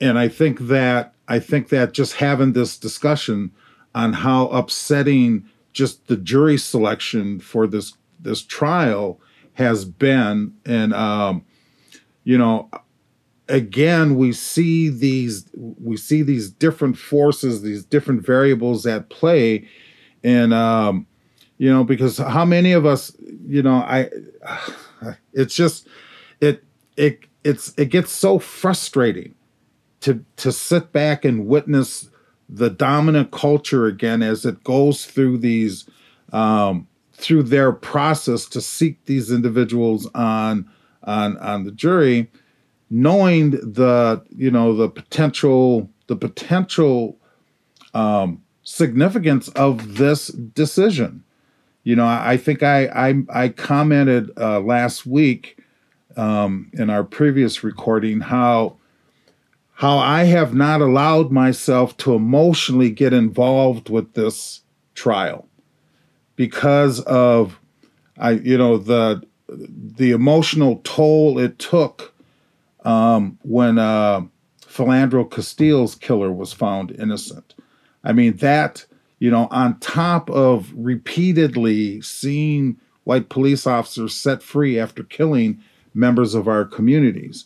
and 0.00 0.18
i 0.18 0.26
think 0.26 0.58
that 0.60 1.14
i 1.28 1.38
think 1.38 1.68
that 1.68 1.92
just 1.92 2.14
having 2.14 2.52
this 2.52 2.76
discussion 2.76 3.52
on 3.94 4.12
how 4.12 4.48
upsetting 4.48 5.48
just 5.76 6.06
the 6.06 6.16
jury 6.16 6.56
selection 6.56 7.38
for 7.38 7.66
this 7.66 7.92
this 8.18 8.42
trial 8.42 9.20
has 9.52 9.84
been 9.84 10.54
and 10.64 10.94
um, 10.94 11.44
you 12.24 12.38
know 12.38 12.70
again 13.48 14.16
we 14.16 14.32
see 14.32 14.88
these 14.88 15.46
we 15.54 15.96
see 15.96 16.22
these 16.22 16.50
different 16.50 16.96
forces 16.96 17.60
these 17.60 17.84
different 17.84 18.24
variables 18.24 18.86
at 18.86 19.10
play. 19.10 19.68
And 20.24 20.52
um, 20.54 21.06
you 21.58 21.70
know 21.70 21.84
because 21.84 22.16
how 22.16 22.46
many 22.46 22.72
of 22.72 22.86
us 22.86 23.14
you 23.46 23.62
know 23.62 23.76
i 23.76 24.10
it's 25.32 25.54
just 25.54 25.88
it 26.40 26.64
it 26.96 27.20
it's 27.44 27.74
it 27.76 27.86
gets 27.86 28.10
so 28.10 28.38
frustrating 28.38 29.34
to 30.00 30.24
to 30.36 30.50
sit 30.52 30.90
back 30.92 31.24
and 31.24 31.46
witness 31.46 32.08
the 32.48 32.70
dominant 32.70 33.30
culture 33.30 33.86
again 33.86 34.22
as 34.22 34.44
it 34.44 34.62
goes 34.64 35.04
through 35.04 35.38
these 35.38 35.88
um, 36.32 36.86
through 37.12 37.44
their 37.44 37.72
process 37.72 38.44
to 38.46 38.60
seek 38.60 39.04
these 39.06 39.32
individuals 39.32 40.08
on 40.14 40.68
on 41.04 41.36
on 41.38 41.64
the 41.64 41.72
jury, 41.72 42.30
knowing 42.90 43.50
the 43.50 44.22
you 44.30 44.50
know 44.50 44.74
the 44.74 44.88
potential 44.88 45.90
the 46.06 46.16
potential 46.16 47.18
um, 47.94 48.42
significance 48.62 49.48
of 49.50 49.96
this 49.96 50.28
decision. 50.28 51.24
You 51.84 51.96
know, 51.96 52.06
I 52.06 52.36
think 52.36 52.62
I 52.62 52.86
I, 52.86 53.14
I 53.30 53.48
commented 53.48 54.30
uh, 54.36 54.60
last 54.60 55.06
week 55.06 55.58
um, 56.16 56.70
in 56.74 56.90
our 56.90 57.04
previous 57.04 57.62
recording 57.62 58.20
how 58.20 58.76
how 59.76 59.98
I 59.98 60.24
have 60.24 60.54
not 60.54 60.80
allowed 60.80 61.30
myself 61.30 61.98
to 61.98 62.14
emotionally 62.14 62.88
get 62.88 63.12
involved 63.12 63.90
with 63.90 64.14
this 64.14 64.62
trial 64.94 65.48
because 66.34 67.00
of 67.00 67.60
I 68.18 68.32
you 68.32 68.56
know 68.56 68.78
the 68.78 69.22
the 69.48 70.12
emotional 70.12 70.80
toll 70.82 71.38
it 71.38 71.58
took 71.58 72.14
um, 72.86 73.38
when 73.42 73.78
uh, 73.78 74.22
Philando 74.62 75.30
Castile's 75.30 75.94
killer 75.94 76.32
was 76.32 76.54
found 76.54 76.92
innocent. 76.92 77.54
I 78.02 78.14
mean 78.14 78.38
that 78.38 78.86
you 79.18 79.30
know 79.30 79.46
on 79.50 79.78
top 79.80 80.30
of 80.30 80.72
repeatedly 80.74 82.00
seeing 82.00 82.78
white 83.04 83.28
police 83.28 83.66
officers 83.66 84.14
set 84.14 84.42
free 84.42 84.78
after 84.78 85.02
killing 85.02 85.62
members 85.92 86.34
of 86.34 86.48
our 86.48 86.64
communities 86.64 87.44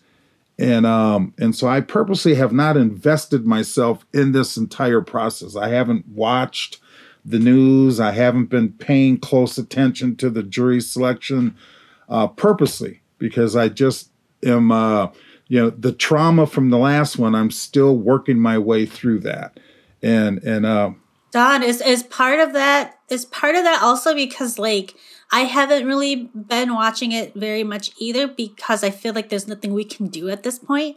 and 0.61 0.85
um, 0.85 1.33
and 1.39 1.57
so 1.57 1.67
I 1.67 1.81
purposely 1.81 2.35
have 2.35 2.53
not 2.53 2.77
invested 2.77 3.47
myself 3.47 4.05
in 4.13 4.33
this 4.33 4.59
entire 4.59 5.01
process. 5.01 5.57
I 5.57 5.71
haven't 5.71 6.07
watched 6.09 6.79
the 7.25 7.39
news. 7.39 7.99
I 7.99 8.13
haven't 8.13 8.47
been 8.47 8.73
paying 8.73 9.19
close 9.19 9.57
attention 9.57 10.17
to 10.17 10.29
the 10.29 10.43
jury 10.43 10.83
selection 10.83 11.57
uh, 12.11 12.27
purposely 12.27 13.01
because 13.19 13.57
I 13.57 13.69
just 13.69 14.11
am. 14.45 14.71
Uh, 14.71 15.09
you 15.49 15.59
know, 15.61 15.71
the 15.71 15.91
trauma 15.91 16.47
from 16.47 16.71
the 16.71 16.79
last 16.79 17.19
one. 17.19 17.35
I'm 17.35 17.51
still 17.51 17.97
working 17.97 18.39
my 18.39 18.57
way 18.57 18.87
through 18.87 19.21
that, 19.21 19.59
and 20.01 20.39
and 20.45 20.65
uh, 20.65 20.93
Don 21.31 21.63
is 21.63 21.81
is 21.81 22.03
part 22.03 22.41
of 22.41 22.53
that. 22.55 22.99
Is 23.09 23.25
part 23.25 23.55
of 23.55 23.65
that 23.65 23.83
also 23.83 24.15
because 24.15 24.59
like 24.59 24.95
I 25.31 25.41
haven't 25.41 25.87
really 25.87 26.31
been 26.35 26.75
watching 26.75 27.13
it 27.13 27.35
very 27.35 27.65
much 27.65 27.93
either 27.99 28.27
because 28.27 28.83
I 28.83 28.91
feel 28.91 29.15
like 29.15 29.29
there's 29.29 29.47
nothing 29.47 29.73
we 29.73 29.85
can 29.85 30.09
do 30.09 30.29
at 30.29 30.43
this 30.43 30.59
point. 30.59 30.97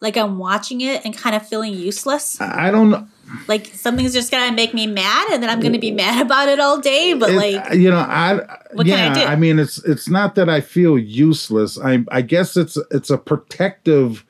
Like 0.00 0.16
I'm 0.16 0.38
watching 0.38 0.80
it 0.80 1.04
and 1.04 1.16
kind 1.16 1.34
of 1.34 1.46
feeling 1.46 1.74
useless. 1.74 2.40
I 2.40 2.70
don't 2.70 2.90
know. 2.90 3.06
Like 3.46 3.66
something's 3.66 4.12
just 4.12 4.30
gonna 4.30 4.54
make 4.54 4.72
me 4.72 4.86
mad, 4.86 5.28
and 5.32 5.42
then 5.42 5.50
I'm 5.50 5.60
gonna 5.60 5.78
be 5.78 5.90
mad 5.90 6.24
about 6.24 6.48
it 6.48 6.60
all 6.60 6.78
day. 6.78 7.14
But 7.14 7.30
it, 7.30 7.36
like, 7.36 7.74
you 7.74 7.90
know, 7.90 7.98
I 7.98 8.40
what 8.72 8.86
yeah, 8.86 8.96
can 8.96 9.12
I 9.12 9.14
do? 9.14 9.26
I 9.26 9.36
mean, 9.36 9.58
it's 9.58 9.82
it's 9.84 10.08
not 10.08 10.34
that 10.36 10.48
I 10.48 10.60
feel 10.60 10.98
useless. 10.98 11.78
I 11.78 12.04
I 12.10 12.22
guess 12.22 12.56
it's 12.56 12.78
it's 12.90 13.10
a 13.10 13.18
protective 13.18 14.24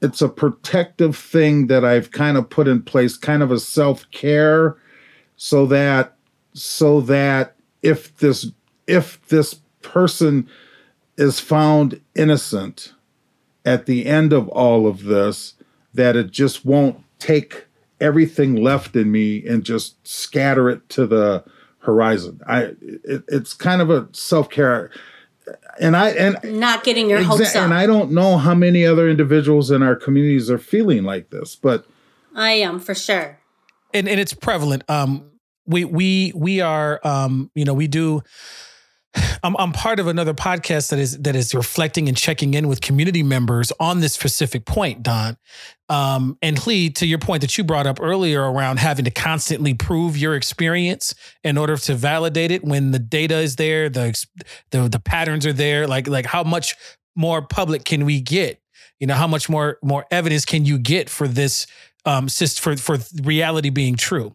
it's 0.00 0.22
a 0.22 0.28
protective 0.28 1.16
thing 1.16 1.66
that 1.66 1.84
I've 1.84 2.10
kind 2.12 2.36
of 2.36 2.48
put 2.48 2.68
in 2.68 2.82
place, 2.82 3.16
kind 3.16 3.42
of 3.42 3.50
a 3.50 3.58
self 3.58 4.08
care, 4.10 4.76
so 5.38 5.64
that 5.66 6.16
so 6.52 7.00
that 7.00 7.54
if 7.80 8.14
this 8.18 8.52
if 8.86 9.26
this 9.28 9.54
person 9.80 10.48
is 11.16 11.40
found 11.40 12.00
innocent 12.14 12.92
at 13.64 13.86
the 13.86 14.06
end 14.06 14.32
of 14.32 14.48
all 14.48 14.86
of 14.86 15.04
this, 15.04 15.54
that 15.94 16.16
it 16.16 16.30
just 16.30 16.64
won't 16.64 17.02
take 17.18 17.66
everything 18.00 18.56
left 18.56 18.94
in 18.96 19.10
me 19.10 19.46
and 19.46 19.64
just 19.64 20.06
scatter 20.06 20.68
it 20.68 20.88
to 20.90 21.06
the 21.06 21.44
horizon. 21.78 22.40
I 22.46 22.74
it, 22.82 23.24
it's 23.28 23.54
kind 23.54 23.80
of 23.80 23.90
a 23.90 24.08
self 24.12 24.50
care 24.50 24.90
and 25.80 25.96
I 25.96 26.10
and 26.10 26.60
not 26.60 26.82
getting 26.82 27.08
your 27.08 27.22
hopes 27.22 27.54
up. 27.54 27.62
And 27.62 27.72
I 27.74 27.86
don't 27.86 28.10
know 28.10 28.38
how 28.38 28.54
many 28.54 28.84
other 28.84 29.08
individuals 29.08 29.70
in 29.70 29.84
our 29.84 29.94
communities 29.94 30.50
are 30.50 30.58
feeling 30.58 31.04
like 31.04 31.30
this, 31.30 31.54
but 31.54 31.86
I 32.34 32.52
am 32.52 32.80
for 32.80 32.94
sure. 32.94 33.37
And 33.94 34.08
and 34.08 34.20
it's 34.20 34.34
prevalent. 34.34 34.88
Um, 34.88 35.30
we 35.66 35.84
we 35.84 36.32
we 36.34 36.60
are 36.60 37.00
um, 37.04 37.50
you 37.54 37.64
know, 37.64 37.74
we 37.74 37.88
do 37.88 38.22
I'm, 39.42 39.56
I'm 39.58 39.72
part 39.72 40.00
of 40.00 40.06
another 40.06 40.34
podcast 40.34 40.90
that 40.90 40.98
is 40.98 41.18
that 41.18 41.34
is 41.34 41.54
reflecting 41.54 42.08
and 42.08 42.16
checking 42.16 42.54
in 42.54 42.68
with 42.68 42.80
community 42.80 43.22
members 43.22 43.72
on 43.80 44.00
this 44.00 44.12
specific 44.12 44.64
point, 44.64 45.02
Don. 45.02 45.36
Um, 45.88 46.36
and 46.42 46.64
Lee, 46.66 46.90
to 46.90 47.06
your 47.06 47.18
point 47.18 47.40
that 47.40 47.56
you 47.56 47.64
brought 47.64 47.86
up 47.86 47.98
earlier 48.00 48.42
around 48.42 48.78
having 48.78 49.04
to 49.06 49.10
constantly 49.10 49.74
prove 49.74 50.16
your 50.16 50.34
experience 50.34 51.14
in 51.42 51.56
order 51.56 51.76
to 51.76 51.94
validate 51.94 52.50
it 52.50 52.64
when 52.64 52.90
the 52.90 52.98
data 52.98 53.38
is 53.38 53.56
there, 53.56 53.88
the 53.88 54.24
the, 54.70 54.88
the 54.88 55.00
patterns 55.00 55.46
are 55.46 55.52
there. 55.52 55.86
Like 55.86 56.06
like 56.06 56.26
how 56.26 56.42
much 56.42 56.76
more 57.16 57.42
public 57.42 57.84
can 57.84 58.04
we 58.04 58.20
get? 58.20 58.60
You 59.00 59.06
know, 59.06 59.14
how 59.14 59.26
much 59.26 59.48
more 59.48 59.78
more 59.82 60.06
evidence 60.10 60.44
can 60.44 60.64
you 60.64 60.78
get 60.78 61.08
for 61.08 61.28
this 61.28 61.66
um, 62.04 62.28
for 62.28 62.76
for 62.76 62.98
reality 63.22 63.70
being 63.70 63.96
true. 63.96 64.34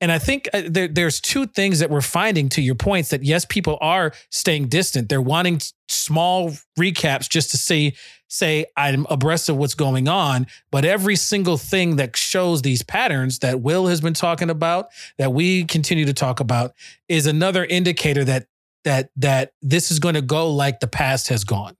And 0.00 0.10
I 0.10 0.18
think 0.18 0.48
uh, 0.52 0.62
there, 0.66 0.88
there's 0.88 1.20
two 1.20 1.46
things 1.46 1.78
that 1.78 1.88
we're 1.88 2.00
finding 2.00 2.48
to 2.50 2.62
your 2.62 2.74
points 2.74 3.10
that 3.10 3.22
yes, 3.22 3.44
people 3.44 3.78
are 3.80 4.12
staying 4.30 4.68
distant. 4.68 5.08
They're 5.08 5.22
wanting 5.22 5.60
small 5.88 6.50
recaps 6.78 7.28
just 7.28 7.50
to 7.52 7.56
say 7.56 7.94
say 8.28 8.64
I'm 8.76 9.06
abreast 9.10 9.50
of 9.50 9.56
what's 9.56 9.74
going 9.74 10.08
on. 10.08 10.46
But 10.70 10.84
every 10.84 11.16
single 11.16 11.58
thing 11.58 11.96
that 11.96 12.16
shows 12.16 12.62
these 12.62 12.82
patterns 12.82 13.38
that 13.40 13.60
Will 13.60 13.86
has 13.86 14.00
been 14.00 14.14
talking 14.14 14.50
about, 14.50 14.88
that 15.18 15.32
we 15.32 15.64
continue 15.64 16.06
to 16.06 16.14
talk 16.14 16.40
about, 16.40 16.72
is 17.08 17.26
another 17.26 17.64
indicator 17.64 18.24
that 18.24 18.46
that 18.84 19.10
that 19.16 19.52
this 19.62 19.90
is 19.90 20.00
going 20.00 20.14
to 20.14 20.22
go 20.22 20.50
like 20.50 20.80
the 20.80 20.88
past 20.88 21.28
has 21.28 21.44
gone. 21.44 21.76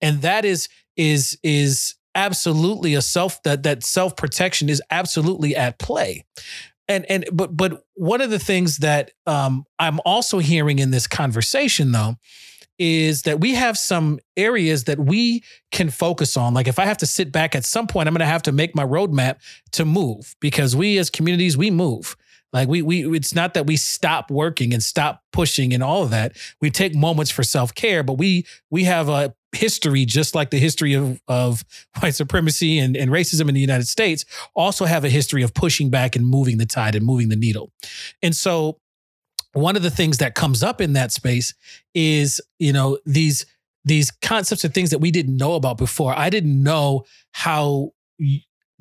And 0.00 0.22
that 0.22 0.44
is 0.44 0.68
is 0.96 1.38
is 1.42 1.94
absolutely 2.14 2.94
a 2.94 3.02
self 3.02 3.42
that 3.42 3.62
that 3.62 3.82
self 3.82 4.16
protection 4.16 4.68
is 4.68 4.82
absolutely 4.90 5.56
at 5.56 5.78
play. 5.78 6.24
And 6.88 7.06
and 7.08 7.24
but 7.32 7.56
but 7.56 7.84
one 7.94 8.20
of 8.20 8.30
the 8.30 8.38
things 8.38 8.78
that 8.78 9.12
um, 9.26 9.64
i'm 9.78 10.00
also 10.04 10.38
hearing 10.38 10.78
in 10.78 10.90
this 10.90 11.06
conversation 11.06 11.92
though 11.92 12.16
is 12.78 13.22
that 13.22 13.40
we 13.40 13.54
have 13.54 13.78
some 13.78 14.18
areas 14.36 14.84
that 14.84 14.98
we 14.98 15.44
can 15.70 15.90
focus 15.90 16.36
on. 16.36 16.54
Like 16.54 16.68
if 16.68 16.78
i 16.78 16.84
have 16.84 16.98
to 16.98 17.06
sit 17.06 17.32
back 17.32 17.54
at 17.54 17.64
some 17.64 17.86
point 17.86 18.08
i'm 18.08 18.14
going 18.14 18.20
to 18.20 18.26
have 18.26 18.42
to 18.42 18.52
make 18.52 18.74
my 18.74 18.84
roadmap 18.84 19.36
to 19.72 19.84
move 19.84 20.34
because 20.40 20.76
we 20.76 20.98
as 20.98 21.08
communities 21.08 21.56
we 21.56 21.70
move. 21.70 22.16
Like 22.52 22.68
we 22.68 22.82
we 22.82 23.16
it's 23.16 23.34
not 23.34 23.54
that 23.54 23.66
we 23.66 23.76
stop 23.76 24.30
working 24.30 24.74
and 24.74 24.82
stop 24.82 25.22
pushing 25.32 25.72
and 25.72 25.82
all 25.82 26.02
of 26.02 26.10
that. 26.10 26.36
We 26.60 26.70
take 26.70 26.94
moments 26.94 27.30
for 27.30 27.42
self-care, 27.42 28.02
but 28.02 28.14
we 28.14 28.44
we 28.70 28.84
have 28.84 29.08
a 29.08 29.34
history 29.52 30.04
just 30.04 30.34
like 30.34 30.50
the 30.50 30.58
history 30.58 30.94
of, 30.94 31.20
of 31.28 31.64
white 32.00 32.14
supremacy 32.14 32.78
and, 32.78 32.96
and 32.96 33.10
racism 33.10 33.48
in 33.48 33.54
the 33.54 33.60
United 33.60 33.86
States 33.86 34.24
also 34.54 34.84
have 34.84 35.04
a 35.04 35.08
history 35.08 35.42
of 35.42 35.54
pushing 35.54 35.90
back 35.90 36.16
and 36.16 36.26
moving 36.26 36.58
the 36.58 36.66
tide 36.66 36.94
and 36.94 37.04
moving 37.04 37.28
the 37.28 37.36
needle. 37.36 37.70
And 38.22 38.34
so 38.34 38.78
one 39.52 39.76
of 39.76 39.82
the 39.82 39.90
things 39.90 40.18
that 40.18 40.34
comes 40.34 40.62
up 40.62 40.80
in 40.80 40.94
that 40.94 41.12
space 41.12 41.54
is, 41.94 42.40
you 42.58 42.72
know, 42.72 42.98
these 43.04 43.46
these 43.84 44.10
concepts 44.10 44.62
and 44.64 44.72
things 44.72 44.90
that 44.90 45.00
we 45.00 45.10
didn't 45.10 45.36
know 45.36 45.54
about 45.54 45.76
before. 45.76 46.16
I 46.16 46.30
didn't 46.30 46.62
know 46.62 47.04
how 47.32 47.92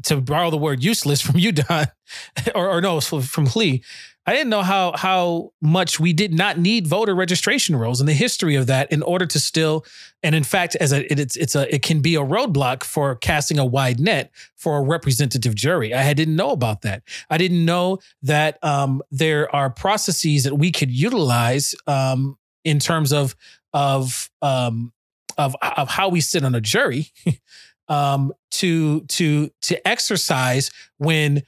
to 0.04 0.22
borrow 0.22 0.50
the 0.50 0.58
word 0.58 0.84
useless 0.84 1.22
from 1.22 1.40
you, 1.40 1.52
Don, 1.52 1.88
or, 2.56 2.70
or 2.70 2.82
no, 2.82 3.02
from 3.02 3.48
Lee. 3.56 3.84
I 4.26 4.34
didn't 4.34 4.50
know 4.50 4.62
how 4.62 4.94
how 4.96 5.52
much 5.62 6.00
we 6.00 6.14
did 6.14 6.34
not 6.34 6.60
need 6.60 6.86
voter 6.86 7.16
registration 7.16 7.76
rolls 7.76 8.00
and 8.00 8.08
the 8.08 8.14
history 8.14 8.56
of 8.56 8.68
that 8.68 8.92
in 8.92 9.02
order 9.02 9.26
to 9.26 9.40
still, 9.40 9.84
and 10.22 10.36
in 10.36 10.44
fact, 10.44 10.76
as 10.76 10.94
a 10.94 11.12
it, 11.12 11.20
it's 11.20 11.36
it's 11.36 11.56
a 11.56 11.74
it 11.74 11.82
can 11.82 12.02
be 12.02 12.16
a 12.16 12.22
roadblock 12.22 12.84
for 12.84 13.16
casting 13.16 13.58
a 13.58 13.66
wide 13.66 14.00
net 14.00 14.32
for 14.56 14.78
a 14.78 14.82
representative 14.82 15.56
jury. 15.56 15.94
I 15.94 16.14
didn't 16.14 16.36
know 16.36 16.52
about 16.52 16.84
that. 16.84 17.02
I 17.32 17.38
didn't 17.40 17.66
know 17.66 17.98
that 18.22 18.64
um, 18.64 19.02
there 19.10 19.54
are 19.56 19.72
processes 19.72 20.44
that 20.44 20.56
we 20.56 20.72
could 20.72 20.92
utilize 20.92 21.74
um, 21.88 22.38
in 22.64 22.78
terms 22.78 23.12
of 23.12 23.36
of 23.74 24.30
um, 24.44 24.94
of 25.40 25.56
of 25.62 25.90
how 25.90 26.10
we 26.10 26.22
sit 26.22 26.46
on 26.46 26.54
a 26.54 26.62
jury. 26.62 27.08
um, 27.88 28.32
to 28.52 29.02
to 29.02 29.50
to 29.62 29.88
exercise 29.88 30.72
when 30.98 31.44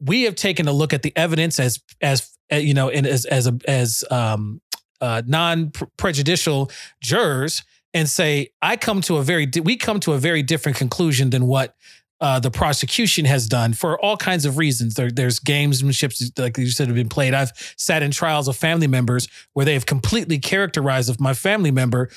we 0.00 0.22
have 0.22 0.34
taken 0.34 0.68
a 0.68 0.72
look 0.72 0.92
at 0.92 1.02
the 1.02 1.12
evidence 1.16 1.58
as 1.58 1.80
as 2.00 2.36
uh, 2.52 2.56
you 2.56 2.74
know 2.74 2.88
and 2.88 3.06
as 3.06 3.24
as 3.24 3.46
a, 3.46 3.58
as 3.66 4.04
um, 4.10 4.60
uh, 5.00 5.22
non 5.26 5.72
prejudicial 5.96 6.70
jurors 7.00 7.62
and 7.94 8.08
say 8.08 8.50
I 8.62 8.76
come 8.76 9.00
to 9.02 9.16
a 9.16 9.22
very 9.22 9.48
we 9.62 9.76
come 9.76 10.00
to 10.00 10.12
a 10.12 10.18
very 10.18 10.42
different 10.42 10.78
conclusion 10.78 11.30
than 11.30 11.46
what 11.46 11.74
uh, 12.20 12.40
the 12.40 12.50
prosecution 12.50 13.24
has 13.24 13.46
done 13.46 13.72
for 13.72 13.98
all 14.00 14.16
kinds 14.16 14.44
of 14.44 14.58
reasons. 14.58 14.94
There, 14.94 15.10
there's 15.10 15.38
gamesmanship, 15.38 16.38
like 16.38 16.58
you 16.58 16.66
said, 16.66 16.88
have 16.88 16.96
been 16.96 17.08
played. 17.08 17.32
I've 17.32 17.52
sat 17.76 18.02
in 18.02 18.10
trials 18.10 18.48
of 18.48 18.56
family 18.56 18.88
members 18.88 19.28
where 19.52 19.64
they 19.64 19.74
have 19.74 19.86
completely 19.86 20.38
characterized 20.38 21.20
my 21.20 21.32
family 21.32 21.70
member 21.70 22.10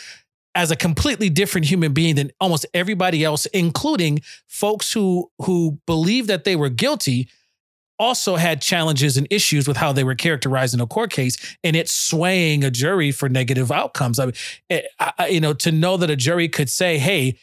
as 0.56 0.72
a 0.72 0.76
completely 0.76 1.30
different 1.30 1.68
human 1.68 1.94
being 1.94 2.16
than 2.16 2.32
almost 2.40 2.66
everybody 2.74 3.24
else, 3.24 3.46
including 3.48 4.22
folks 4.48 4.92
who 4.92 5.30
who 5.44 5.80
believe 5.86 6.28
that 6.28 6.44
they 6.44 6.56
were 6.56 6.70
guilty, 6.70 7.30
also 8.02 8.36
had 8.36 8.64
challenges 8.64 9.16
and 9.16 9.28
issues 9.30 9.68
with 9.68 9.78
how 9.78 9.94
they 9.94 10.04
were 10.04 10.16
characterized 10.16 10.74
in 10.74 10.82
a 10.82 10.88
court 10.88 11.12
case, 11.12 11.38
and 11.64 11.76
it's 11.76 11.94
swaying 11.94 12.64
a 12.64 12.72
jury 12.72 13.12
for 13.12 13.30
negative 13.30 13.72
outcomes. 13.72 14.18
I 14.18 14.26
mean, 14.26 14.34
it, 14.70 14.88
I, 15.00 15.28
you 15.28 15.40
know, 15.40 15.54
to 15.54 15.72
know 15.72 15.98
that 15.98 16.10
a 16.10 16.16
jury 16.16 16.50
could 16.50 16.70
say, 16.70 16.98
"Hey, 16.98 17.38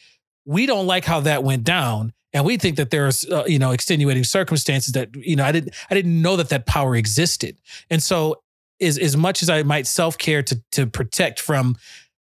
we 0.45 0.65
don't 0.65 0.85
like 0.85 1.05
how 1.05 1.21
that 1.21 1.43
went 1.43 1.63
down." 1.63 2.11
And 2.33 2.45
we 2.45 2.57
think 2.57 2.75
that 2.75 2.91
there's, 2.91 3.25
uh, 3.25 3.45
you 3.47 3.57
know, 3.57 3.71
extenuating 3.71 4.23
circumstances 4.23 4.93
that, 4.93 5.15
you 5.15 5.35
know, 5.35 5.43
I 5.43 5.51
didn't, 5.51 5.73
I 5.89 5.95
didn't 5.95 6.21
know 6.21 6.35
that 6.35 6.49
that 6.49 6.67
power 6.67 6.95
existed. 6.95 7.57
And 7.89 8.03
so, 8.03 8.43
as 8.81 8.97
as 8.97 9.15
much 9.15 9.41
as 9.41 9.49
I 9.49 9.63
might 9.63 9.87
self 9.87 10.17
care 10.17 10.43
to 10.43 10.61
to 10.73 10.85
protect 10.85 11.39
from 11.39 11.77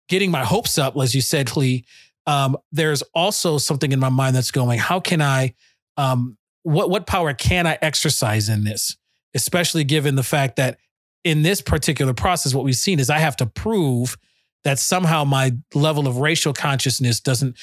getting 0.08 0.30
my 0.30 0.44
hopes 0.44 0.76
up, 0.76 0.96
as 0.96 1.14
you 1.14 1.20
said, 1.20 1.56
Lee, 1.56 1.84
um, 2.26 2.56
there's 2.72 3.02
also 3.14 3.58
something 3.58 3.92
in 3.92 4.00
my 4.00 4.08
mind 4.08 4.34
that's 4.34 4.50
going, 4.50 4.78
how 4.78 4.98
can 5.00 5.22
I, 5.22 5.54
um, 5.96 6.36
what, 6.64 6.90
what 6.90 7.06
power 7.06 7.32
can 7.32 7.66
I 7.66 7.78
exercise 7.80 8.48
in 8.48 8.64
this? 8.64 8.96
Especially 9.34 9.84
given 9.84 10.16
the 10.16 10.22
fact 10.22 10.56
that 10.56 10.78
in 11.22 11.42
this 11.42 11.60
particular 11.60 12.12
process, 12.12 12.54
what 12.54 12.64
we've 12.64 12.74
seen 12.74 12.98
is 12.98 13.08
I 13.08 13.18
have 13.18 13.36
to 13.36 13.46
prove 13.46 14.16
that 14.64 14.78
somehow 14.78 15.24
my 15.24 15.52
level 15.74 16.08
of 16.08 16.18
racial 16.18 16.52
consciousness 16.52 17.20
doesn't 17.20 17.56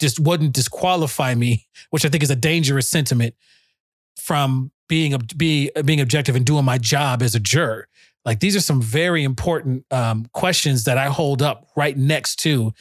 just 0.00 0.18
wouldn't 0.18 0.52
disqualify 0.52 1.34
me, 1.34 1.68
which 1.90 2.04
I 2.04 2.08
think 2.08 2.24
is 2.24 2.30
a 2.30 2.36
dangerous 2.36 2.88
sentiment 2.88 3.34
from 4.16 4.72
being 4.88 5.16
be, 5.36 5.70
being 5.84 6.00
objective 6.00 6.34
and 6.34 6.44
doing 6.44 6.64
my 6.64 6.78
job 6.78 7.22
as 7.22 7.34
a 7.36 7.40
juror. 7.40 7.88
Like 8.24 8.40
these 8.40 8.56
are 8.56 8.60
some 8.60 8.82
very 8.82 9.22
important 9.22 9.84
um, 9.92 10.26
questions 10.32 10.84
that 10.84 10.98
I 10.98 11.06
hold 11.06 11.40
up 11.40 11.68
right 11.76 11.96
next 11.96 12.36
to 12.40 12.72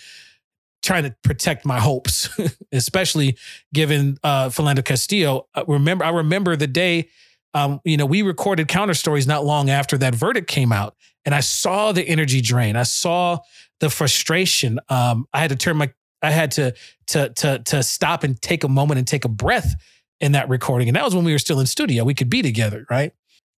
trying 0.81 1.03
to 1.03 1.15
protect 1.23 1.65
my 1.65 1.79
hopes, 1.79 2.29
especially 2.71 3.37
given 3.73 4.17
uh, 4.23 4.49
Philando 4.49 4.83
Castillo. 4.83 5.47
Uh, 5.53 5.63
remember, 5.67 6.03
I 6.03 6.09
remember 6.09 6.55
the 6.55 6.67
day, 6.67 7.09
um, 7.53 7.81
you 7.83 7.97
know, 7.97 8.05
we 8.05 8.21
recorded 8.21 8.67
counter 8.67 8.93
stories 8.93 9.27
not 9.27 9.45
long 9.45 9.69
after 9.69 9.97
that 9.99 10.15
verdict 10.15 10.47
came 10.47 10.71
out, 10.71 10.95
and 11.25 11.35
I 11.35 11.41
saw 11.41 11.91
the 11.91 12.03
energy 12.07 12.41
drain. 12.41 12.75
I 12.75 12.83
saw 12.83 13.39
the 13.79 13.89
frustration. 13.89 14.79
Um, 14.89 15.27
I 15.33 15.39
had 15.39 15.49
to 15.49 15.55
turn 15.55 15.77
my, 15.77 15.91
I 16.21 16.31
had 16.31 16.51
to 16.51 16.73
to 17.07 17.29
to 17.29 17.59
to 17.59 17.83
stop 17.83 18.23
and 18.23 18.41
take 18.41 18.63
a 18.63 18.69
moment 18.69 18.99
and 18.99 19.07
take 19.07 19.25
a 19.25 19.29
breath 19.29 19.75
in 20.19 20.31
that 20.33 20.49
recording, 20.49 20.87
and 20.87 20.95
that 20.95 21.03
was 21.03 21.15
when 21.15 21.25
we 21.25 21.31
were 21.31 21.39
still 21.39 21.59
in 21.59 21.65
studio. 21.65 22.03
We 22.03 22.13
could 22.13 22.29
be 22.29 22.41
together, 22.41 22.85
right? 22.89 23.13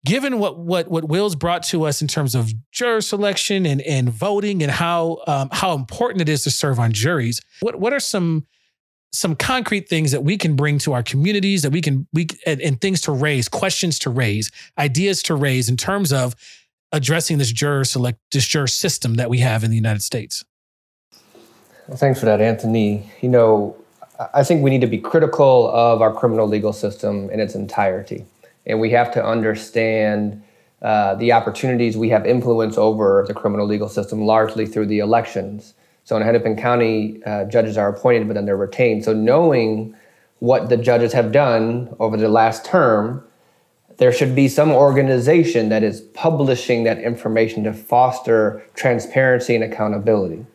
Given 0.06 0.40
what 0.40 0.58
what 0.58 0.90
what 0.90 1.06
Will's 1.06 1.36
brought 1.36 1.64
to 1.64 1.86
us 1.86 2.02
in 2.02 2.08
terms 2.08 2.36
of 2.36 2.52
juror 2.72 3.02
selection 3.02 3.66
and 3.66 3.82
and 3.82 4.10
voting 4.10 4.62
and 4.62 4.72
how 4.72 5.20
um, 5.28 5.50
how 5.52 5.74
important 5.74 6.22
it 6.22 6.30
is 6.30 6.44
to 6.44 6.52
serve 6.52 6.80
on 6.80 6.92
juries, 6.92 7.42
what 7.62 7.80
what 7.80 7.94
are 7.94 8.00
some 8.00 8.46
some 9.12 9.36
concrete 9.36 9.88
things 9.88 10.12
that 10.12 10.24
we 10.24 10.38
can 10.38 10.56
bring 10.56 10.80
to 10.80 10.92
our 10.94 11.04
communities 11.04 11.62
that 11.62 11.72
we 11.72 11.82
can 11.82 12.08
we 12.14 12.28
and, 12.46 12.60
and 12.62 12.82
things 12.82 13.02
to 13.02 13.12
raise, 13.12 13.48
questions 13.48 14.00
to 14.00 14.10
raise, 14.10 14.52
ideas 14.78 15.22
to 15.24 15.36
raise 15.36 15.70
in 15.70 15.78
terms 15.78 16.12
of 16.12 16.36
addressing 16.92 17.38
this 17.38 17.52
juror 17.52 17.84
select 17.84 18.20
this 18.32 18.48
juror 18.48 18.68
system 18.68 19.16
that 19.16 19.30
we 19.30 19.40
have 19.40 19.64
in 19.64 19.70
the 19.70 19.76
United 19.76 20.02
States. 20.02 20.44
Well, 21.88 21.98
thanks 21.98 22.20
for 22.20 22.26
that, 22.26 22.40
Anthony. 22.40 23.12
You 23.22 23.30
know, 23.30 23.76
I 24.34 24.44
think 24.44 24.64
we 24.64 24.70
need 24.70 24.82
to 24.82 24.88
be 24.88 25.00
critical 25.00 25.70
of 25.72 26.02
our 26.02 26.14
criminal 26.14 26.48
legal 26.48 26.74
system 26.74 27.30
in 27.30 27.40
its 27.40 27.56
entirety. 27.56 28.26
And 28.66 28.80
we 28.80 28.92
have 28.92 29.12
to 29.14 29.26
understand 29.26 30.42
uh, 30.82 31.16
the 31.16 31.32
opportunities 31.32 31.96
we 31.96 32.10
have 32.10 32.26
influence 32.26 32.78
over 32.78 33.24
the 33.28 33.34
criminal 33.34 33.66
legal 33.66 33.90
system 33.90 34.22
largely 34.22 34.66
through 34.66 34.86
the 34.86 35.00
elections. 35.00 35.74
So 36.04 36.18
in 36.18 36.24
Hennepin 36.24 36.58
County, 36.58 37.24
uh, 37.26 37.46
judges 37.46 37.78
are 37.78 37.90
appointed, 37.90 38.28
but 38.28 38.34
then 38.34 38.46
they're 38.46 38.58
retained. 38.58 39.06
So 39.06 39.14
knowing 39.14 39.96
what 40.40 40.68
the 40.68 40.76
judges 40.76 41.14
have 41.14 41.32
done 41.32 41.96
over 42.00 42.18
the 42.18 42.28
last 42.28 42.66
term, 42.66 43.26
there 43.98 44.12
should 44.12 44.36
be 44.36 44.50
some 44.50 44.72
organization 44.72 45.70
that 45.70 45.84
is 45.84 46.02
publishing 46.02 46.84
that 46.84 47.00
information 47.00 47.64
to 47.64 47.74
foster 47.74 48.62
transparency 48.76 49.56
and 49.56 49.64
accountability. 49.64 50.46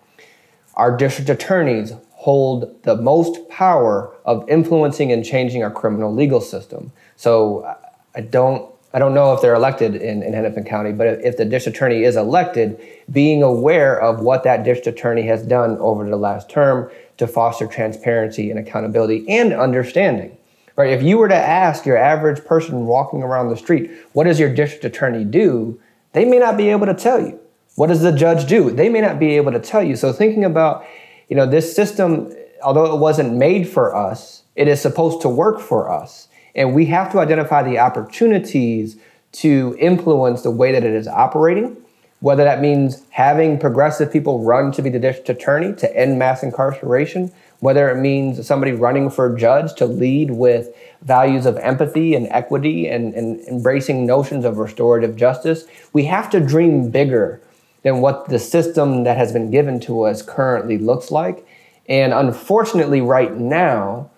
Our 0.75 0.95
district 0.97 1.31
attorneys 1.31 1.93
hold 2.13 2.83
the 2.83 2.97
most 2.97 3.49
power 3.49 4.15
of 4.27 4.47
influencing 4.49 5.11
and 5.11 5.25
changing 5.25 5.63
our 5.63 5.71
criminal 5.71 6.13
legal 6.13 6.41
system. 6.41 6.93
So 7.17 7.75
I 8.19 8.23
don't 8.23 8.75
I 8.93 8.99
don't 8.99 9.15
know 9.15 9.33
if 9.35 9.43
they're 9.43 9.55
elected 9.55 9.95
in, 9.95 10.23
in 10.23 10.33
Hennepin 10.33 10.65
County, 10.65 10.93
but 10.93 11.07
if 11.23 11.37
the 11.37 11.45
district 11.45 11.77
attorney 11.77 12.05
is 12.05 12.17
elected, 12.17 12.81
being 13.13 13.43
aware 13.43 14.01
of 14.01 14.21
what 14.21 14.45
that 14.45 14.65
district 14.65 14.99
attorney 14.99 15.27
has 15.27 15.43
done 15.43 15.77
over 15.79 16.09
the 16.09 16.17
last 16.17 16.49
term 16.49 16.91
to 17.19 17.27
foster 17.27 17.67
transparency 17.67 18.51
and 18.51 18.59
accountability 18.59 19.29
and 19.29 19.53
understanding. 19.53 20.37
Right? 20.75 20.91
If 20.91 21.03
you 21.03 21.19
were 21.19 21.29
to 21.29 21.37
ask 21.37 21.85
your 21.85 21.99
average 21.99 22.45
person 22.45 22.87
walking 22.87 23.23
around 23.23 23.51
the 23.51 23.57
street, 23.57 23.91
what 24.15 24.25
does 24.25 24.41
your 24.41 24.53
district 24.53 24.85
attorney 24.85 25.25
do? 25.25 25.79
They 26.13 26.25
may 26.25 26.39
not 26.39 26.57
be 26.57 26.71
able 26.71 26.87
to 26.87 26.95
tell 26.95 27.21
you. 27.21 27.39
What 27.75 27.89
does 27.89 28.01
the 28.01 28.13
judge 28.13 28.49
do? 28.49 28.71
They 28.71 28.89
may 28.89 29.01
not 29.01 29.21
be 29.21 29.37
able 29.37 29.53
to 29.53 29.61
tell 29.61 29.83
you. 29.83 29.97
So 29.97 30.13
thinking 30.13 30.45
about, 30.45 30.85
you 31.29 31.37
know, 31.37 31.47
this 31.47 31.77
system, 31.77 32.33
although 32.63 32.95
it 32.95 32.99
wasn't 32.99 33.35
made 33.35 33.69
for 33.69 33.95
us, 33.95 34.45
it 34.57 34.67
is 34.67 34.81
supposed 34.81 35.21
to 35.23 35.29
work 35.29 35.61
for 35.61 35.91
us. 35.91 36.29
And 36.59 36.75
we 36.75 36.87
have 36.87 37.13
to 37.13 37.21
identify 37.21 37.63
the 37.63 37.79
opportunities 37.79 38.97
to 39.31 39.77
influence 39.79 40.43
the 40.43 40.51
way 40.51 40.73
that 40.73 40.83
it 40.83 40.93
is 40.93 41.07
operating, 41.07 41.77
whether 42.19 42.43
that 42.43 42.61
means 42.61 43.05
having 43.11 43.61
progressive 43.61 44.13
people 44.13 44.43
run 44.43 44.73
to 44.73 44.83
be 44.83 44.91
the 44.91 44.99
district 44.99 45.29
attorney 45.29 45.73
to 45.75 45.97
end 45.97 46.19
mass 46.19 46.43
incarceration, 46.43 47.31
whether 47.61 47.89
it 47.89 48.01
means 48.01 48.45
somebody 48.45 48.73
running 48.73 49.09
for 49.09 49.37
judge 49.37 49.73
to 49.77 49.87
lead 49.87 50.33
with 50.33 50.75
values 51.03 51.47
of 51.47 51.57
empathy 51.59 52.17
and 52.17 52.27
equity 52.31 52.89
and, 52.89 53.15
and 53.15 53.39
embracing 53.43 54.05
notions 54.05 54.45
of 54.45 54.59
restorative 54.59 55.15
justice. 55.15 55.65
We 55.93 56.07
have 56.07 56.29
to 56.31 56.41
dream 56.41 56.91
bigger 56.91 57.41
than 57.85 58.01
what 58.01 58.31
the 58.31 58.41
system 58.41 59.05
that 59.05 59.17
has 59.17 59.33
been 59.33 59.53
given 59.53 59.79
to 59.83 60.03
us 60.03 60.23
currently 60.23 60.77
looks 60.77 61.13
like. 61.13 61.47
And 61.89 62.13
unfortunately, 62.13 63.01
right 63.01 63.33
now, 63.37 64.11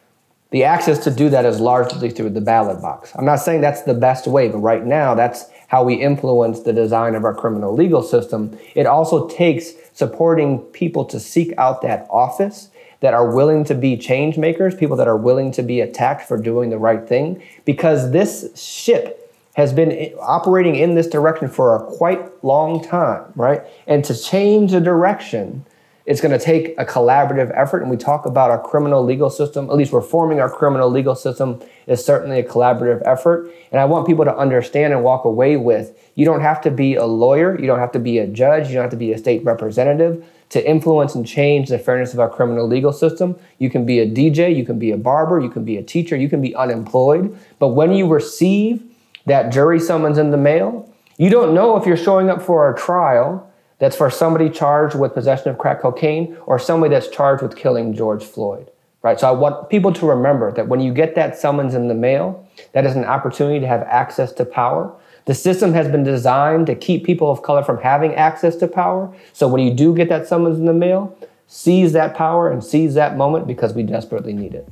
the 0.51 0.65
access 0.65 0.99
to 1.05 1.11
do 1.11 1.29
that 1.31 1.45
is 1.45 1.61
largely 1.61 2.11
through 2.11 2.31
the 2.31 2.41
ballot 2.41 2.83
box. 2.83 3.13
I'm 3.15 3.25
not 3.25 3.37
saying 3.37 3.61
that's 3.61 3.83
the 3.83 3.95
best 3.95 4.27
way, 4.27 4.49
but 4.49 4.59
right 4.59 4.85
now 4.85 5.15
that's 5.15 5.47
how 5.69 5.85
we 5.85 5.95
influence 5.95 6.61
the 6.61 6.73
design 6.73 7.15
of 7.15 7.25
our 7.25 7.35
criminal 7.35 7.73
legal 7.73 8.03
system. 8.03 8.59
It 8.75 8.87
also 8.87 9.29
takes 9.29 9.73
supporting 9.93 10.59
people 10.59 11.05
to 11.05 11.21
seek 11.21 11.53
out 11.57 11.83
that 11.83 12.09
office 12.11 12.71
that 12.99 13.15
are 13.15 13.35
willing 13.35 13.65
to 13.65 13.75
be 13.75 13.97
change 13.97 14.37
makers, 14.37 14.75
people 14.75 14.97
that 14.97 15.09
are 15.09 15.17
willing 15.17 15.53
to 15.53 15.63
be 15.63 15.81
attacked 15.81 16.27
for 16.27 16.37
doing 16.37 16.71
the 16.71 16.79
right 16.79 17.09
thing, 17.09 17.43
because 17.65 18.11
this 18.11 18.51
ship 18.61 19.33
has 19.55 19.73
been 19.73 20.15
operating 20.21 20.75
in 20.75 20.95
this 20.95 21.07
direction 21.07 21.49
for 21.49 21.77
a 21.77 21.85
quite 21.97 22.45
long 22.45 22.83
time, 22.83 23.33
right? 23.37 23.63
And 23.87 24.05
to 24.05 24.21
change 24.21 24.73
the 24.73 24.81
direction, 24.81 25.65
it's 26.07 26.21
going 26.21 26.37
to 26.37 26.45
take 26.45 26.75
a 26.79 26.85
collaborative 26.85 27.53
effort. 27.55 27.83
And 27.83 27.91
we 27.91 27.97
talk 27.97 28.27
about 28.27 28.51
our 28.51 28.61
criminal 28.61 29.05
legal 29.05 29.31
system, 29.31 29.69
at 29.71 29.77
least 29.77 29.93
reforming 29.93 30.41
our 30.41 30.51
criminal 30.51 30.91
legal 30.91 31.15
system 31.15 31.61
is 31.87 32.05
certainly 32.05 32.41
a 32.41 32.43
collaborative 32.43 33.03
effort. 33.05 33.51
And 33.71 33.81
I 33.81 33.85
want 33.85 34.07
people 34.07 34.25
to 34.25 34.37
understand 34.37 34.93
and 34.93 35.03
walk 35.03 35.25
away 35.25 35.57
with 35.57 35.97
you 36.15 36.25
don't 36.25 36.41
have 36.41 36.61
to 36.63 36.71
be 36.71 36.97
a 36.97 37.05
lawyer, 37.05 37.59
you 37.59 37.67
don't 37.67 37.79
have 37.79 37.93
to 37.93 37.99
be 37.99 38.19
a 38.19 38.27
judge, 38.27 38.69
you 38.69 38.75
don't 38.75 38.83
have 38.83 38.91
to 38.91 38.97
be 38.97 39.13
a 39.13 39.19
state 39.19 39.45
representative 39.45 40.25
to 40.51 40.69
influence 40.69 41.15
and 41.15 41.27
change 41.27 41.69
the 41.69 41.79
fairness 41.79 42.13
of 42.13 42.21
our 42.21 42.29
criminal 42.29 42.67
legal 42.67 42.93
system. 42.93 43.39
You 43.59 43.71
can 43.71 43.87
be 43.87 44.01
a 44.01 44.07
DJ, 44.07 44.55
you 44.55 44.65
can 44.65 44.79
be 44.79 44.91
a 44.91 44.97
barber, 44.97 45.39
you 45.41 45.49
can 45.49 45.65
be 45.65 45.77
a 45.77 45.83
teacher, 45.83 46.17
you 46.17 46.29
can 46.29 46.43
be 46.43 46.55
unemployed. 46.55 47.39
But 47.59 47.69
when 47.69 47.93
you 47.93 48.09
receive 48.09 48.83
that 49.27 49.53
jury 49.53 49.79
summons 49.79 50.19
in 50.19 50.31
the 50.31 50.37
mail, 50.37 50.93
you 51.19 51.31
don't 51.31 51.55
know 51.55 51.77
if 51.77 51.87
you're 51.87 51.97
showing 51.97 52.31
up 52.31 52.43
for 52.43 52.73
a 52.73 52.77
trial 52.77 53.50
that's 53.81 53.97
for 53.97 54.11
somebody 54.11 54.49
charged 54.49 54.95
with 54.95 55.15
possession 55.15 55.49
of 55.49 55.59
crack 55.59 55.81
cocaine 55.81 56.37
or 56.47 56.59
somebody 56.59 56.95
that's 56.95 57.09
charged 57.09 57.43
with 57.43 57.57
killing 57.57 57.95
George 57.95 58.23
Floyd. 58.23 58.71
Right? 59.03 59.19
So 59.19 59.27
I 59.27 59.31
want 59.31 59.71
people 59.71 59.93
to 59.95 60.07
remember 60.07 60.53
that 60.53 60.69
when 60.69 60.81
you 60.81 60.93
get 60.93 61.15
that 61.15 61.37
summons 61.37 61.75
in 61.75 61.89
the 61.89 61.95
mail, 61.95 62.47
that 62.73 62.85
is 62.85 62.95
an 62.95 63.07
opportunity 63.07 63.59
to 63.59 63.67
have 63.67 63.81
access 63.85 64.31
to 64.35 64.45
power. 64.45 64.95
The 65.25 65.35
system 65.35 65.73
has 65.73 65.89
been 65.89 66.03
designed 66.03 66.67
to 66.67 66.75
keep 66.75 67.05
people 67.05 67.31
of 67.31 67.43
color 67.43 67.65
from 67.65 67.79
having 67.79 68.15
access 68.15 68.57
to 68.57 68.69
power. 68.69 69.15
So 69.33 69.49
when 69.49 69.63
you 69.63 69.73
do 69.73 69.95
get 69.95 70.11
that 70.11 70.29
summons 70.29 70.59
in 70.59 70.67
the 70.67 70.75
mail, 70.75 71.17
seize 71.47 71.93
that 71.95 72.15
power 72.15 72.51
and 72.51 72.63
seize 72.63 72.93
that 72.95 73.17
moment 73.17 73.47
because 73.47 73.73
we 73.73 73.83
desperately 73.83 74.35
need 74.35 74.55
it. 74.55 74.69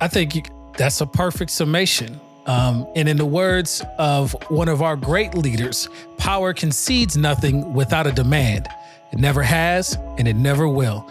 I 0.00 0.08
think 0.08 0.34
you, 0.34 0.42
that's 0.76 1.00
a 1.00 1.06
perfect 1.06 1.50
summation. 1.50 2.20
Um, 2.46 2.86
and 2.96 3.08
in 3.08 3.16
the 3.16 3.26
words 3.26 3.82
of 3.98 4.34
one 4.48 4.68
of 4.68 4.82
our 4.82 4.96
great 4.96 5.34
leaders, 5.34 5.88
power 6.18 6.52
concedes 6.52 7.16
nothing 7.16 7.72
without 7.72 8.06
a 8.06 8.12
demand. 8.12 8.68
It 9.12 9.18
never 9.18 9.42
has, 9.42 9.96
and 10.18 10.26
it 10.26 10.36
never 10.36 10.68
will. 10.68 11.08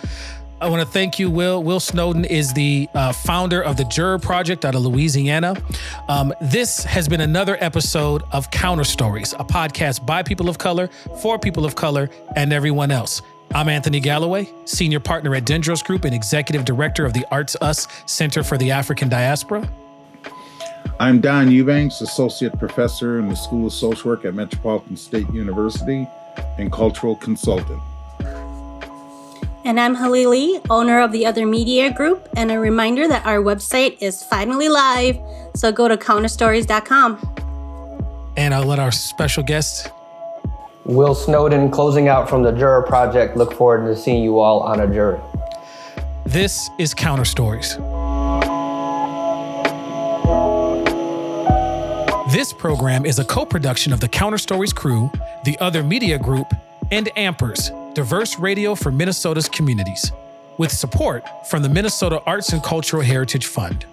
I 0.61 0.69
want 0.69 0.81
to 0.81 0.87
thank 0.87 1.17
you, 1.17 1.31
Will. 1.31 1.63
Will 1.63 1.79
Snowden 1.79 2.23
is 2.23 2.53
the 2.53 2.87
uh, 2.93 3.13
founder 3.13 3.63
of 3.63 3.77
the 3.77 3.83
Juror 3.85 4.19
Project 4.19 4.63
out 4.63 4.75
of 4.75 4.83
Louisiana. 4.83 5.55
Um, 6.07 6.33
this 6.39 6.83
has 6.83 7.07
been 7.07 7.21
another 7.21 7.57
episode 7.59 8.21
of 8.31 8.51
Counter 8.51 8.83
Stories, 8.83 9.33
a 9.33 9.43
podcast 9.43 10.05
by 10.05 10.21
people 10.21 10.49
of 10.49 10.59
color, 10.59 10.87
for 11.19 11.39
people 11.39 11.65
of 11.65 11.73
color, 11.73 12.09
and 12.35 12.53
everyone 12.53 12.91
else. 12.91 13.23
I'm 13.55 13.69
Anthony 13.69 13.99
Galloway, 13.99 14.49
senior 14.65 14.99
partner 14.99 15.33
at 15.33 15.45
Dendros 15.45 15.83
Group 15.83 16.05
and 16.05 16.13
executive 16.13 16.63
director 16.63 17.05
of 17.07 17.13
the 17.13 17.25
Arts 17.31 17.55
Us 17.59 17.87
Center 18.05 18.43
for 18.43 18.57
the 18.59 18.69
African 18.69 19.09
Diaspora. 19.09 19.67
I'm 20.99 21.19
Don 21.19 21.49
Eubanks, 21.49 22.01
Associate 22.01 22.57
Professor 22.59 23.19
in 23.19 23.27
the 23.27 23.35
School 23.35 23.67
of 23.67 23.73
Social 23.73 24.11
Work 24.11 24.25
at 24.25 24.33
Metropolitan 24.33 24.95
State 24.95 25.29
University 25.31 26.07
and 26.57 26.71
Cultural 26.71 27.15
Consultant. 27.15 27.81
And 29.63 29.79
I'm 29.79 29.95
Halili, 29.95 30.63
owner 30.69 31.01
of 31.01 31.11
the 31.11 31.25
Other 31.25 31.45
Media 31.45 31.93
Group, 31.93 32.27
and 32.35 32.51
a 32.51 32.59
reminder 32.59 33.07
that 33.07 33.25
our 33.25 33.37
website 33.37 33.97
is 34.01 34.23
finally 34.23 34.69
live, 34.69 35.17
so 35.55 35.71
go 35.71 35.87
to 35.87 35.97
counterstories.com. 35.97 38.33
And 38.37 38.53
I'll 38.53 38.65
let 38.65 38.79
our 38.79 38.91
special 38.91 39.43
guest, 39.43 39.91
Will 40.85 41.13
Snowden, 41.13 41.69
closing 41.69 42.07
out 42.07 42.29
from 42.29 42.43
the 42.43 42.51
Juror 42.51 42.81
Project. 42.81 43.37
Look 43.37 43.53
forward 43.53 43.85
to 43.85 43.95
seeing 43.95 44.23
you 44.23 44.39
all 44.39 44.61
on 44.61 44.79
a 44.79 44.91
jury. 44.91 45.19
This 46.25 46.69
is 46.79 46.93
Counter 46.93 47.25
Stories. 47.25 47.77
This 52.41 52.53
program 52.53 53.05
is 53.05 53.19
a 53.19 53.23
co 53.23 53.45
production 53.45 53.93
of 53.93 53.99
the 53.99 54.07
Counter 54.07 54.39
Stories 54.39 54.73
crew, 54.73 55.11
the 55.45 55.55
Other 55.59 55.83
Media 55.83 56.17
Group, 56.17 56.51
and 56.89 57.05
Ampers, 57.15 57.69
diverse 57.93 58.39
radio 58.39 58.73
for 58.73 58.91
Minnesota's 58.91 59.47
communities, 59.47 60.11
with 60.57 60.71
support 60.71 61.23
from 61.47 61.61
the 61.61 61.69
Minnesota 61.69 62.19
Arts 62.25 62.51
and 62.51 62.63
Cultural 62.63 63.03
Heritage 63.03 63.45
Fund. 63.45 63.85